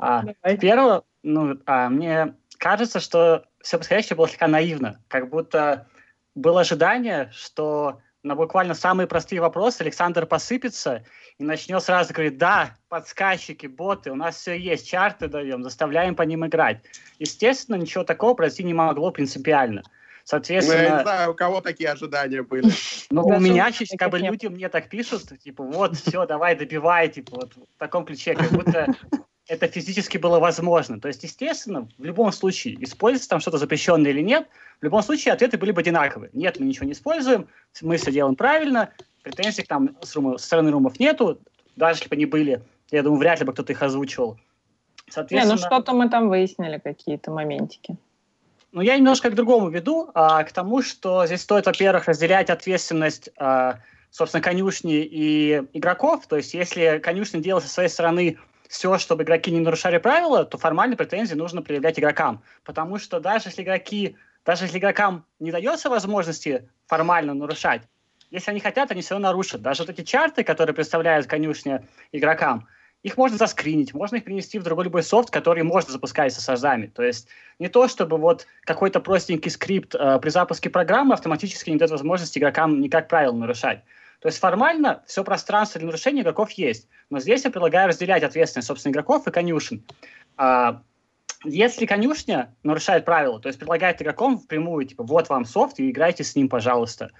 [0.00, 0.24] А,
[0.56, 5.88] первое, ну, а, мне кажется, что все происходящее было слегка наивно, как будто
[6.34, 11.04] было ожидание, что на буквально самые простые вопросы Александр посыпется
[11.38, 16.22] и начнет сразу говорить, да, подсказчики, боты, у нас все есть, чарты даем, заставляем по
[16.22, 16.80] ним играть.
[17.18, 19.82] Естественно, ничего такого произойти не могло принципиально.
[20.24, 20.78] Соответственно...
[20.78, 22.70] Ну, я не знаю, у кого такие ожидания были.
[23.10, 27.32] Ну, у меня как бы люди мне так пишут, типа, вот, все, давай, добивай, типа,
[27.36, 28.86] вот в таком ключе, как будто
[29.46, 31.00] это физически было возможно.
[31.00, 34.48] То есть, естественно, в любом случае, используется там что-то запрещенное или нет,
[34.80, 36.30] в любом случае ответы были бы одинаковые.
[36.32, 37.48] Нет, мы ничего не используем,
[37.82, 38.90] мы все делаем правильно,
[39.22, 41.38] претензий к нам с, румов, со стороны румов нету,
[41.76, 44.38] даже если бы они были, я думаю, вряд ли бы кто-то их озвучивал.
[45.08, 47.96] Соответственно, не, ну что-то мы там выяснили, какие-то моментики.
[48.72, 53.30] Ну, я немножко к другому веду, а, к тому, что здесь стоит, во-первых, разделять ответственность,
[53.36, 53.78] а,
[54.10, 56.26] собственно, конюшни и игроков.
[56.26, 58.38] То есть, если конюшня делает со своей стороны
[58.74, 62.42] все, чтобы игроки не нарушали правила, то формально претензии нужно предъявлять игрокам.
[62.64, 67.82] Потому что даже если игроки, даже если игрокам не дается возможности формально нарушать,
[68.32, 69.62] если они хотят, они все равно нарушат.
[69.62, 72.66] Даже вот эти чарты, которые представляют конюшня игрокам,
[73.04, 76.88] их можно заскринить, можно их принести в другой любой софт, который можно запускать с SSD.
[76.88, 77.28] То есть
[77.60, 82.40] не то, чтобы вот какой-то простенький скрипт э, при запуске программы автоматически не дает возможности
[82.40, 83.84] игрокам никак правил нарушать.
[84.24, 86.88] То есть формально все пространство для нарушения игроков есть.
[87.10, 89.84] Но здесь я предлагаю разделять ответственность, собственно, игроков и конюшен.
[90.38, 90.82] А,
[91.44, 96.24] если конюшня нарушает правила, то есть предлагает игрокам впрямую, типа, вот вам софт, и играйте
[96.24, 97.10] с ним, пожалуйста.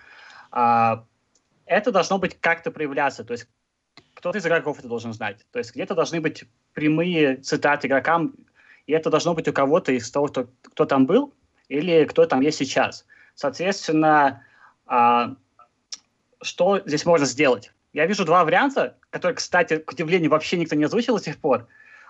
[0.50, 1.04] А,
[1.66, 3.22] это должно быть как-то проявляться.
[3.22, 3.48] То есть
[4.14, 5.44] кто-то из игроков это должен знать.
[5.50, 8.34] То есть где-то должны быть прямые цитаты игрокам,
[8.86, 11.34] и это должно быть у кого-то из того, кто, кто там был,
[11.68, 13.04] или кто там есть сейчас.
[13.34, 14.42] Соответственно,
[14.86, 15.36] а,
[16.44, 17.72] что здесь можно сделать?
[17.92, 21.66] Я вижу два варианта, которые, кстати, к удивлению, вообще никто не озвучил до сих пор.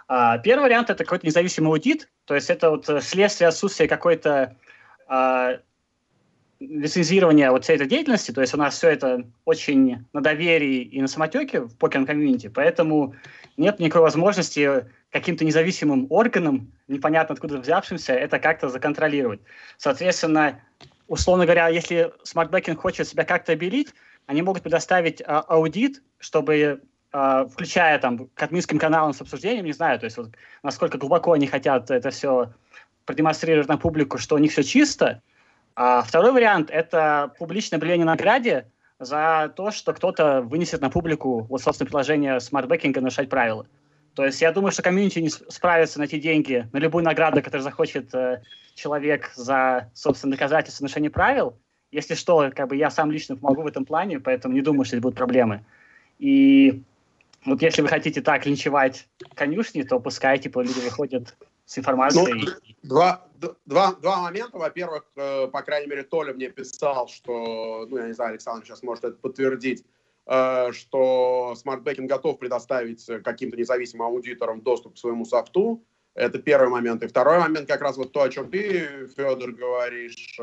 [0.08, 4.56] А, первый вариант– это какой-то независимый аудит, то есть это вот следствие отсутствия какой-то
[5.06, 5.58] а,
[6.60, 11.00] лицензирования вот всей этой деятельности, то есть у нас все это очень на доверии и
[11.00, 13.14] на самотеке в покерном комьюнити, поэтому
[13.56, 19.40] нет никакой возможности каким-то независимым органам, непонятно откуда взявшимся, это как-то законтролировать.
[19.78, 20.60] Соответственно,
[21.06, 23.94] условно говоря, если смартбекинг хочет себя как-то обелить,
[24.26, 26.82] они могут предоставить а, аудит, чтобы,
[27.12, 30.30] а, включая там к админским каналам с обсуждением, не знаю, то есть вот,
[30.62, 32.52] насколько глубоко они хотят это все
[33.04, 35.22] продемонстрировать на публику, что у них все чисто.
[35.76, 41.42] А второй вариант– это публичное объявление о награде за то, что кто-то вынесет на публику
[41.44, 43.66] вот, собственно, приложение смартбекинга нарушать правила.
[44.14, 48.14] То есть я думаю, что комьюнити не справится найти деньги на любую награду, которую захочет
[48.14, 48.42] э,
[48.76, 51.58] человек за, собственно, доказательство нарушения правил.
[51.94, 54.96] Если что, как бы я сам лично помогу в этом плане, поэтому не думаю, что
[54.96, 55.64] это будут проблемы.
[56.18, 56.82] И
[57.46, 59.06] вот если вы хотите так линчевать
[59.36, 62.34] конюшни, то пускай типа люди выходят с информацией.
[62.34, 63.24] Ну, два,
[63.64, 64.58] два, два момента.
[64.58, 68.82] Во-первых, э, по крайней мере, Толя мне писал, что, ну, я не знаю, Александр сейчас
[68.82, 69.84] может это подтвердить,
[70.26, 75.80] э, что SmartBacking готов предоставить каким-то независимым аудиторам доступ к своему софту.
[76.16, 77.04] Это первый момент.
[77.04, 80.40] И второй момент, как раз вот то, о чем ты, Федор, говоришь.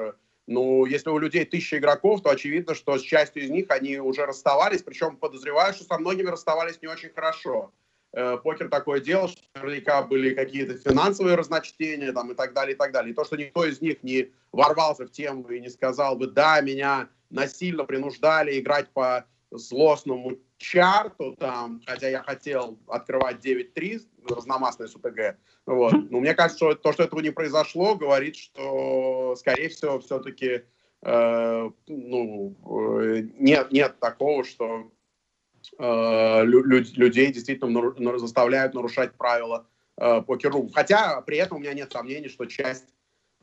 [0.51, 4.25] Ну, если у людей тысяча игроков, то очевидно, что с частью из них они уже
[4.25, 7.71] расставались, причем подозреваю, что со многими расставались не очень хорошо.
[8.11, 12.77] Э, покер такое дело, что наверняка были какие-то финансовые разночтения там, и так далее, и
[12.77, 13.13] так далее.
[13.13, 16.59] И то, что никто из них не ворвался в тему и не сказал бы, да,
[16.59, 24.95] меня насильно принуждали играть по злостному чарту, там, хотя я хотел открывать 9-3, разномастный с
[24.95, 25.37] УТГ.
[25.65, 25.93] Вот.
[26.09, 30.63] Но мне кажется, что то, что этого не произошло, говорит, что, скорее всего, все-таки
[31.01, 32.55] э, ну,
[33.01, 34.91] э, нет, нет такого, что
[35.77, 39.67] э, лю людей действительно нар заставляют нарушать правила
[39.97, 40.69] э, покеру.
[40.73, 42.93] Хотя при этом у меня нет сомнений, что часть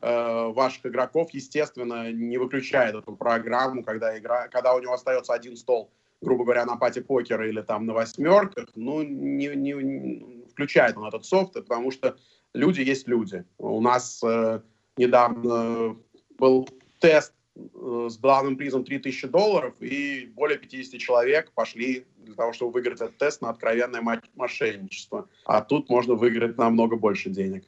[0.01, 5.57] э, ваших игроков, естественно, не выключает эту программу, когда, игра, когда у него остается один
[5.57, 5.91] стол
[6.21, 11.07] грубо говоря, на пати покера или там на восьмерках, ну, не, не, не включает он
[11.07, 12.17] этот софт, потому что
[12.53, 13.45] люди есть люди.
[13.57, 14.61] У нас э,
[14.97, 15.95] недавно
[16.37, 16.67] был
[16.99, 22.73] тест э, с главным призом 3000 долларов, и более 50 человек пошли для того, чтобы
[22.73, 24.01] выиграть этот тест на откровенное
[24.35, 25.29] мошенничество.
[25.45, 27.65] А тут можно выиграть намного больше денег.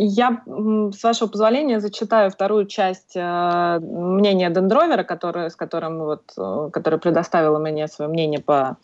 [0.00, 6.70] Я, с вашего позволения, зачитаю вторую часть э, мнения Дендровера, который, с которым вот, э,
[6.72, 8.76] который предоставила мне свое мнение по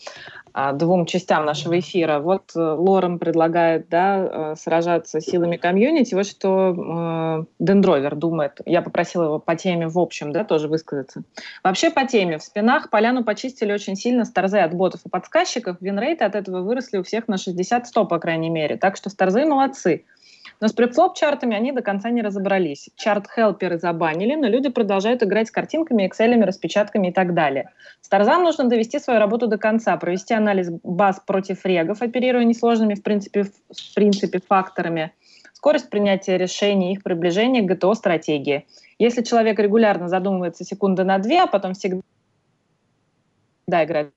[0.53, 2.19] э, двум частям нашего эфира.
[2.19, 6.15] Вот э, Лорен предлагает да, э, сражаться силами комьюнити.
[6.15, 8.61] Вот что э, Дендровер думает.
[8.67, 11.23] Я попросила его по теме в общем да, тоже высказаться.
[11.63, 12.39] Вообще по теме.
[12.39, 15.77] В спинах поляну почистили очень сильно старзы от ботов и подсказчиков.
[15.81, 18.77] Винрейты от этого выросли у всех на 60-100, по крайней мере.
[18.77, 20.07] Так что старзы молодцы.
[20.65, 22.89] Но с префлоп-чартами они до конца не разобрались.
[22.97, 27.69] Чарт-хелперы забанили, но люди продолжают играть с картинками, экселями, распечатками и так далее.
[28.01, 33.03] Старзам нужно довести свою работу до конца, провести анализ баз против регов, оперируя несложными в
[33.03, 35.13] принципе, в принципе факторами,
[35.53, 38.65] скорость принятия решений, их приближение к ГТО-стратегии.
[38.99, 42.01] Если человек регулярно задумывается секунды на две, а потом всегда
[43.69, 44.15] играет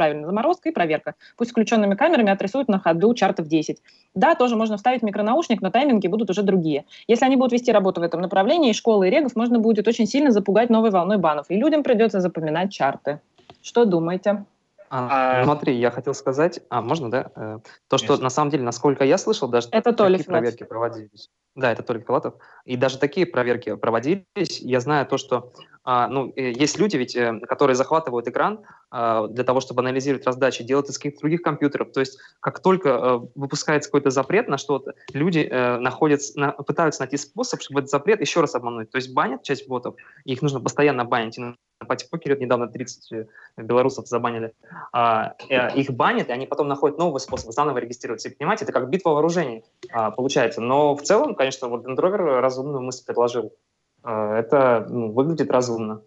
[0.00, 1.14] правильно, заморозка и проверка.
[1.36, 3.82] Пусть включенными камерами отрисуют на ходу чартов 10.
[4.14, 6.86] Да, тоже можно вставить микронаушник, но тайминги будут уже другие.
[7.06, 10.30] Если они будут вести работу в этом направлении, школы и регов можно будет очень сильно
[10.30, 13.20] запугать новой волной банов, и людям придется запоминать чарты.
[13.60, 14.46] Что думаете?
[14.88, 17.30] А, а, смотри, я хотел сказать, а можно, да?
[17.36, 17.58] Э,
[17.88, 21.28] то, что на самом деле, насколько я слышал, даже это такие проверки проводились.
[21.54, 22.34] Да, это Толик Филатов.
[22.64, 24.60] И даже такие проверки проводились.
[24.60, 25.52] Я знаю то, что
[25.82, 30.26] а, ну, э, есть люди, ведь, э, которые захватывают экран а, для того, чтобы анализировать
[30.26, 31.92] раздачи, делают из каких-то других компьютеров.
[31.92, 37.00] То есть, как только а, выпускается какой-то запрет на что-то, люди а, находят, на, пытаются
[37.02, 38.90] найти способ, чтобы этот запрет еще раз обмануть.
[38.90, 39.94] То есть, банят часть ботов,
[40.24, 41.38] их нужно постоянно банить.
[41.38, 44.52] И на пати-покере недавно 30 белорусов забанили.
[44.92, 48.28] А, их банят, и они потом находят новый способ заново регистрироваться.
[48.28, 50.60] И, понимаете, это как битва вооружений а, получается.
[50.60, 53.54] Но в целом, конечно, вот Дендровер разумную мысль предложил.
[54.02, 56.02] А, это ну, выглядит разумно.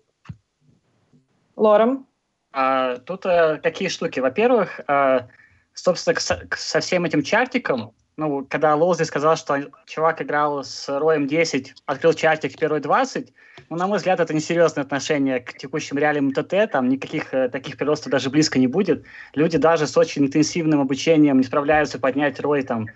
[1.56, 2.07] Лорем?
[2.52, 4.20] А, тут а, такие штуки.
[4.20, 5.28] Во-первых, а,
[5.74, 11.28] собственно, со, со всем этим чартиком, ну, когда Лоузи сказал, что чувак играл с Роем
[11.28, 13.34] 10, открыл чартик первый 20,
[13.70, 17.78] ну, на мой взгляд, это несерьезное отношение к текущим реалиям МТТ, там никаких э, таких
[17.78, 19.03] приростов даже близко не будет.
[19.34, 22.88] Люди даже с очень интенсивным обучением не справляются поднять Рой там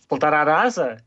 [0.00, 1.00] в полтора раза,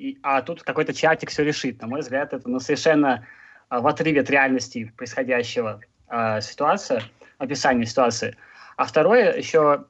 [0.00, 1.80] и, а тут какой-то чатик все решит.
[1.82, 3.26] На мой взгляд, это ну, совершенно
[3.68, 7.02] а, в отрыве от реальности происходящего а, ситуация,
[7.36, 8.34] описание ситуации.
[8.78, 9.84] А второе, еще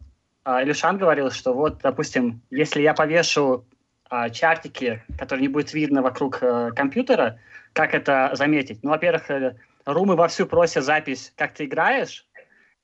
[0.45, 3.65] а, Илюшан говорил, что вот, допустим, если я повешу
[4.09, 7.39] а, чартики, которые не будет видно вокруг а, компьютера,
[7.73, 8.83] как это заметить?
[8.83, 12.27] Ну, во-первых, э, румы вовсю просят запись, как ты играешь,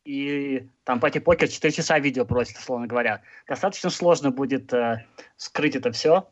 [0.04, 3.22] и там пати покер 4 часа видео просит, условно говоря.
[3.48, 5.04] Достаточно сложно будет э,
[5.36, 6.28] скрыть это все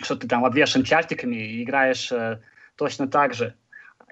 [0.00, 2.40] что ты там обвешен чартиками и играешь э,
[2.76, 3.54] точно так же.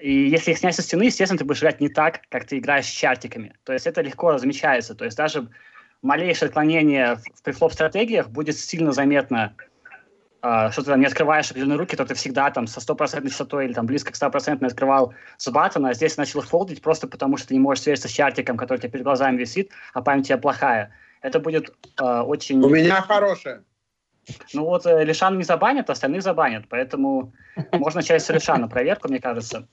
[0.00, 2.86] И если их снять со стены, естественно, ты будешь играть не так, как ты играешь
[2.86, 3.54] с чартиками.
[3.64, 4.94] То есть это легко замечается.
[4.94, 5.48] То есть даже
[6.02, 9.54] малейшее отклонение в префлоп-стратегиях будет сильно заметно,
[10.42, 13.66] э, что ты там не открываешь определенные руки, то ты всегда там со стопроцентной частотой
[13.66, 17.48] или там близко к 100% открывал с баттона, а здесь начал фолдить просто потому, что
[17.48, 20.26] ты не можешь свериться с чартиком, который у тебя перед глазами висит, а память у
[20.26, 20.92] тебя плохая.
[21.22, 22.62] Это будет э, очень...
[22.62, 23.62] У меня хорошая.
[24.52, 27.32] Ну вот э, Лишан не забанят, остальных забанят, поэтому
[27.72, 29.66] можно начать с Лишана проверку, мне кажется.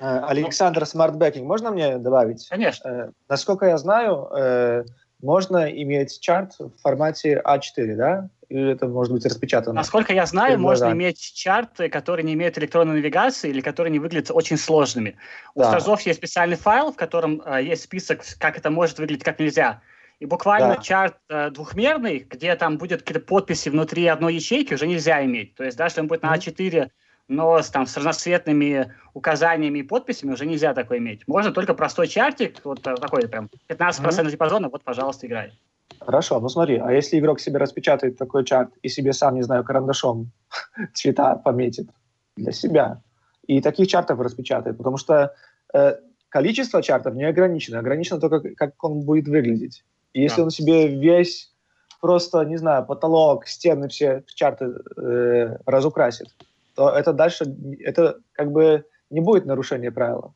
[0.00, 2.46] Э, Александр SmartBacking, можно мне добавить?
[2.48, 2.88] Конечно.
[2.88, 4.86] Э, насколько я знаю,
[5.20, 8.28] можно иметь чарт в формате А4, да?
[8.48, 9.74] Или это может быть распечатано?
[9.74, 14.30] Насколько я знаю, можно иметь чарты, которые не имеют электронной навигации или которые не выглядят
[14.32, 15.16] очень сложными.
[15.54, 15.68] У да.
[15.68, 19.80] Старзов есть специальный файл, в котором есть список, как это может выглядеть, как нельзя.
[20.22, 20.76] И буквально Да.
[20.76, 25.56] чарт э, двухмерный, где там будет какие-то подписи внутри одной ячейки, уже нельзя иметь.
[25.56, 26.38] То есть даже если он будет на Мгм.
[26.38, 26.90] А4,
[27.26, 31.26] но с, там, с разноцветными указаниями и подписями, уже нельзя такое иметь.
[31.26, 35.50] Можно только простой чартик, вот э, такой прям 15% диапазона, вот, пожалуйста, играй.
[35.98, 39.64] Хорошо, ну смотри, а если игрок себе распечатает такой чарт и себе сам, не знаю,
[39.64, 40.30] карандашом
[40.94, 41.88] цвета пометит
[42.36, 43.02] для себя,
[43.48, 45.34] и таких чартов распечатает, потому что
[45.74, 45.96] э,
[46.28, 49.84] количество чартов не ограничено, ограничено только как он будет выглядеть.
[50.12, 50.44] И если Да.
[50.44, 51.52] он себе весь
[52.00, 56.34] просто, не знаю, потолок, стены все в чарты э, разукрасит,
[56.74, 57.44] то это дальше,
[57.80, 60.34] это как бы не будет нарушение правила.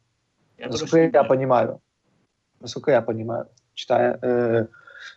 [0.59, 1.81] Я Насколько я понимаю.
[2.61, 4.67] Насколько я понимаю, читая э,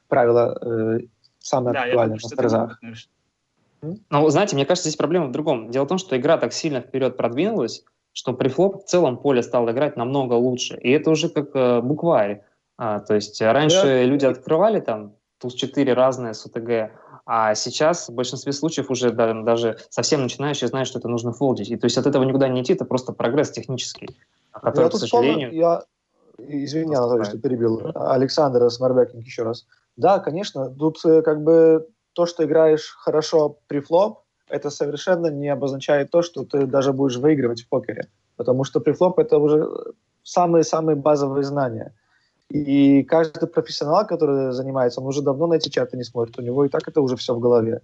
[0.07, 0.99] правила э,
[1.39, 3.11] самые Да, актуальные думаю, на нарушено.
[4.09, 5.71] Ну, знаете, мне кажется, здесь проблема в другом.
[5.71, 9.71] Дело в том, что игра так сильно вперед продвинулась, что префлоп в целом поле стало
[9.71, 10.77] играть намного лучше.
[10.77, 12.43] И это уже как э, букварь.
[12.81, 14.03] А, то есть э, раньше Да.
[14.03, 16.91] люди открывали там туз-4 разные с UTG,
[17.25, 21.69] а сейчас в большинстве случаев уже да- даже совсем начинающие знают, что это нужно фолдить.
[21.69, 24.07] И то есть от этого никуда не идти, это просто прогресс технический,
[24.53, 25.53] который, я к сожалению...
[25.53, 25.83] я,
[26.37, 29.65] извини, Анатолий, что перебил, Александр SmartBacking еще раз.
[29.97, 36.11] Да, конечно, тут э, как бы то, что играешь хорошо префлоп, это совершенно не обозначает
[36.11, 38.07] то, что ты даже будешь выигрывать в покере.
[38.37, 39.67] Потому что при флоп это уже
[40.23, 41.93] самые-самые базовые знания.
[42.49, 46.37] И каждый профессионал, который занимается, он уже давно на эти чарты не смотрит.
[46.39, 47.81] У него и так это уже все в голове.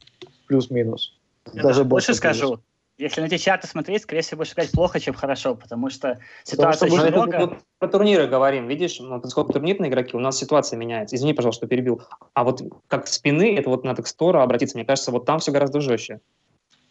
[0.48, 1.18] Плюс-минус.
[1.54, 2.60] Я даже больше скажу.
[2.98, 6.88] Если на эти чарты смотреть, скорее всего, больше сказать плохо, чем хорошо, потому что ситуация
[6.88, 7.40] что очень Мы много.
[7.40, 11.18] тут- тут про турниры говорим, видишь, ну, поскольку турнирные игроки, у нас ситуация меняется.
[11.18, 12.02] Извини, пожалуйста, что перебил.
[12.34, 15.52] А вот как спины, это вот надо к Стору обратиться, мне кажется, вот там все
[15.52, 16.22] гораздо жестче.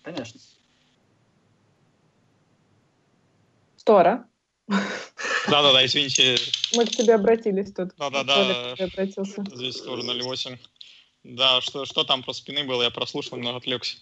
[0.02, 0.38] Конечно.
[3.76, 4.26] Стора,
[5.48, 6.36] Да-да-да, извините,
[6.74, 7.90] мы к тебе обратились тут.
[7.98, 8.72] Да-да-да.
[8.78, 9.44] Обратился.
[9.54, 10.58] здесь тоже 0,8.
[11.24, 13.96] Да, что, что там про спины было, я прослушал, немного отвлекся.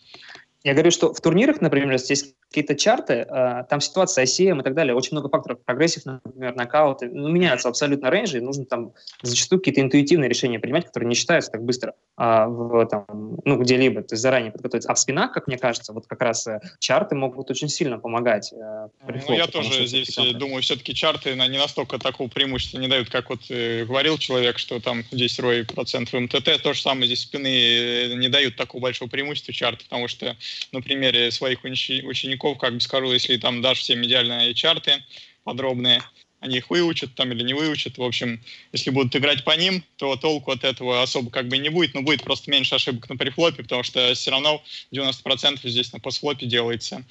[0.65, 4.75] Я говорю, что в турнирах, например, есть какие-то чарты, э, там ситуация ICM и так
[4.75, 5.59] далее, очень много факторов.
[5.65, 7.09] Прогрессив, например, нокауты.
[7.11, 8.93] Ну, меняются абсолютно рейнджи, и нужно там
[9.23, 13.07] зачастую какие-то интуитивные решения принимать, которые не считаются так быстро а, в, там,
[13.45, 14.91] ну, где-либо, то есть заранее подготовиться.
[14.91, 18.53] А в спинах, как мне кажется, вот как раз э, чарты могут очень сильно помогать.
[18.53, 22.29] э, при Ну, флопе, я тоже что здесь э, думаю, все-таки чарты не настолько такого
[22.29, 26.63] преимущества не дают, как вот э, говорил человек, что там 10 рой процент в МТТ.
[26.63, 30.37] То же самое здесь спины не дают такого большого преимущества чарты, потому что
[30.73, 32.03] на примере своих учени-
[32.43, 35.03] учеников, как бы скажу, если там дашь всем идеальные чарты
[35.45, 36.03] подробные,
[36.41, 37.99] они их выучат там или не выучат.
[37.99, 38.41] В общем,
[38.73, 42.03] если будут играть по ним, то толку от этого особо как бы не будет, но
[42.03, 44.63] будет просто меньше ошибок на префлопе, потому что все равно
[44.93, 47.05] 90% здесь на постфлопе делается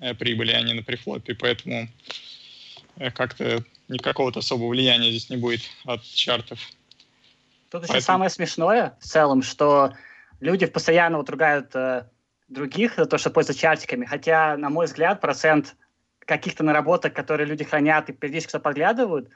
[0.00, 1.88] э, прибыли, а не на префлопе, поэтому
[2.98, 6.60] э, как-то никакого-то особого влияния здесь не будет от чартов.
[7.70, 9.92] Тут еще Поэтому- самое смешное в целом, что
[10.40, 12.04] люди постоянно вот ругают э,
[12.48, 15.76] других за то, что пользуются чартиками, хотя, на мой взгляд, процент
[16.20, 19.28] каких-то наработок, которые люди хранят и периодически что подглядывают,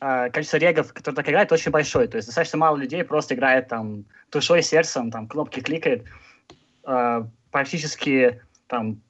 [0.00, 2.06] э, количество регов, которые так играют, очень большое.
[2.08, 6.04] То есть достаточно мало людей просто играет там душой, сердцем, там кнопки кликает.
[6.84, 9.00] Э, практически там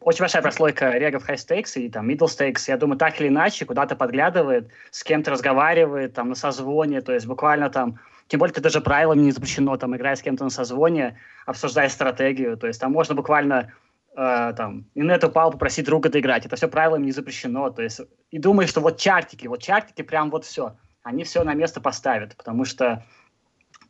[0.00, 3.64] очень большая прослойка регов high stakes и там middle stakes, я думаю, так или иначе
[3.64, 8.62] куда-то подглядывает, с кем-то разговаривает, там, на созвоне, то есть буквально там, тем более это
[8.62, 12.92] даже правилами не запрещено, там, играя с кем-то на созвоне, обсуждая стратегию, то есть там
[12.92, 13.72] можно буквально
[14.16, 17.82] э, там, и на эту упал попросить друга доиграть, это все правилами не запрещено, то
[17.82, 18.00] есть,
[18.30, 22.36] и думаю, что вот чартики, вот чартики прям вот все, они все на место поставят,
[22.36, 23.04] потому что,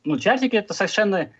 [0.05, 1.33] ну, чартики это совершенно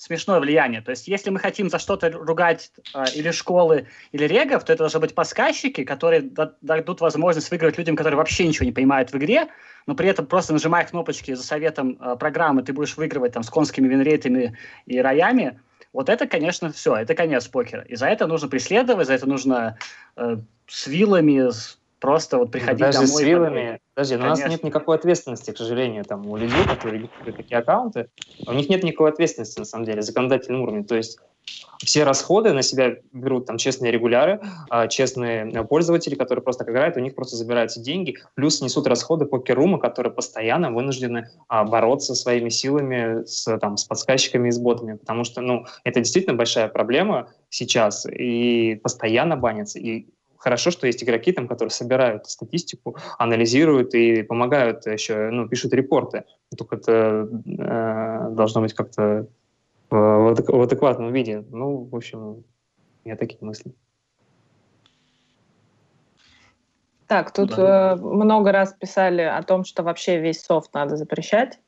[0.00, 0.80] смешное влияние.
[0.80, 4.84] То есть, если мы хотим за что-то ругать э, или школы, или регов, то это
[4.84, 9.18] должны быть подсказчики, которые да- дадут возможность выиграть людям, которые вообще ничего не понимают в
[9.18, 9.48] игре,
[9.86, 13.50] но при этом просто нажимая кнопочки за советом э, программы, ты будешь выигрывать там с
[13.50, 14.56] конскими винрейтами
[14.86, 15.60] и роями.
[15.92, 17.82] Вот это, конечно, все, это конец покера.
[17.82, 19.76] И за это нужно преследовать, за это нужно
[20.16, 23.08] э, с вилами, с- просто вот приходить Даже домой.
[23.08, 23.80] с и вилами.
[23.94, 27.58] Подожди, но у нас нет никакой ответственности, к сожалению, там, у людей, которые регистрируют такие
[27.58, 28.08] аккаунты,
[28.46, 30.84] у них нет никакой ответственности, на самом деле, законодательном уровне.
[30.84, 31.18] То есть
[31.84, 36.96] все расходы на себя берут там честные регуляры, а, честные э, пользователи, которые просто играют,
[36.96, 42.50] у них просто забираются деньги, плюс несут расходы покерумы, которые постоянно вынуждены а, бороться своими
[42.50, 47.30] силами с, там, с подсказчиками и с ботами, потому что, ну, это действительно большая проблема
[47.48, 50.06] сейчас, и постоянно банятся, и
[50.40, 56.24] хорошо, что есть игроки, там, которые собирают статистику, анализируют и помогают еще, ну, пишут репорты.
[56.56, 59.26] Только это э, должно быть как-то
[59.90, 61.44] в, в адек- в адекватном виде.
[61.50, 62.44] Ну, в общем, у
[63.04, 63.72] меня такие мысли.
[67.06, 67.92] Так, тут Да.
[67.92, 71.60] э, много раз писали о том, что вообще весь софт надо запрещать.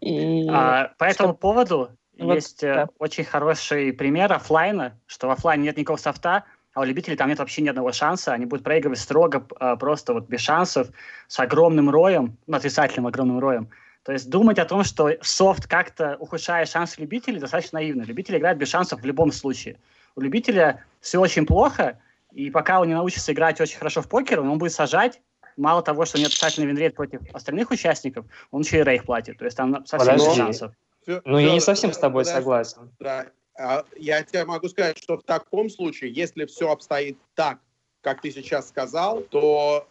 [0.00, 0.46] И...
[0.48, 2.88] А, по этому поводу вот, есть э, да.
[2.98, 6.44] очень хороший пример офлайна, что в офлайне нет никакого софта,
[6.80, 10.14] а у любителей там нет вообще ни одного шанса, они будут проигрывать строго, а, просто
[10.14, 10.88] вот без шансов,
[11.28, 13.68] с огромным ROI ем, ну, отрицательным огромным ROI ем.
[14.02, 18.02] То есть думать о том, что софт как-то ухудшает шансы любителей, достаточно наивно.
[18.02, 19.76] Любители играют без шансов в любом случае.
[20.16, 21.98] У любителя все очень плохо,
[22.32, 25.20] и пока он не научится играть очень хорошо в покер, он будет сажать.
[25.58, 29.36] Мало того, что у него отрицательный винрейт против остальных участников, он еще и рейк платит.
[29.36, 30.72] То есть там совсем без шансов.
[31.06, 32.90] Ну, я не совсем с тобой подожди, согласен.
[32.98, 33.26] Да.
[33.60, 37.58] А, я тебе могу сказать, что в таком случае, если все обстоит так,
[38.00, 39.86] как ты сейчас сказал, то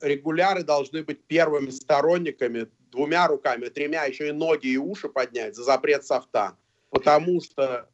[0.00, 5.64] регуляры должны быть первыми сторонниками, двумя руками, тремя, еще и ноги и уши поднять за
[5.64, 6.56] запрет софта.
[6.90, 7.88] Потому что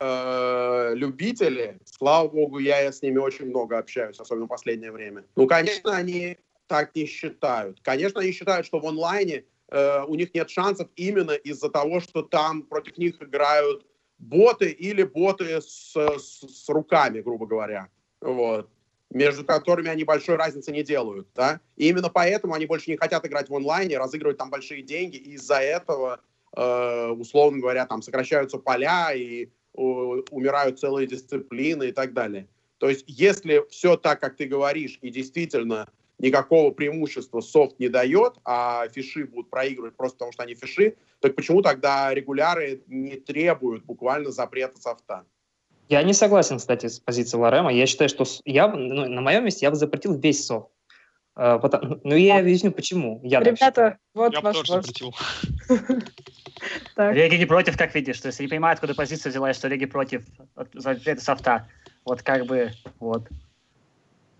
[0.00, 5.24] э, любители, слава богу, я с ними очень много общаюсь, особенно в последнее время.
[5.36, 7.78] Ну, конечно, они так не считают.
[7.82, 12.22] Конечно, они считают, что в онлайне э, у них нет шансов именно из-за того, что
[12.22, 13.84] там против них играют
[14.22, 17.88] боты или боты с, с, с руками, грубо говоря.
[18.20, 18.70] Вот
[19.14, 23.26] между которыми они большой разницы не делают, да, и именно поэтому они больше не хотят
[23.26, 26.20] играть в онлайне, разыгрывать там большие деньги, и из-за этого,
[26.56, 32.48] э, условно говоря, там сокращаются поля и э, умирают целые дисциплины и так далее.
[32.78, 35.88] То есть, если все так, как ты говоришь, и действительно
[36.22, 41.34] никакого преимущества софт не дает, а фиши будут проигрывать просто потому, что они фиши, так
[41.34, 45.24] почему тогда регуляры не требуют буквально запрета софта?
[45.88, 47.72] Я не согласен, кстати, с позицией Лорема.
[47.72, 50.68] Я считаю, что я, ну, на моем месте я бы запретил весь софт.
[51.34, 53.18] Uh, потому, ну, я а, объясню, почему.
[53.24, 55.14] Я Ребята, вот я ваш тоже запретил.
[56.96, 58.20] Реги не против, как видишь.
[58.20, 60.26] То есть не понимаю, откуда позиция взяла, что Реги против
[60.74, 61.68] запрета софта.
[62.04, 63.28] Вот как бы, вот.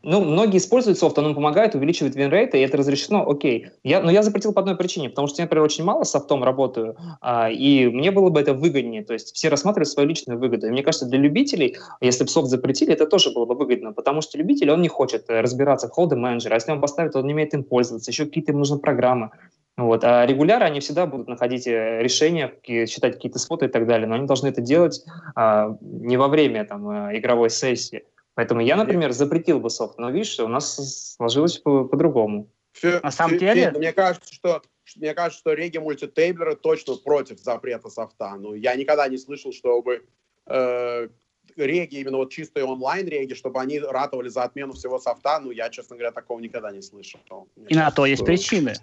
[0.03, 3.69] Ну, многие используют софт, он помогает, увеличивает винрейты, и это разрешено, окей.
[3.85, 6.97] Я, но я запретил по одной причине, потому что я, например, очень мало софтом работаю,
[7.21, 10.67] а, и мне было бы это выгоднее, то есть все рассматривают свою личную выгоду.
[10.67, 14.23] И мне кажется, для любителей, если бы софт запретили, это тоже было бы выгодно, потому
[14.23, 17.33] что любитель, он не хочет э, разбираться в холде менеджера, если он поставит, он не
[17.33, 19.31] умеет им пользоваться, еще какие-то им нужны программы.
[19.77, 20.05] Вот.
[20.05, 22.53] А регуляры, они всегда будут находить э, решения,
[22.87, 25.03] считать какие-то споты и так далее, но они должны это делать
[25.35, 28.05] а, не во время там, э, игровой сессии.
[28.35, 32.51] Поэтому я, например, запретил бы софт, но видишь, у нас сложилось по- по-другому.
[32.73, 33.71] Все, На самом все, деле...
[33.73, 34.63] Мне кажется, что
[34.97, 38.35] мне кажется, что реги мультитейблеры точно против запрета софта.
[38.37, 40.05] Ну, я никогда не слышал, чтобы
[40.47, 41.09] э,
[41.57, 45.39] реги, именно вот чистые онлайн-реги, чтобы они ратовали за отмену всего софта.
[45.41, 47.21] Ну, я, честно говоря, такого никогда не слышал.
[47.57, 48.27] Мне И кажется, на то есть что...
[48.27, 48.75] причины.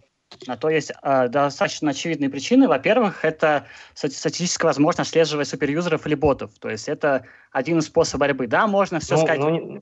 [0.48, 2.68] На то есть э, достаточно очевидные причины.
[2.68, 6.52] Во-первых, это статистическая возможность отслеживать суперюзеров или ботов.
[6.60, 8.48] То есть это один из способов борьбы.
[8.48, 9.82] Да, можно все ну, сказать, ну,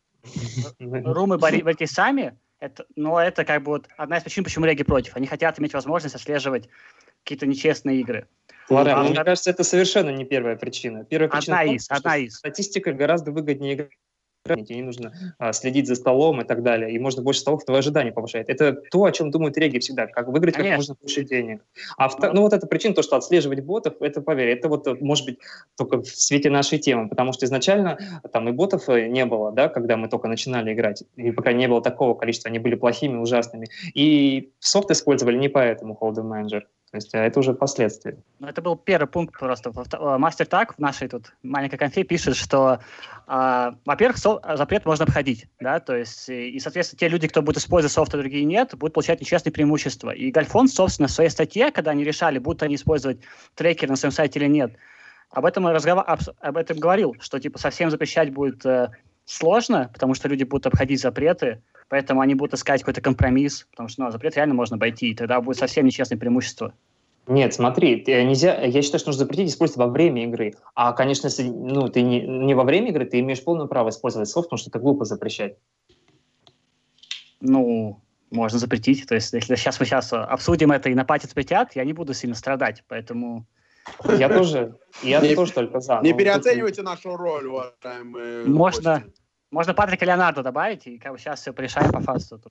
[1.13, 5.15] румы борите сами, это, но это как бы вот одна из причин, почему реги против.
[5.15, 6.69] Они хотят иметь возможность отслеживать
[7.23, 8.27] какие-то нечестные игры.
[8.69, 11.05] Лара, а, мне кажется, это совершенно не первая причина.
[11.05, 12.35] Первая причина одна том, из, одна из.
[12.35, 13.89] Статистика гораздо выгоднее
[14.55, 17.79] играть не нужно а, следить за столом и так далее, и можно больше столов, твои
[17.79, 18.49] ожидания повышает.
[18.49, 20.71] Это то, о чем думают реги всегда, как выиграть Конечно.
[20.71, 21.61] как можно больше денег.
[21.97, 22.33] А втор...
[22.33, 25.39] ну вот эта причина, то, что отслеживать ботов, это, поверь, это вот может быть
[25.77, 27.97] только в свете нашей темы, потому что изначально
[28.31, 31.67] там и ботов э, не было, да, когда мы только начинали играть, и пока не
[31.67, 33.67] было такого количества, они были плохими, ужасными.
[33.93, 36.61] И софт использовали не поэтому Hold'em Manager.
[36.91, 38.17] То есть а это уже последствия.
[38.39, 39.73] Ну, это был первый пункт просто.
[39.93, 42.79] Э, мастер так в нашей тут маленькой конфе пишет, что,
[43.27, 47.57] э, во-первых, запрет можно обходить, да, то есть, и, и, соответственно, те люди, кто будет
[47.57, 50.11] использовать софт, а другие нет, будут получать нечестные преимущества.
[50.11, 53.19] И Гальфон, собственно, в своей статье, когда они решали, будут они использовать
[53.55, 54.77] трекер на своем сайте или нет,
[55.29, 58.91] об этом, разговор, об, об этом говорил, что, типа, совсем запрещать будет э,
[59.27, 64.03] сложно, потому что люди будут обходить запреты, Поэтому они будут искать какой-то компромисс, потому что
[64.03, 66.73] ну, запрет реально можно обойти, и тогда будет совсем нечестное преимущество.
[67.27, 70.55] Нет, смотри, нельзя, я считаю, что нужно запретить использовать во время игры.
[70.75, 74.29] А, конечно, если ну, ты не, не во время игры, ты имеешь полное право использовать
[74.29, 75.57] софт, потому что это глупо запрещать.
[77.41, 78.01] Ну,
[78.31, 79.07] можно запретить.
[79.07, 82.13] То есть, если сейчас мы сейчас обсудим это и на пати запретят, я не буду
[82.13, 83.45] сильно страдать, поэтому...
[84.05, 85.99] Я тоже, я тоже только за.
[86.01, 89.03] Не переоценивайте нашу роль, уважаемые Можно,
[89.51, 92.41] можно Патрика Леонардо добавить, и как бы сейчас все порешаем по фасту.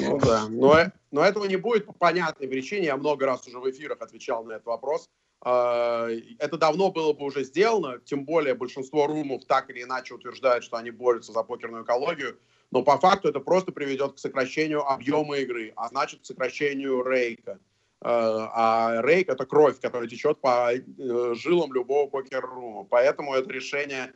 [0.00, 2.86] Ну да, но, но этого не будет по понятной причине.
[2.86, 5.08] Я много раз уже в эфирах отвечал на этот вопрос.
[5.44, 10.64] А, это давно было бы уже сделано, тем более большинство румов так или иначе утверждают,
[10.64, 12.38] что они борются за покерную экологию,
[12.70, 17.58] но по факту это просто приведет к сокращению объема игры, а значит к сокращению рейка.
[18.04, 22.84] А, рейк— это кровь, которая течет по э, жилам любого покер-рума.
[22.84, 24.12] Поэтому это решение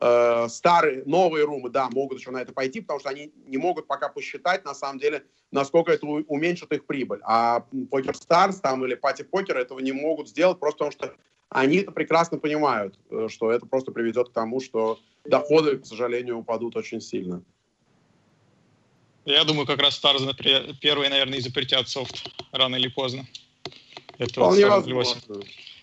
[0.00, 3.86] э, старые, новые румы, да, могут еще на это пойти, потому что они не могут
[3.86, 7.20] пока посчитать, на самом деле, насколько это уменьшит их прибыль.
[7.22, 11.14] А Poker Stars там или Пати Покер этого не могут сделать, просто потому что
[11.50, 16.38] они это прекрасно понимают, э, что это просто приведет к тому, что доходы, к сожалению,
[16.38, 17.44] упадут очень сильно.
[19.32, 23.26] Я думаю, как раз Stars первые, наверное, запретят софт рано или поздно.
[24.18, 25.20] Это Вполне возможно.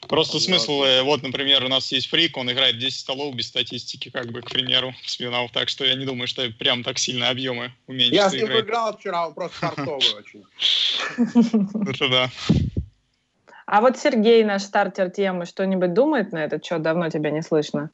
[0.07, 4.09] Просто смысл, э, вот, например, у нас есть фрик, он играет 10 столов без статистики,
[4.09, 7.73] как бы, к примеру, спинал, так что я не думаю, что прям так сильно объемы
[7.87, 8.15] уменьшатся.
[8.15, 8.65] Я с ним играть.
[8.65, 10.45] играл вчера, он просто хардовый очень.
[11.89, 12.31] Это да.
[13.65, 16.81] А вот Сергей, наш стартер темы, что-нибудь думает на этот счет?
[16.81, 17.89] Давно тебя не слышно.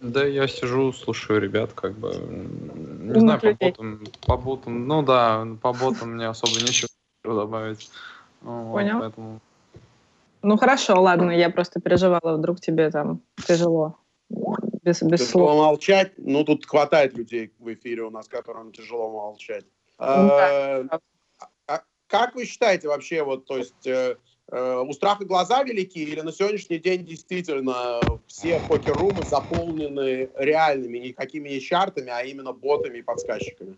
[0.00, 2.12] Да, я сижу, слушаю ребят, как бы,
[3.06, 6.88] не знаю, по ботам, по ботам, ну да, по ботам мне особо нечего
[7.24, 7.90] добавить.
[8.40, 9.00] Понял.
[9.00, 9.40] поэтому...
[10.42, 13.96] Ну хорошо, ладно, я просто переживала, вдруг тебе там тяжело.
[14.82, 15.56] Без, без слов.
[15.56, 19.64] молчать, ну тут хватает людей в эфире у нас, которым тяжело молчать.
[19.98, 20.84] Ну, а,
[21.68, 24.16] а, как вы считаете вообще, вот, то есть, э, э,
[24.52, 31.60] у страха глаза велики или на сегодняшний день действительно все покер-румы заполнены реальными, никакими не
[31.60, 33.76] чартами, а именно ботами и подсказчиками?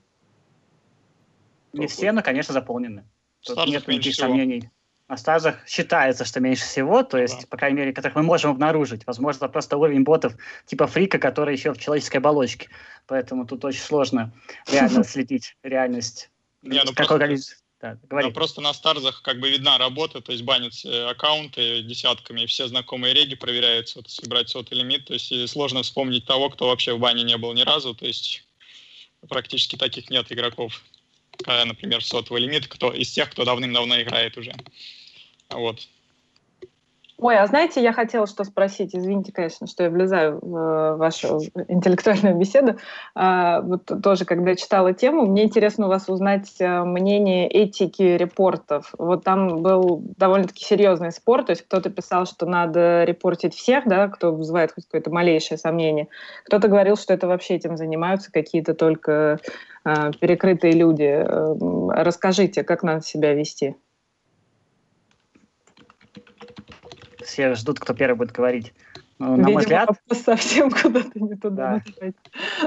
[1.73, 3.05] Не все, но, конечно, заполнены.
[3.41, 4.69] Тут нет никаких сомнений
[5.09, 7.47] на стазах считается, что меньше всего, то есть, да.
[7.49, 9.07] по крайней мере, которых мы можем обнаружить.
[9.07, 10.35] Возможно, просто уровень ботов
[10.67, 12.69] типа фрика, который еще в человеческой оболочке.
[13.07, 14.33] Поэтому тут очень сложно
[14.67, 16.31] реально следить реальность.
[16.63, 17.64] Не, ну Какое количество?
[17.85, 18.29] Да, говори.
[18.29, 22.47] Ну, просто на старзах как бы видна работа, то есть банятся э, аккаунты десятками, и
[22.47, 26.69] все знакомые реги проверяются, вот, если брать сотый лимит, то есть сложно вспомнить того, кто
[26.69, 28.43] вообще в бане не был ни разу, то есть
[29.29, 30.83] практически таких нет игроков
[31.47, 34.55] например, сотовый лимит, кто из тех, кто давным-давно играет уже.
[35.51, 35.87] Вот.
[37.25, 41.41] Ой, а знаете, я хотела что спросить, извините, конечно, что я влезаю в э, вашу
[41.69, 42.77] интеллектуальную беседу.
[43.15, 48.93] А, вот тоже, когда читала тему, мне интересно у вас узнать э, мнение этики репортов.
[48.99, 54.09] Вот там был довольно-таки серьезный спор, то есть кто-то писал, что надо репортить всех, да,
[54.09, 56.09] кто вызывает хоть какое-то малейшее сомнение.
[56.45, 59.39] Кто-то говорил, что это вообще этим занимаются какие-то только
[59.83, 61.25] а, перекрытые люди.
[61.91, 63.77] Расскажите, как надо себя вести?
[67.25, 68.73] Все ждут, кто первый будет говорить.
[69.19, 71.83] Ну, на мой взгляд, совсем куда-то не туда.
[72.01, 72.13] Да.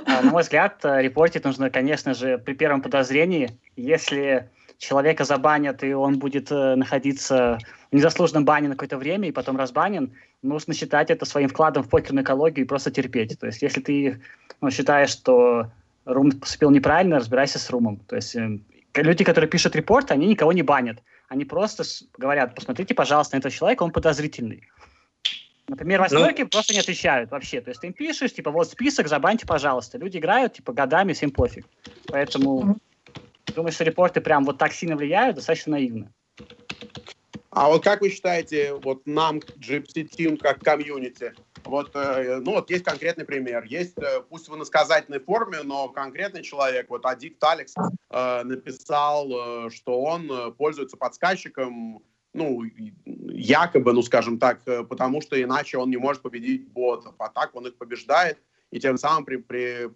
[0.05, 3.51] А, на мой взгляд, э, репортить нужно, конечно же, при первом подозрении.
[3.75, 7.57] Если человека забанят, и он будет э, находиться
[7.91, 11.89] в незаслуженном бане на какое-то время, и потом разбанен, нужно считать это своим вкладом в
[11.89, 13.37] покерную экологию и просто терпеть.
[13.39, 14.21] То есть, если ты
[14.61, 15.67] ну, считаешь, что
[16.05, 17.97] Рум поступил неправильно, разбирайся с Румом.
[18.07, 18.59] То есть э,
[18.95, 20.99] люди, которые пишут репорт, они никого не банят.
[21.27, 21.83] Они просто
[22.17, 24.67] говорят, посмотрите, пожалуйста, на этого человека, он подозрительный.
[25.67, 27.59] Например, восьмерки ну, просто не отвечают вообще.
[27.59, 29.97] То есть ты им пишешь, типа, вот список, забаньте, пожалуйста.
[29.97, 31.65] Люди играют, типа, годами, всем пофиг.
[32.07, 32.77] Поэтому
[33.53, 36.11] думаю, что репорты прям вот так сильно влияют, достаточно наивно.
[37.49, 41.33] А вот как вы считаете, вот нам, Gypsy Team, как комьюнити,
[41.67, 43.63] вот, э, ну, вот есть конкретный пример.
[43.63, 47.73] Есть, э, пусть в иносказательной форме, но конкретный человек, вот Адикт Алекс,
[48.09, 52.03] э, написал, что он пользуется подсказчиком,
[52.33, 52.63] ну,
[53.05, 57.15] якобы, ну, скажем так, потому что иначе он не может победить ботов.
[57.19, 58.37] А так он их побеждает
[58.71, 59.87] и тем самым при, при,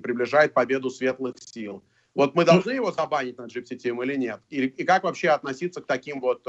[0.00, 1.82] приближает победу светлых сил.
[2.14, 4.40] Вот мы должны его забанить на Gypsy Team или нет?
[4.48, 6.46] И, и как вообще относиться к таким вот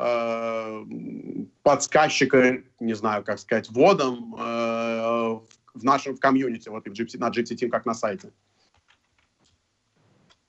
[0.00, 5.40] э, э, подсказчика, не знаю, как сказать, вводом э,
[5.74, 8.32] в нашем в комьюнити, вот и в GPT, на GPT Team, как на сайте.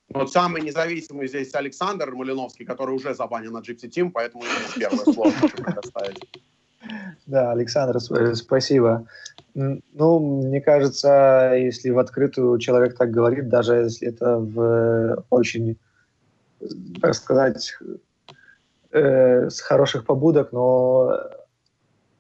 [0.10, 4.44] Вот самый независимый здесь Александр Малиновский, который уже забанен на GPT Team, поэтому
[4.76, 5.58] первое слово хочу.
[7.28, 8.00] Да, Александр,
[8.36, 9.08] спасибо.
[9.54, 15.78] Ну, мне кажется, если в открытую человек так говорит, даже если это в очень,
[17.02, 17.78] так сказать,
[18.92, 21.18] э, с хороших побудок, но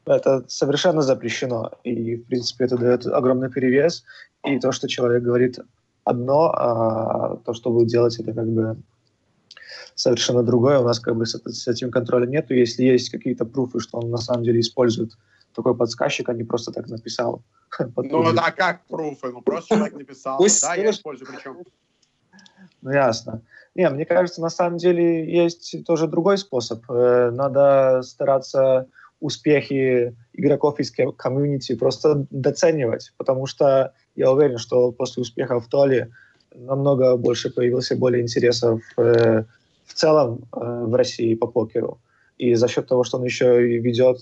[0.05, 1.71] это совершенно запрещено.
[1.83, 4.03] И, в принципе, это дает огромный перевес.
[4.45, 5.59] И то, что человек говорит
[6.03, 8.77] одно, а то, что будет делать, это как бы
[9.95, 10.79] совершенно другое.
[10.79, 12.53] У нас как бы с, с этим контроля нету.
[12.53, 15.11] Если есть какие-то пруфы, что он на самом деле использует
[15.53, 17.41] такой подсказчик, а не просто так написал.
[17.95, 19.31] Ну да, как пруфы?
[19.31, 20.39] Ну просто человек написал.
[20.39, 21.57] Да, я использую причем.
[22.81, 23.41] Ну ясно.
[23.75, 26.83] Не, мне кажется, на самом деле есть тоже другой способ.
[26.89, 28.87] Э, надо стараться
[29.21, 36.09] успехи игроков из комьюнити просто доценивать, потому что я уверен, что после успеха в Толе
[36.53, 39.43] намного больше появился более интересов э,
[39.85, 41.99] в целом э, в России по покеру.
[42.37, 44.17] И за счет того, что он еще ведет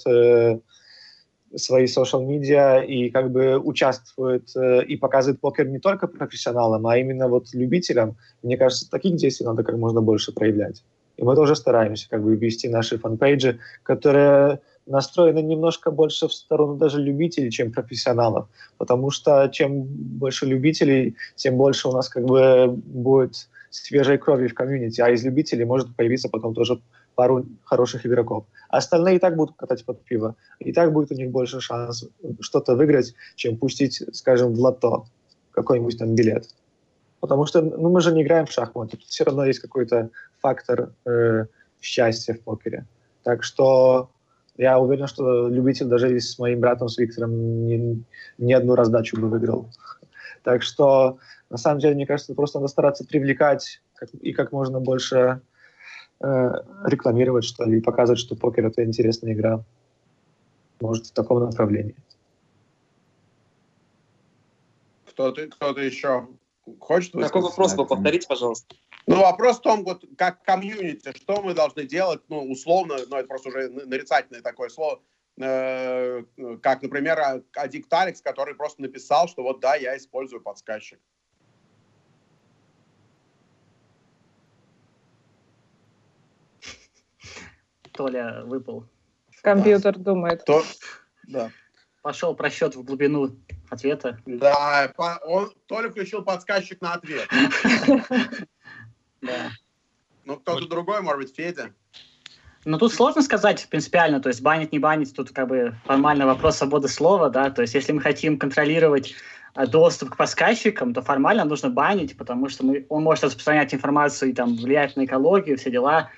[1.56, 6.98] свои social media и как бы участвует э, и показывает покер не только профессионалам, а
[6.98, 8.18] именно вот любителям.
[8.44, 10.84] Мне кажется, таких действий надо как можно больше проявлять.
[11.18, 16.76] И мы тоже стараемся как бы вести наши фан-пейджи, которые настроены немножко больше в сторону
[16.76, 18.48] даже любителей, чем профессионалов.
[18.78, 24.54] Потому что чем больше любителей, тем больше у нас как бы будет свежей крови в
[24.54, 26.80] комьюнити, а из любителей может появиться потом тоже
[27.20, 28.46] пару хороших игроков.
[28.70, 30.36] Остальные и так будут катать под пиво.
[30.60, 32.06] И так будет у них больше шанс
[32.40, 35.06] что-то выиграть, чем пустить, скажем, в лото
[35.52, 36.46] какой-нибудь там билет.
[37.20, 38.96] Потому что ну, мы же не играем в шахматы.
[38.96, 41.48] Тут все равно есть какой-то фактор э,
[41.82, 42.86] счастья в покере.
[43.24, 44.12] Так что
[44.56, 48.02] я уверен, что любитель даже с моим братом, с Виктором, ни,
[48.38, 49.68] ни одну раздачу бы выиграл.
[50.44, 51.18] Так что,
[51.50, 55.42] на самом деле, мне кажется, просто надо стараться привлекать как, и как можно больше
[56.22, 56.52] э,
[56.86, 59.64] рекламировать, что ли, и показывать, что покер— это интересная игра.
[60.80, 61.96] Может, в таком направлении.
[65.06, 66.28] Кто-то кто еще
[66.80, 68.76] хочет Какой вопрос вы повторите, пожалуйста?
[69.08, 73.28] Ну, вопрос в том, вот как комьюнити, что мы должны делать, ну, условно, ну, это
[73.28, 75.02] просто уже нарицательное такое слово,
[75.42, 76.24] э,
[76.62, 81.00] как, например, Адикт Алекс, который просто написал, что вот да, я использую подсказчик.
[88.00, 88.86] Толя выпал.
[89.42, 90.04] Компьютер да.
[90.04, 90.46] думает.
[90.46, 90.64] То,
[91.28, 91.52] да.
[92.02, 93.36] Пошел просчет в глубину
[93.70, 94.18] ответа.
[94.26, 94.94] Да,
[95.26, 97.28] он, Толя включил подсказчик на ответ.
[99.22, 99.52] Да.
[100.24, 101.74] Ну, кто-то другой, может быть, Федя.
[102.64, 106.56] Ну, тут сложно сказать принципиально, то есть банить, не банить, тут как бы формально вопрос
[106.56, 109.14] свободы слова, да, то есть если мы хотим контролировать
[109.56, 114.32] э, доступ к подсказчикам, то формально нужно банить, потому что мы, он может распространять информацию
[114.32, 116.10] и там влиять на экологию, все дела.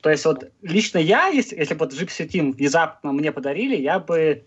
[0.00, 4.46] То есть вот лично я, если, если бы Gypsy Team внезапно мне подарили, я бы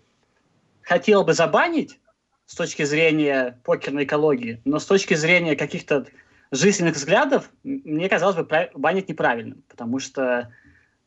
[0.82, 2.00] хотел бы забанить
[2.46, 6.06] с точки зрения покерной экологии, но с точки зрения каких-то
[6.50, 10.52] жизненных взглядов, мне казалось бы, банить неправильным, потому что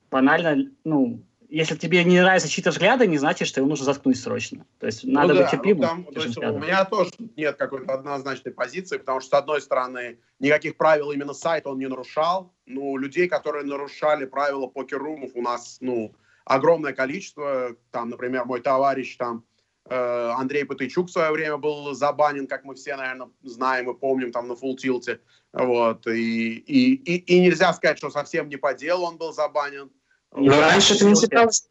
[0.10, 4.66] банально, ну, если тебе не нравятся чьи-то взгляды, не значит, что его нужно заткнуть срочно.
[4.80, 5.60] То есть надо ну, быть да.
[5.64, 9.62] Ну, там, то есть у меня тоже нет какой-то однозначной позиции, потому что, с одной
[9.62, 12.54] стороны, никаких правил именно сайт он не нарушал.
[12.66, 16.14] Ну, людей, которые нарушали правила покер-румов, у нас, ну,
[16.46, 17.76] огромное количество.
[17.92, 19.44] Там, например, мой товарищ там
[19.90, 24.32] Э, Андрей Патычук в свое время был забанен, как мы все, наверное, знаем и помним,
[24.32, 25.22] там на фултилте.
[25.54, 26.06] Вот.
[26.08, 29.90] И, и, и, и нельзя сказать, что совсем не по делу он был забанен.
[30.34, 30.62] Но вот.
[30.62, 31.68] раньше это не считалось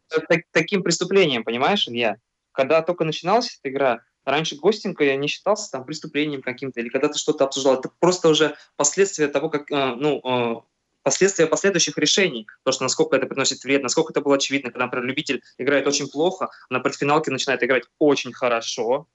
[0.51, 2.17] таким преступлением, понимаешь, Илья?
[2.51, 7.17] Когда только начиналась эта игра, раньше гостинг не считался там преступлением каким-то, или когда ты
[7.17, 7.79] что-то обсуждал.
[7.79, 10.61] Это просто уже последствия того, как, э, ну, э,
[11.03, 15.05] последствия последующих решений, то, что насколько это приносит вред, насколько это было очевидно, когда, например,
[15.05, 19.07] любитель играет очень плохо, на предфиналке начинает играть очень хорошо,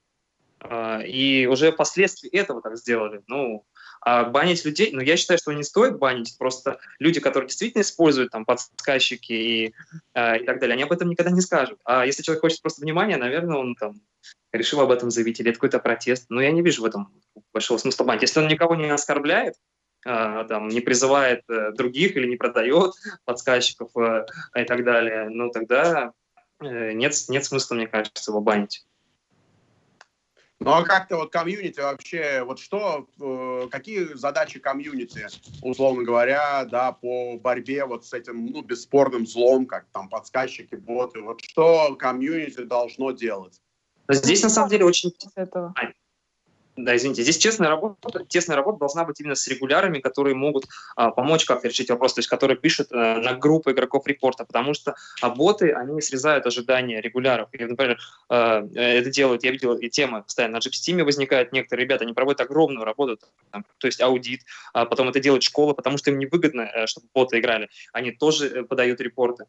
[0.61, 3.23] а, и уже последствия этого так сделали.
[3.27, 3.67] Ну,
[4.05, 8.33] а банить людей, ну, я считаю, что не стоит банить, просто люди, которые действительно используют
[8.33, 9.75] там подсказчики и,
[10.15, 11.79] э, и так далее, они об этом никогда не скажут.
[11.85, 14.01] А если человек хочет просто внимания, наверное, он там
[14.53, 16.27] решил об этом заявить, или это какой-то протест.
[16.31, 17.13] Но я не вижу в этом
[17.53, 18.23] большого смысла банить.
[18.23, 19.55] Если он никого не оскорбляет,
[20.05, 24.27] а, там, не призывает э, других или не продает подсказчиков э,
[24.57, 26.13] и так далее, ну тогда
[26.61, 28.85] э, нет, нет смысла, мне кажется, его банить.
[30.65, 33.09] Ну а как-то вот комьюнити вообще, вот что,
[33.71, 35.27] какие задачи комьюнити,
[35.61, 41.21] условно говоря, да, по борьбе вот с этим, ну, бесспорным злом, как там подсказчики, боты,
[41.21, 43.61] вот что комьюнити должно делать?
[44.09, 45.13] Здесь на самом деле очень...
[45.35, 45.75] Этого.
[46.77, 47.23] Да, извините.
[47.23, 50.65] Здесь честная работа, тесная работа должна быть именно с регулярами, которые могут
[50.97, 54.73] а, помочь как-то решить вопрос, то есть которые пишут а, на группы игроков репорта, потому
[54.73, 57.51] что а, боты, они срезают ожидания регуляров.
[57.53, 57.99] И, например,
[58.31, 62.41] а, это делают, я видел, и темы постоянно на GPSteam возникают некоторые ребята, они проводят
[62.41, 63.19] огромную работу,
[63.51, 64.41] там, то есть аудит,
[64.73, 67.69] а потом это делает школа, потому что им невыгодно, э, чтобы боты играли.
[67.93, 69.45] Они тоже подают репорты.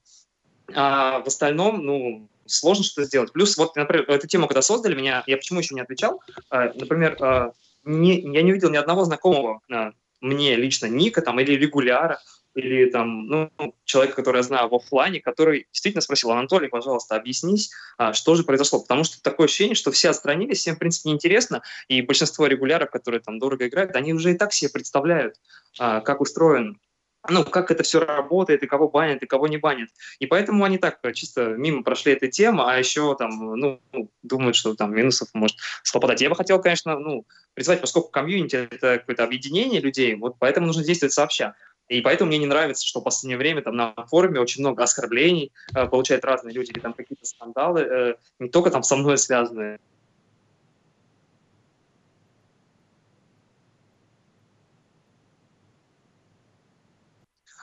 [0.75, 3.32] А в остальном, ну, сложно что-то сделать.
[3.32, 6.22] Плюс, вот, например, эту тему, когда создали меня, я почему еще не отвечал?
[6.49, 7.52] А, например, а,
[7.84, 9.91] не, я не видел ни одного знакомого а,
[10.22, 12.20] мне лично Ника там, или регуляра,
[12.56, 13.52] или там, ну,
[13.84, 17.72] человека, который я знаю в офлайне, который действительно спросил, Анатолий, пожалуйста, объяснись,
[18.14, 18.80] что же произошло.
[18.80, 23.22] Потому что такое ощущение, что все отстранились, всем, в принципе, неинтересно, и большинство регуляров, которые
[23.22, 25.36] там дорого играют, они уже и так себе представляют,
[25.78, 26.80] как устроен
[27.29, 29.89] ну, как это все работает, и кого банят, и кого не банят.
[30.19, 33.79] И поэтому они так э, чисто мимо прошли эту тему, а еще там, ну,
[34.23, 35.57] думают, что там минусов может
[35.93, 36.21] попадать.
[36.21, 40.83] Я бы хотел, конечно, ну, призвать, поскольку комьюнити— это какое-то объединение людей, вот поэтому нужно
[40.83, 41.55] действовать сообща.
[41.87, 45.51] И поэтому мне не нравится, что в последнее время там на форуме очень много оскорблений
[45.75, 49.79] э, получают разные люди, или там какие-то скандалы, э, не только там со мной связанные,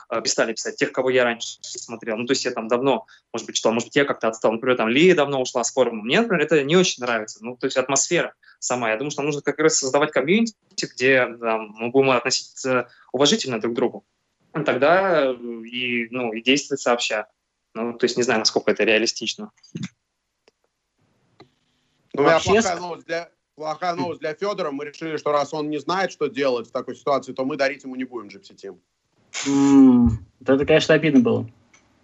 [0.19, 2.17] перестали писать, тех, кого я раньше смотрел.
[2.17, 4.51] Ну, то есть я там давно, может быть, читал, может быть, я как-то отстал.
[4.51, 6.03] Например, там Лия давно ушла с форума.
[6.03, 7.39] Мне, например, это не очень нравится.
[7.41, 8.89] Ну, то есть атмосфера сама.
[8.91, 10.53] Я думаю, что нам нужно как раз создавать комьюнити,
[10.93, 14.05] где там, мы будем относиться уважительно друг к другу.
[14.51, 17.27] Тогда и, ну, и действовать сообща.
[17.73, 19.51] Ну, то есть не знаю, насколько это реалистично.
[22.13, 22.51] Ну, Вообще...
[22.51, 24.71] плохая новость для, плохая новость для Федора.
[24.71, 27.83] Мы решили, что раз он не знает, что делать в такой ситуации, то мы дарить
[27.83, 28.77] ему не будем Team.
[29.45, 31.49] Это, конечно, обидно было.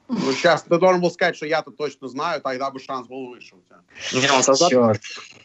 [0.09, 3.55] Ну, сейчас ты должен был сказать, что я-то точно знаю, тогда бы шанс был выше
[3.55, 3.81] у тебя.
[4.13, 4.71] Не, он создаст.
[4.71, 5.01] Черт.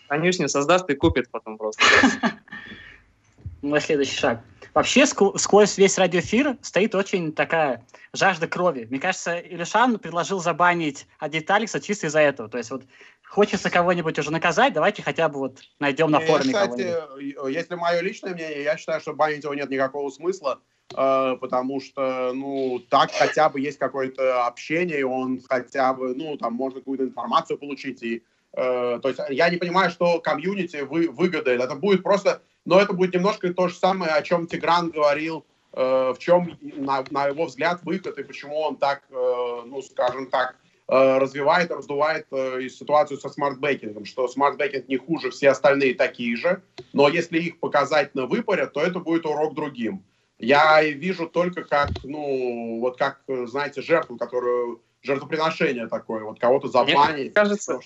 [0.09, 1.83] Конечно, создаст и купит потом просто.
[3.63, 4.41] Мой следующий шаг.
[4.75, 7.85] Вообще, сквозь весь радиоэфир стоит очень такая
[8.15, 8.87] жажда крови.
[8.89, 12.49] Мне кажется, Илюшан предложил забанить Адиталикса чисто из-за этого.
[12.49, 12.85] То есть вот
[13.27, 18.33] хочется кого-нибудь уже наказать, давайте хотя бы вот найдем на форуме кстати, если мое личное
[18.33, 20.61] мнение, я считаю, что банить его нет никакого смысла.
[20.97, 26.36] Э, потому что, ну, так хотя бы есть какое-то общение, и он хотя бы, ну,
[26.36, 31.09] там можно какую-то информацию получить, и, э, то есть я не понимаю, что комьюнити вы,
[31.09, 35.44] выгадает, это будет просто, но это будет немножко то же самое, о чем Тигран говорил,
[35.73, 40.27] э, в чем, на, на его взгляд, выход, и почему он так, э, ну, скажем
[40.27, 40.56] так,
[40.89, 46.36] э, развивает, раздувает э, ситуацию со SmartBacking ом, что SmartBacking не хуже, все остальные такие
[46.36, 46.62] же,
[46.93, 50.02] но если их показательно выпороть, то это будет урок другим
[50.43, 57.16] я вижу только как, ну, вот как, знаете, жертву, которую, жертвоприношение такое, вот кого-то забанить.
[57.16, 57.81] Мне кажется,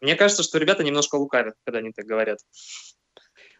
[0.00, 2.38] мне кажется, что ребята немножко лукавят, когда они так говорят.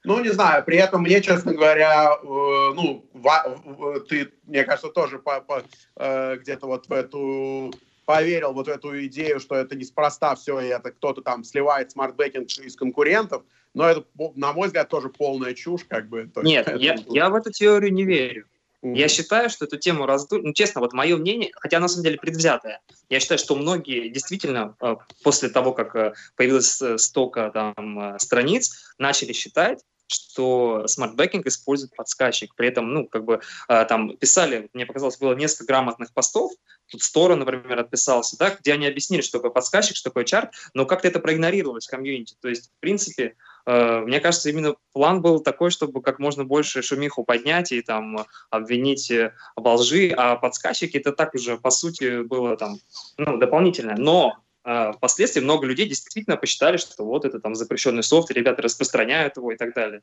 [0.04, 5.18] Ну, не знаю, при этом мне, честно говоря, э, ну, в, ты, мне кажется, тоже
[5.18, 5.62] по, по,
[5.96, 7.72] э, где-то вот в эту
[8.09, 12.48] поверил вот в эту идею, что это неспроста все, и это кто-то там сливает SmartBacking
[12.64, 13.43] из конкурентов,
[13.74, 16.30] но это, на мой взгляд, тоже полная чушь, как бы.
[16.36, 18.47] Нет, это, я, я в эту теорию не верю.
[18.82, 18.97] Mm-hmm.
[18.97, 20.40] Я считаю, что эту тему раздули.
[20.40, 22.80] Ну, честно, вот мое мнение, хотя на самом деле предвзятое,
[23.10, 28.94] я считаю, что многие действительно э, после того, как э, появилась э, стока там страниц,
[28.97, 32.55] начали считать, что SmartBacking использует подсказчик.
[32.56, 36.52] При этом, ну, как бы э, там писали, мне показалось, было несколько грамотных постов,
[36.90, 40.86] тут Стора, например, отписался, да, где они объяснили, что такое подсказчик, что такое чарт, но
[40.86, 42.36] как-то это проигнорировалось в комьюнити.
[42.40, 43.36] То есть, в принципе,
[43.66, 48.26] э, мне кажется, именно план был такой, чтобы как можно больше шумиху поднять и там
[48.51, 52.78] обвинить э, во лжи, а подсказчики это так уже, по сути, было там,
[53.18, 53.97] ну, дополнительное.
[53.97, 54.39] Но
[54.70, 59.38] а впоследствии много людей действительно посчитали, что вот это там запрещенный софт, и ребята распространяют
[59.38, 60.02] его и так далее.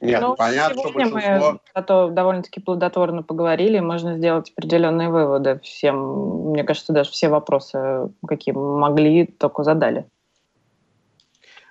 [0.00, 1.52] Нет, ну, понятно, что большинство...
[1.52, 6.50] мы зато довольно-таки плодотворно поговорили, можно сделать определенные выводы всем.
[6.50, 10.06] Мне кажется, даже все вопросы, какие могли, только задали.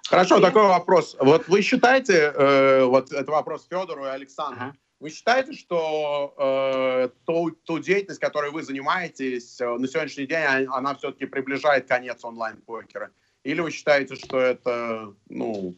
[0.05, 1.15] Хорошо, такой вопрос.
[1.21, 4.73] Вот вы считаете, э, вот это вопрос Федору и Александру, ага.
[5.03, 10.77] Вы считаете, что э, ту, ту деятельность, которой вы занимаетесь э, на сегодняшний день, она,
[10.77, 13.09] она все-таки приближает конец онлайн-покера?
[13.43, 15.75] Или вы считаете, что это, ну,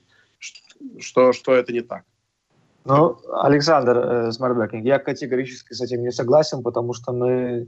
[0.99, 2.03] что, что это не так?
[2.83, 7.67] Ну, Александр э, SmartBacking, я категорически с этим не согласен, потому что мы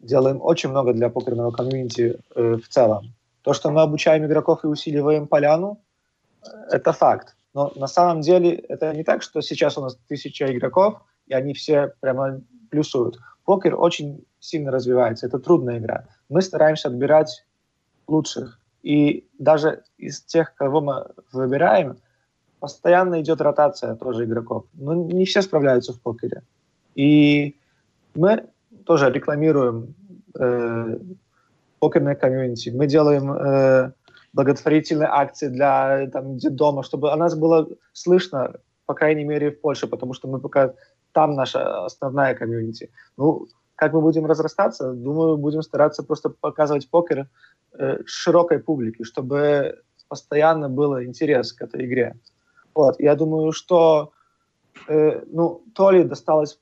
[0.00, 3.14] делаем очень много для покерного комьюнити э, в целом.
[3.42, 5.78] То, что мы обучаем игроков и усиливаем поляну,
[6.42, 7.36] э, это факт.
[7.54, 11.52] Но на самом деле это не так, что сейчас у нас тысяча игроков, и они
[11.54, 13.18] все прямо плюсуют.
[13.44, 16.06] Покер очень сильно развивается, это трудная игра.
[16.28, 17.44] Мы стараемся отбирать
[18.06, 18.58] лучших.
[18.82, 21.98] И даже из тех, кого мы выбираем,
[22.58, 24.64] постоянно идет ротация тоже игроков.
[24.74, 26.42] Но не все справляются в покере.
[26.94, 27.56] И
[28.14, 28.46] мы
[28.84, 29.94] тоже рекламируем
[30.38, 30.98] э,
[31.78, 32.70] покерное комьюнити.
[32.70, 33.92] Мы делаем э,
[34.32, 38.54] благотворительные акции для там, дома, чтобы о нас было слышно,
[38.86, 40.74] по крайней мере, в Польше, потому что мы пока
[41.12, 42.90] там наша основная комьюнити.
[43.16, 47.28] Ну, как мы будем разрастаться, думаю, будем стараться просто показывать покер
[47.78, 52.16] э, широкой публике, чтобы постоянно был интерес к этой игре.
[52.74, 54.12] Вот, я думаю, что
[54.88, 56.58] э, ну, Толи досталось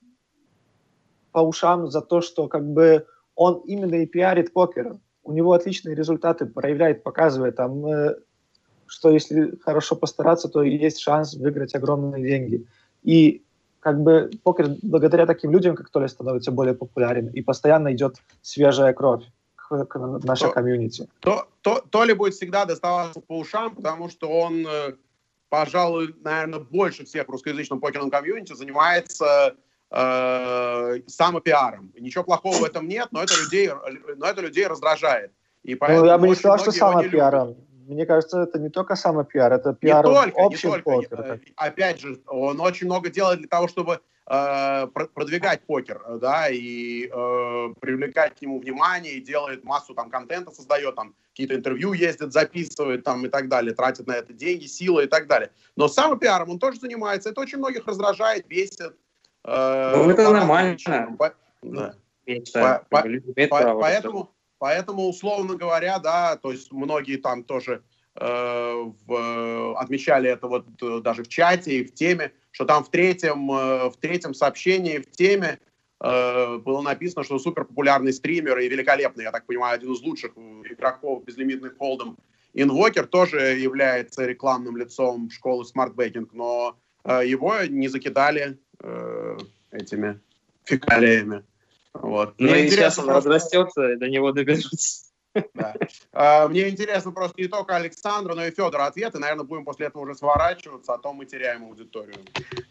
[1.31, 5.95] по ушам за то, что как бы он именно и пиарит покер у него отличные
[5.95, 8.15] результаты проявляет, показывает, там, э,
[8.87, 12.65] что если хорошо постараться, то есть шанс выиграть огромные деньги.
[13.03, 13.43] И
[13.79, 18.93] как бы покер благодаря таким людям, как Толя, становится более популярен, и постоянно идет свежая
[18.93, 19.23] кровь
[19.55, 21.07] к, к нашей то, комьюнити.
[21.19, 24.93] То, то, Толе будет всегда доставаться по ушам, потому что он, э,
[25.49, 29.55] пожалуй, наверное, больше всех в русскоязычном покерном комьюнити занимается
[29.91, 31.91] э, самопиаром.
[31.99, 33.69] Ничего плохого в этом нет, но это людей,
[34.17, 35.31] но это людей раздражает.
[35.63, 37.55] И поэтому ну, я бы не сказал, что самопиаром.
[37.87, 40.91] Мне кажется, это не только самопиар, это пиар не только, общий не только.
[40.91, 41.41] Покер.
[41.57, 43.99] Опять же, он очень много делает для того, чтобы
[44.29, 50.51] э, продвигать покер, да, и э, привлекать к нему внимание, и делает массу там контента,
[50.51, 55.03] создает там какие-то интервью ездит, записывает там и так далее, тратит на это деньги, силы
[55.03, 55.51] и так далее.
[55.75, 58.95] Но самопиаром он тоже занимается, это очень многих раздражает, бесит.
[59.43, 60.77] Э, ну, это нормально.
[61.17, 61.95] По, да.
[62.53, 63.03] по, по,
[63.47, 67.83] по, поэтому, поэтому, условно говоря, да, то есть многие там тоже
[68.15, 72.89] э, в, отмечали это вот э, даже в чате и в теме, что там в
[72.89, 75.59] третьем, э, в третьем сообщении, в теме
[75.99, 80.33] э, было написано, что супер популярный стример и великолепный, я так понимаю, один из лучших
[80.69, 82.17] игроков безлимитных холдом
[82.53, 89.37] Инвокер тоже является рекламным лицом школы Smart Banking, но э, его не закидали э,
[89.71, 90.19] этими
[90.65, 91.43] фекалиями.
[91.93, 92.35] Вот.
[92.37, 93.29] Ну и сейчас он просто...
[93.29, 95.11] разрастется, до него доберутся.
[95.53, 95.73] Да.
[96.13, 99.17] А, мне интересно просто не только Александра, но и Федора ответы.
[99.17, 102.17] Наверное, будем после этого уже сворачиваться, а то мы теряем аудиторию.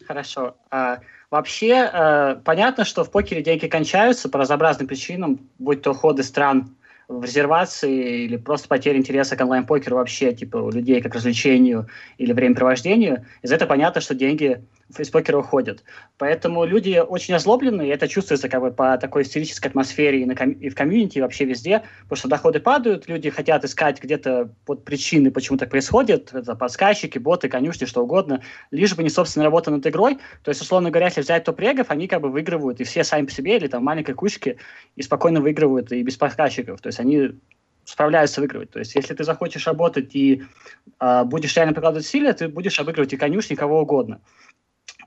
[0.07, 0.55] Хорошо.
[0.69, 0.99] А,
[1.31, 6.75] вообще, а, понятно, что в покере деньги кончаются по разнообразным причинам, будь то ходы стран
[7.07, 11.87] в резервации или просто потеря интереса к онлайн-покеру вообще, типа у людей как развлечению
[12.19, 13.25] или времяпровождению.
[13.41, 14.63] Из этого понятно, что деньги
[14.97, 15.83] из покера уходят.
[16.17, 20.35] Поэтому люди очень озлоблены, и это чувствуется как бы по такой истерической атмосфере и, на
[20.35, 24.53] ком- и в комьюнити, и вообще везде, потому что доходы падают, люди хотят искать где-то
[24.65, 28.41] под причины, почему так происходит, это подсказчики, боты, конюшни, что угодно,
[28.71, 30.17] лишь бы не собственная работа над игрой.
[30.43, 33.31] То есть, условно говоря, если взять топ-регов, они как бы выигрывают, и все сами по
[33.31, 34.57] себе, или там маленькой кучки,
[34.95, 36.81] и спокойно выигрывают и без подсказчиков.
[36.81, 37.31] То есть они
[37.85, 38.71] справляются выигрывать.
[38.71, 40.43] То есть, если ты захочешь работать и
[40.99, 44.21] э, будешь реально прикладывать усилия, ты будешь обыгрывать и конюшни, кого угодно.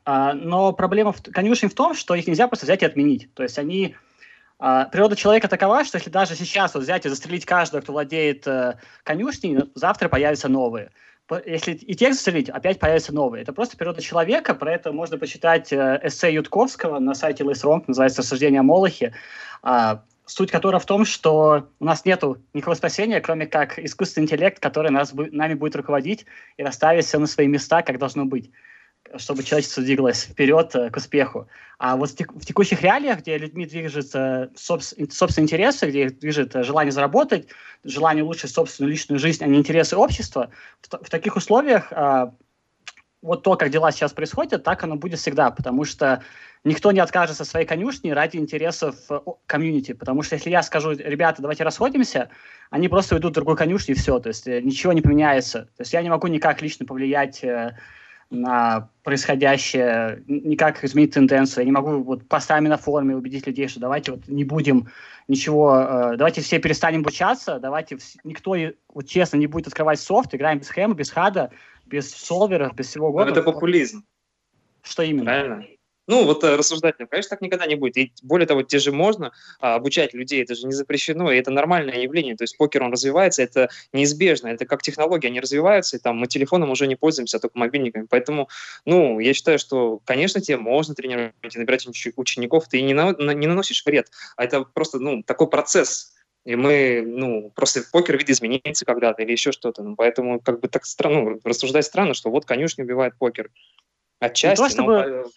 [0.05, 3.33] А, но проблема в, конюшен в том, что их нельзя просто взять и отменить.
[3.35, 3.95] То есть они...
[4.59, 8.47] А, природа человека такова, что если даже сейчас вот взять и застрелить каждого, кто владеет
[8.47, 10.91] э, конюшней, завтра появятся новые.
[11.47, 13.43] Если и тех застрелить, опять появятся новые.
[13.43, 18.23] Это просто природа человека, про это можно почитать э, эссе Ютковского на сайте Лейсронг, называется
[18.23, 19.15] «Рассуждение о Молохе»,
[19.63, 22.23] э, суть которого в том, что у нас нет
[22.53, 26.27] никакого спасения, кроме как искусственный интеллект, который нас, нами будет руководить
[26.57, 28.51] и расставить все на свои места, как должно быть
[29.17, 31.49] чтобы человечество двигалось вперед э, к успеху.
[31.79, 36.93] А вот в текущих реалиях, где людьми движется собственные интересы, где их движет э, желание
[36.93, 37.49] заработать,
[37.85, 40.51] желание улучшить собственную личную жизнь, а не интересы общества,
[40.81, 42.35] в, в таких условиях а,
[43.23, 46.23] вот то, как дела сейчас происходят, так оно будет всегда, потому что
[46.63, 51.43] никто не откажется своей конюшни ради интересов э, комьюнити, потому что если я скажу, ребята,
[51.43, 52.31] давайте расходимся,
[52.71, 55.63] они просто уйдут в другую конюшню и все, то есть ничего не поменяется.
[55.77, 57.45] То есть я не могу никак лично повлиять
[58.31, 61.63] на происходящее, никак изменить тенденцию.
[61.63, 64.89] Я не могу вот постами на форуме убедить людей, что давайте вот не будем
[65.29, 68.57] ничего, э, давайте все перестанем обучаться, давайте никто
[68.93, 71.51] вот честно не будет открывать софт, играем без хэма, без хада,
[71.87, 73.31] без солверов, без всего года.
[73.31, 74.05] это популизм.
[74.83, 75.25] Что именно?
[75.25, 75.65] Правильно.
[76.07, 77.97] Ну, вот э, рассуждать, конечно, так никогда не будет.
[77.97, 81.51] И более того, те же можно а, обучать людей, это же не запрещено, и это
[81.51, 82.37] нормальное явление.
[82.37, 86.27] То есть покер, он развивается, это неизбежно, это как технологии, они развиваются, и там мы
[86.27, 88.07] телефоном уже не пользуемся, а только мобильниками.
[88.09, 88.49] Поэтому,
[88.85, 93.47] ну, я считаю, что, конечно, тебе можно тренировать и набирать учеников, ты не, на, не
[93.47, 96.13] наносишь вред, а это просто, ну, такой процесс,
[96.45, 99.83] и мы, ну, просто покер вид изменится когда-то или еще что-то.
[99.83, 103.51] Ну, поэтому как бы так странно, ну, рассуждать странно, что вот конюшня убивает покер.
[104.21, 105.07] Отчасти, не то, чтобы...
[105.07, 105.31] но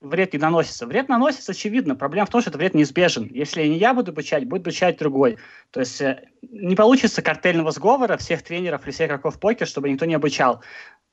[0.00, 0.86] вред не наносится.
[0.86, 1.94] Вред наносится, очевидно.
[1.94, 3.28] Проблема в том, что этот вред неизбежен.
[3.30, 5.38] Если не я буду обучать, будет обучать другой.
[5.70, 10.06] То есть э, не получится картельного сговора всех тренеров или всех игроков покер, чтобы никто
[10.06, 10.62] не обучал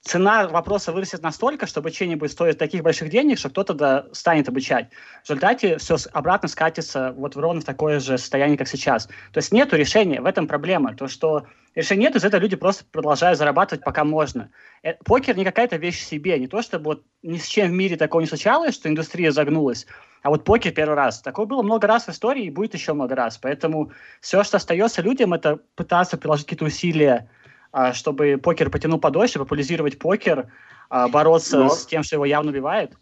[0.02, 4.48] цена вопроса вырастет настолько, что обучение будет стоить таких больших денег, что кто-то да, станет
[4.48, 4.90] обучать.
[5.24, 9.08] В результате все обратно скатится вот в ровно в такое же состояние, как сейчас.
[9.08, 10.96] То есть нет решения, в этом проблема.
[10.96, 11.46] То, что
[11.78, 14.50] решения нет, из этого люди просто продолжают зарабатывать, пока можно.
[14.84, 17.74] Э, покер не какая-то вещь в себе, не то, чтобы вот ни с чем в
[17.74, 19.88] мире такого не случалось, что индустрия загнулась,
[20.24, 21.22] а вот покер первый раз.
[21.22, 23.38] Такое было много раз в истории и будет еще много раз.
[23.38, 23.92] Поэтому
[24.22, 27.30] все, что остается людям, это пытаться приложить какие-то усилия
[27.72, 30.52] а, чтобы покер потянул подольше, популяризировать покер,
[30.90, 31.70] а, бороться Но...
[31.70, 32.94] с тем, что его явно убивает.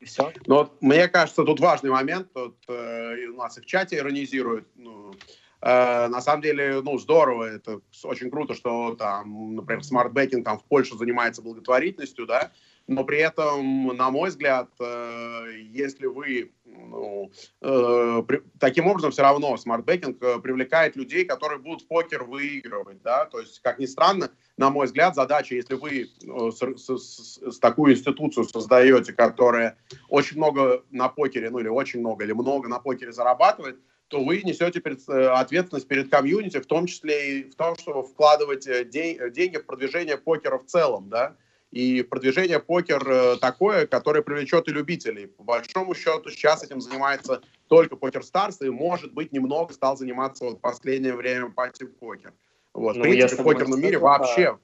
[0.00, 0.32] И все.
[0.46, 2.32] Но мне кажется, тут важный момент.
[2.32, 4.68] Тут э, у нас и в чате иронизируют.
[4.76, 5.14] Ну,
[5.60, 10.64] на самом деле, ну, здорово, это очень круто, что там, например, Smart Banking там в
[10.64, 12.52] Польше занимается благотворительностью, да,
[12.88, 17.30] но при этом, на мой взгляд, э, если вы ну,
[17.60, 23.02] э, при, таким образом все равно SmartBacking э, привлекает людей, которые будут в покер выигрывать,
[23.02, 26.98] да, то есть, как ни странно, на мой взгляд, задача, если вы э, с, с,
[26.98, 29.76] с, с такую институцию создаете, которая
[30.08, 33.78] очень много на покере, ну или очень много, или много на покере зарабатывает,
[34.08, 38.02] то вы несете перед, э, ответственность перед комьюнити, в том числе и в том, чтобы
[38.02, 41.36] вкладывать э, день, деньги в продвижение покера в целом, да,
[41.70, 45.26] и продвижение покер э, такое, которое привлечет и любителей.
[45.26, 50.56] По большому счету сейчас этим занимается только PokerStars, и, может быть, немного стал заниматься вот
[50.56, 52.32] в последнее время PartyPoker.
[52.72, 54.58] Вот, ну, в принципе, в покерном мире вообще...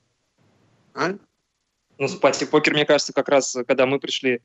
[0.94, 1.14] А?
[1.98, 4.40] Ну, PartyPoker, мне кажется, как раз, когда мы пришли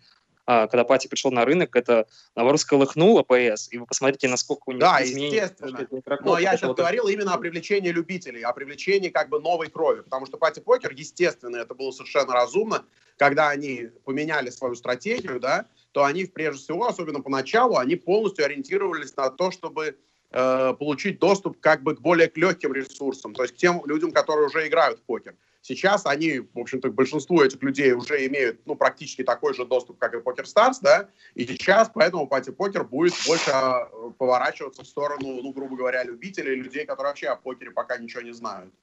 [0.50, 4.82] когда Пати пришел на рынок, это наоборот сколыхнуло ПС, и вы посмотрите, насколько у них
[4.82, 5.88] да, естественно.
[5.92, 6.26] Игроков.
[6.26, 7.14] Но я сейчас вот говорил это...
[7.14, 11.76] именно о привлечении любителей, о привлечении как бы новой крови, потому что PartyPoker, естественно, это
[11.76, 12.84] было совершенно разумно,
[13.18, 19.16] когда они поменяли свою стратегию, да, то они, прежде всего, особенно поначалу, они полностью ориентировались
[19.16, 19.98] на то, чтобы
[20.32, 24.48] э, получить доступ как бы к более легким ресурсам, то есть к тем людям, которые
[24.48, 25.36] уже играют в покер.
[25.62, 30.14] Сейчас они, в общем-то, большинство этих людей уже имеют, ну, практически такой же доступ, как
[30.14, 33.86] и Poker Stars, да, и сейчас поэтому Пати Покер будет больше а,
[34.18, 38.32] поворачиваться в сторону, ну, грубо говоря, любителей, людей, которые вообще о покере пока ничего не
[38.32, 38.74] знают.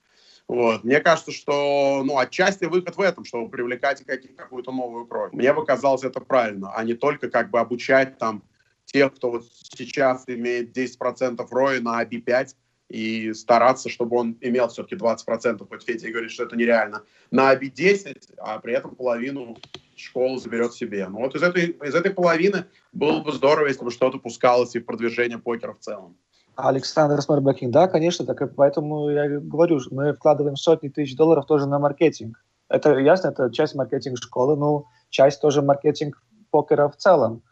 [0.48, 0.84] Вот.
[0.84, 4.04] Мне кажется, что ну, отчасти выход в этом, чтобы привлекать
[4.36, 5.32] какую-то новую кровь.
[5.32, 8.44] Мне бы казалось это правильно, а не только как бы обучать там
[8.84, 12.54] тех, кто вот сейчас имеет 10% роя на B5,
[12.88, 17.66] и стараться, чтобы он имел все-таки 20%, хоть Федя говорит, что это нереально, на оби
[17.68, 19.56] 10, а при этом половину
[19.96, 21.08] школы заберет себе.
[21.08, 24.78] Ну вот из этой, из этой половины было бы здорово, если бы что-то пускалось и
[24.78, 26.16] в продвижение покера в целом.
[26.54, 31.66] Александр Смарбекин, да, конечно, так и поэтому я говорю, мы вкладываем сотни тысяч долларов тоже
[31.66, 32.42] на маркетинг.
[32.68, 37.42] Это ясно, это часть маркетинг школы, но часть тоже маркетинг покера в целом.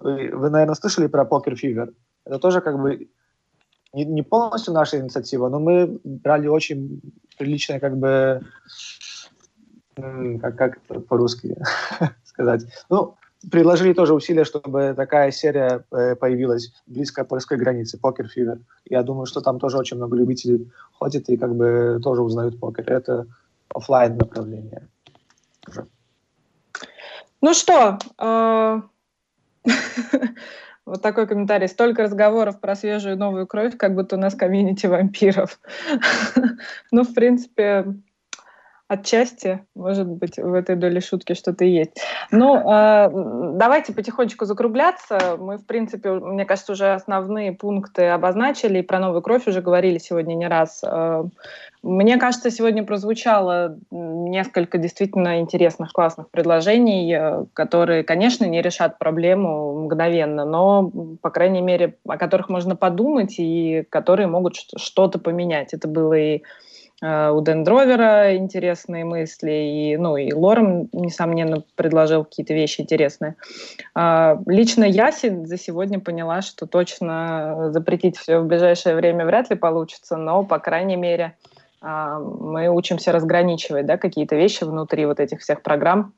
[0.00, 1.92] Вы, вы наверное, слышали про покер фивер.
[2.24, 3.08] Это тоже как бы
[3.92, 7.00] не, не полностью наша инициатива, но мы брали очень
[7.38, 8.42] приличное, как бы,
[9.94, 11.56] как, как по-русски
[12.24, 13.16] сказать, ну,
[13.50, 18.60] приложили тоже усилия, чтобы такая серия э, появилась близко к польской границе, Покер Фивер.
[18.88, 22.90] Я думаю, что там тоже очень много любителей ходит и как бы тоже узнают покер.
[22.90, 23.26] Это
[23.74, 24.88] офлайн направление.
[27.40, 28.82] Ну что, а,
[30.84, 31.68] Вот такой комментарий.
[31.68, 35.60] Столько разговоров про свежую новую кровь, как будто у нас комьюнити вампиров.
[36.90, 37.86] Ну, в принципе,
[38.92, 41.98] отчасти, может быть, в этой доле шутки что-то есть.
[42.30, 43.10] Ну, э,
[43.54, 45.36] давайте потихонечку закругляться.
[45.38, 49.96] Мы, в принципе, мне кажется, уже основные пункты обозначили, и про новую кровь уже говорили
[49.96, 50.82] сегодня не раз.
[50.84, 51.24] Э,
[51.82, 59.84] мне кажется, сегодня прозвучало несколько действительно интересных, классных предложений, э, которые, конечно, не решат проблему
[59.84, 65.72] мгновенно, но, по крайней мере, о которых можно подумать и которые могут что-то поменять.
[65.72, 66.42] Это было и
[67.02, 73.34] у Дендровера интересные мысли, и, ну, и Лорем, несомненно, предложил какие-то вещи интересные.
[73.94, 79.56] А, лично я за сегодня поняла, что точно запретить все в ближайшее время вряд ли
[79.56, 81.36] получится, но, по крайней мере,
[81.80, 86.14] а, мы учимся разграничивать да, какие-то вещи внутри вот этих всех программ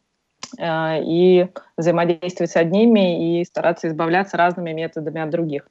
[0.59, 1.49] а, и
[1.79, 5.67] взаимодействовать с одними и стараться избавляться разными методами от других.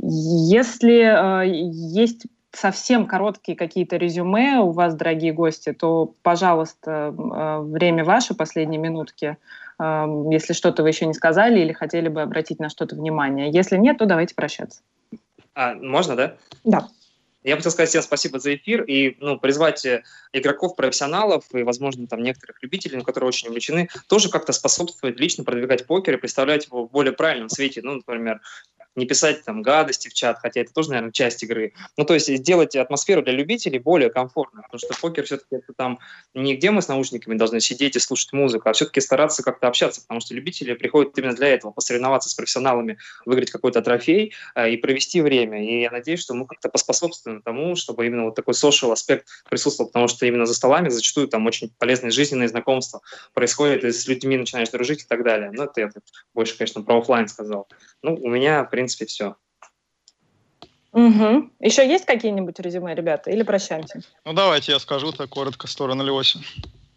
[0.00, 8.34] Если а, есть совсем короткие какие-то резюме у вас, дорогие гости, то, пожалуйста, время ваше,
[8.34, 9.36] последние минутки,
[9.78, 13.50] если что-то вы еще не сказали или хотели бы обратить на что-то внимание.
[13.50, 14.80] Если нет, то давайте прощаться.
[15.54, 16.36] А, можно, да?
[16.64, 16.88] Да.
[17.46, 20.02] Я хотел сказать всем спасибо за эфир и ну, призвать э,
[20.32, 25.86] игроков, профессионалов и, возможно, там некоторых любителей, которые очень увлечены, тоже как-то способствовать лично продвигать
[25.86, 27.82] покер и представлять его в более правильном свете.
[27.84, 28.40] Ну, например,
[28.96, 31.72] не писать там гадости в чат, хотя это тоже, наверное, часть игры.
[31.96, 35.98] Ну, то есть сделать атмосферу для любителей более комфортной, потому что покер все-таки это там
[36.34, 40.00] не где мы с наушниками должны сидеть и слушать музыку, а все-таки стараться как-то общаться,
[40.00, 44.76] потому что любители приходят именно для этого, посоревноваться с профессионалами, выиграть какой-то трофей э, и
[44.76, 45.64] провести время.
[45.64, 49.90] И я надеюсь, что мы как-то поспособствуем тому, чтобы именно вот такой social аспект присутствовал,
[49.90, 53.00] потому что именно за столами зачастую там очень полезные жизненные знакомства
[53.34, 55.50] происходят, и с людьми начинаешь дружить и так далее.
[55.52, 55.90] Ну, это я
[56.34, 57.68] больше, конечно, про офлайн сказал.
[58.02, 59.36] Ну, у меня, в принципе, все.
[60.92, 61.50] Угу.
[61.60, 64.00] Еще есть какие-нибудь резюме, ребята, или прощаемся?
[64.24, 66.38] Ну, давайте я скажу так коротко, сторону Леоси.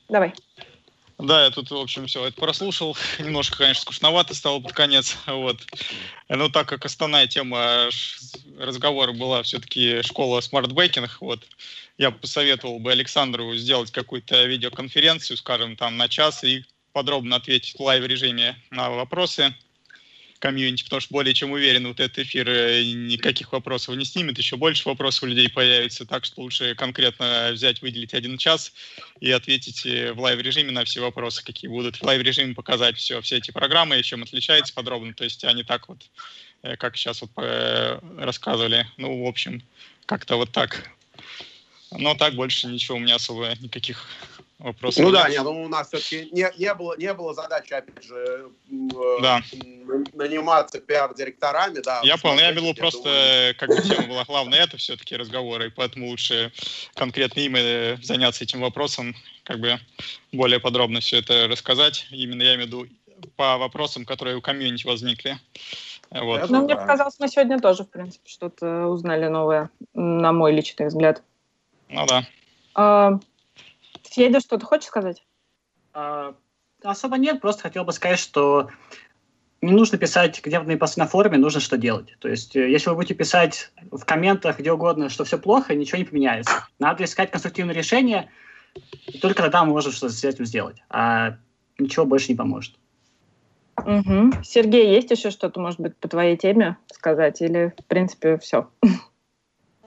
[0.07, 0.33] Давай.
[1.17, 2.95] Да, я тут, в общем, все это прослушал.
[3.19, 5.17] Немножко, конечно, скучновато стало под конец.
[5.27, 5.57] Вот.
[6.29, 7.89] Но так как основная тема
[8.57, 11.45] разговора была все-таки школа smart backing, вот,
[11.97, 17.81] я посоветовал бы Александру сделать какую-то видеоконференцию, скажем, там на час и подробно ответить в
[17.81, 19.53] live-режиме на вопросы
[20.39, 24.55] комьюнити, потому что более чем уверен, вот этот эфир э, никаких вопросов не снимет, еще
[24.55, 28.73] больше вопросов у людей появится, так что лучше конкретно взять, выделить один час
[29.19, 31.97] и ответить э, в live-режиме на все вопросы, какие будут.
[31.97, 36.09] В live-режиме показать все, все эти программы, чем отличается подробно, то есть они так вот,
[36.63, 37.31] э, как сейчас вот
[38.17, 39.61] рассказывали, ну, в общем,
[40.05, 40.89] как-то вот так.
[41.91, 44.07] Но так больше ничего у меня особо никаких
[44.59, 45.03] вопросов.
[45.03, 48.49] Ну да, нет, ну, у нас все-таки не, не, было, не было задачи, опять же,
[49.21, 49.41] да.
[50.13, 51.79] наниматься пиар-директорами.
[51.79, 55.69] Да, я понял, я имел просто, как бы тема была главная, это все-таки разговоры, и
[55.69, 56.51] поэтому лучше
[56.95, 59.79] конкретно именно заняться этим вопросом, как бы
[60.31, 62.07] более подробно все это рассказать.
[62.11, 62.87] Именно я имею в виду
[63.35, 65.37] по вопросам, которые у комьюнити возникли.
[66.11, 66.49] Вот.
[66.49, 71.21] Ну, мне показалось, мы сегодня тоже, в принципе, что-то узнали новое, на мой личный взгляд.
[71.87, 72.27] Ну да.
[72.73, 73.19] А,
[74.09, 75.25] Федя, что ты хочешь сказать?
[75.93, 76.35] А,
[76.83, 78.69] особо нет, просто хотел бы сказать, что
[79.61, 82.15] не нужно писать гневные посты на форуме, нужно что делать.
[82.19, 85.97] То есть, э, если вы будете писать в комментах где угодно, что все плохо, ничего
[85.97, 86.67] не поменяется.
[86.79, 88.29] Надо искать конструктивное решение,
[89.07, 90.77] и только тогда мы можем что-то с этим сделать.
[90.89, 91.37] А
[91.77, 92.75] ничего больше не поможет.
[93.77, 94.43] Угу.
[94.43, 97.41] Сергей, есть еще что-то, может быть, по твоей теме сказать?
[97.41, 98.69] Или, в принципе, все?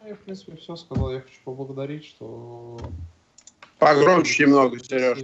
[0.07, 1.13] Я, в принципе, все сказал.
[1.13, 2.79] Я хочу поблагодарить, что
[3.83, 5.19] Погромче немного, Сереж.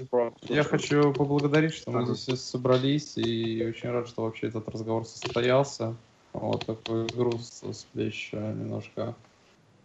[0.49, 5.95] Я хочу поблагодарить, что мы здесь собрались, и очень рад, что вообще этот разговор состоялся.
[6.33, 9.15] Вот такой груз с плеч немножко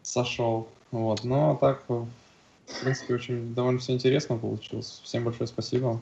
[0.01, 0.67] сошел.
[0.89, 1.23] Вот.
[1.23, 2.07] Но ну, а так, в
[2.81, 5.01] принципе, очень довольно все интересно получилось.
[5.03, 6.01] Всем большое спасибо.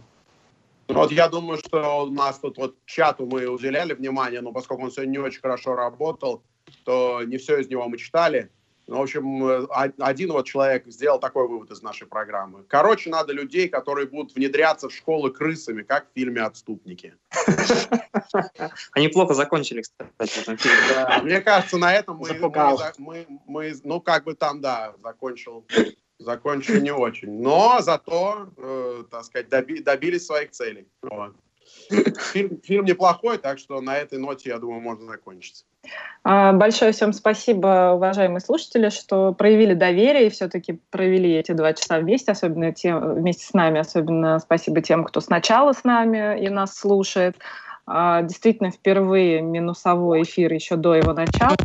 [0.88, 4.83] Ну, вот я думаю, что у нас тут вот чату мы уделяли внимание, но поскольку
[4.83, 6.41] он сегодня не очень хорошо работал,
[6.85, 8.50] то не все из него мы читали.
[8.92, 9.68] Ну, в общем, э,
[10.00, 12.66] один вот человек сделал такой вывод из нашей программы.
[12.68, 17.16] Короче, надо людей, которые будут внедряться в школы крысами, как в фильме «Отступники».
[18.92, 25.66] Они плохо закончили, кстати, мне кажется, на этом мы, ну, как бы там, да, закончил,
[26.20, 27.42] закончили не очень.
[27.42, 30.86] Но зато, э, так сказать, доби, добились своих целей.
[31.02, 31.34] Вот.
[32.34, 35.66] Фильм, фильм неплохой, так что на этой ноте, я думаю, можно закончить.
[36.24, 42.00] А, большое всем спасибо, уважаемые слушатели, что проявили доверие и все-таки провели эти два часа
[42.00, 43.80] вместе, особенно тем, вместе с нами.
[43.80, 47.38] Особенно спасибо тем, кто сначала с нами и нас слушает.
[47.88, 51.56] А, действительно, впервые минусовой эфир еще до его начала.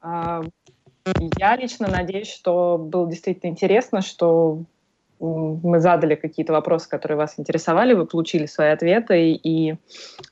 [0.00, 0.42] А,
[1.36, 4.60] я лично надеюсь, что было действительно интересно, что
[5.18, 9.76] мы задали какие-то вопросы, которые вас интересовали, вы получили свои ответы, и, и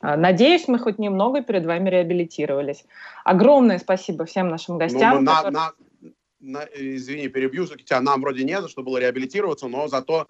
[0.02, 2.84] надеюсь, мы хоть немного перед вами реабилитировались.
[3.24, 5.24] Огромное спасибо всем нашим ну, гостям.
[5.24, 5.52] Ну, которые...
[5.52, 10.28] на, на, на, извини, перебью, тебя нам вроде не за что было реабилитироваться, но зато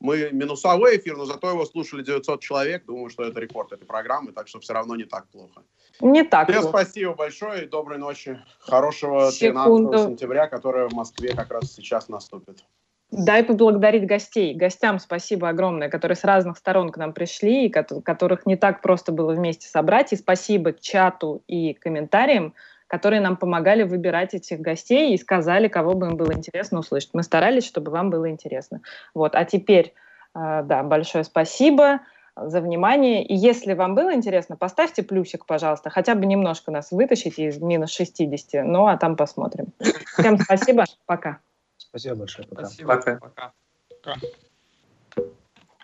[0.00, 2.84] мы минусовой эфир, но зато его слушали 900 человек.
[2.84, 5.62] Думаю, что это рекорд этой программы, так что все равно не так плохо.
[6.00, 6.78] Не так Всем плохо.
[6.78, 8.38] спасибо большое и доброй ночи.
[8.58, 9.90] Хорошего Секунду.
[9.90, 12.64] 13 сентября, которое в Москве как раз сейчас наступит.
[13.16, 14.54] Дай поблагодарить гостей.
[14.54, 19.12] Гостям спасибо огромное, которые с разных сторон к нам пришли, и которых не так просто
[19.12, 20.12] было вместе собрать.
[20.12, 22.54] И спасибо чату и комментариям,
[22.88, 27.10] которые нам помогали выбирать этих гостей и сказали, кого бы им было интересно услышать.
[27.12, 28.80] Мы старались, чтобы вам было интересно.
[29.14, 29.36] Вот.
[29.36, 29.94] А теперь,
[30.34, 32.00] э, да, большое спасибо
[32.36, 33.24] за внимание.
[33.24, 35.88] И если вам было интересно, поставьте плюсик, пожалуйста.
[35.88, 38.64] Хотя бы немножко нас вытащите из минус 60.
[38.64, 39.66] Ну, а там посмотрим.
[40.18, 40.84] Всем спасибо.
[41.06, 41.38] Пока.
[41.94, 42.48] Спасибо большое.
[42.48, 42.64] Пока.
[42.66, 42.96] Спасибо.
[42.96, 43.52] Пока.
[44.02, 44.16] Пока.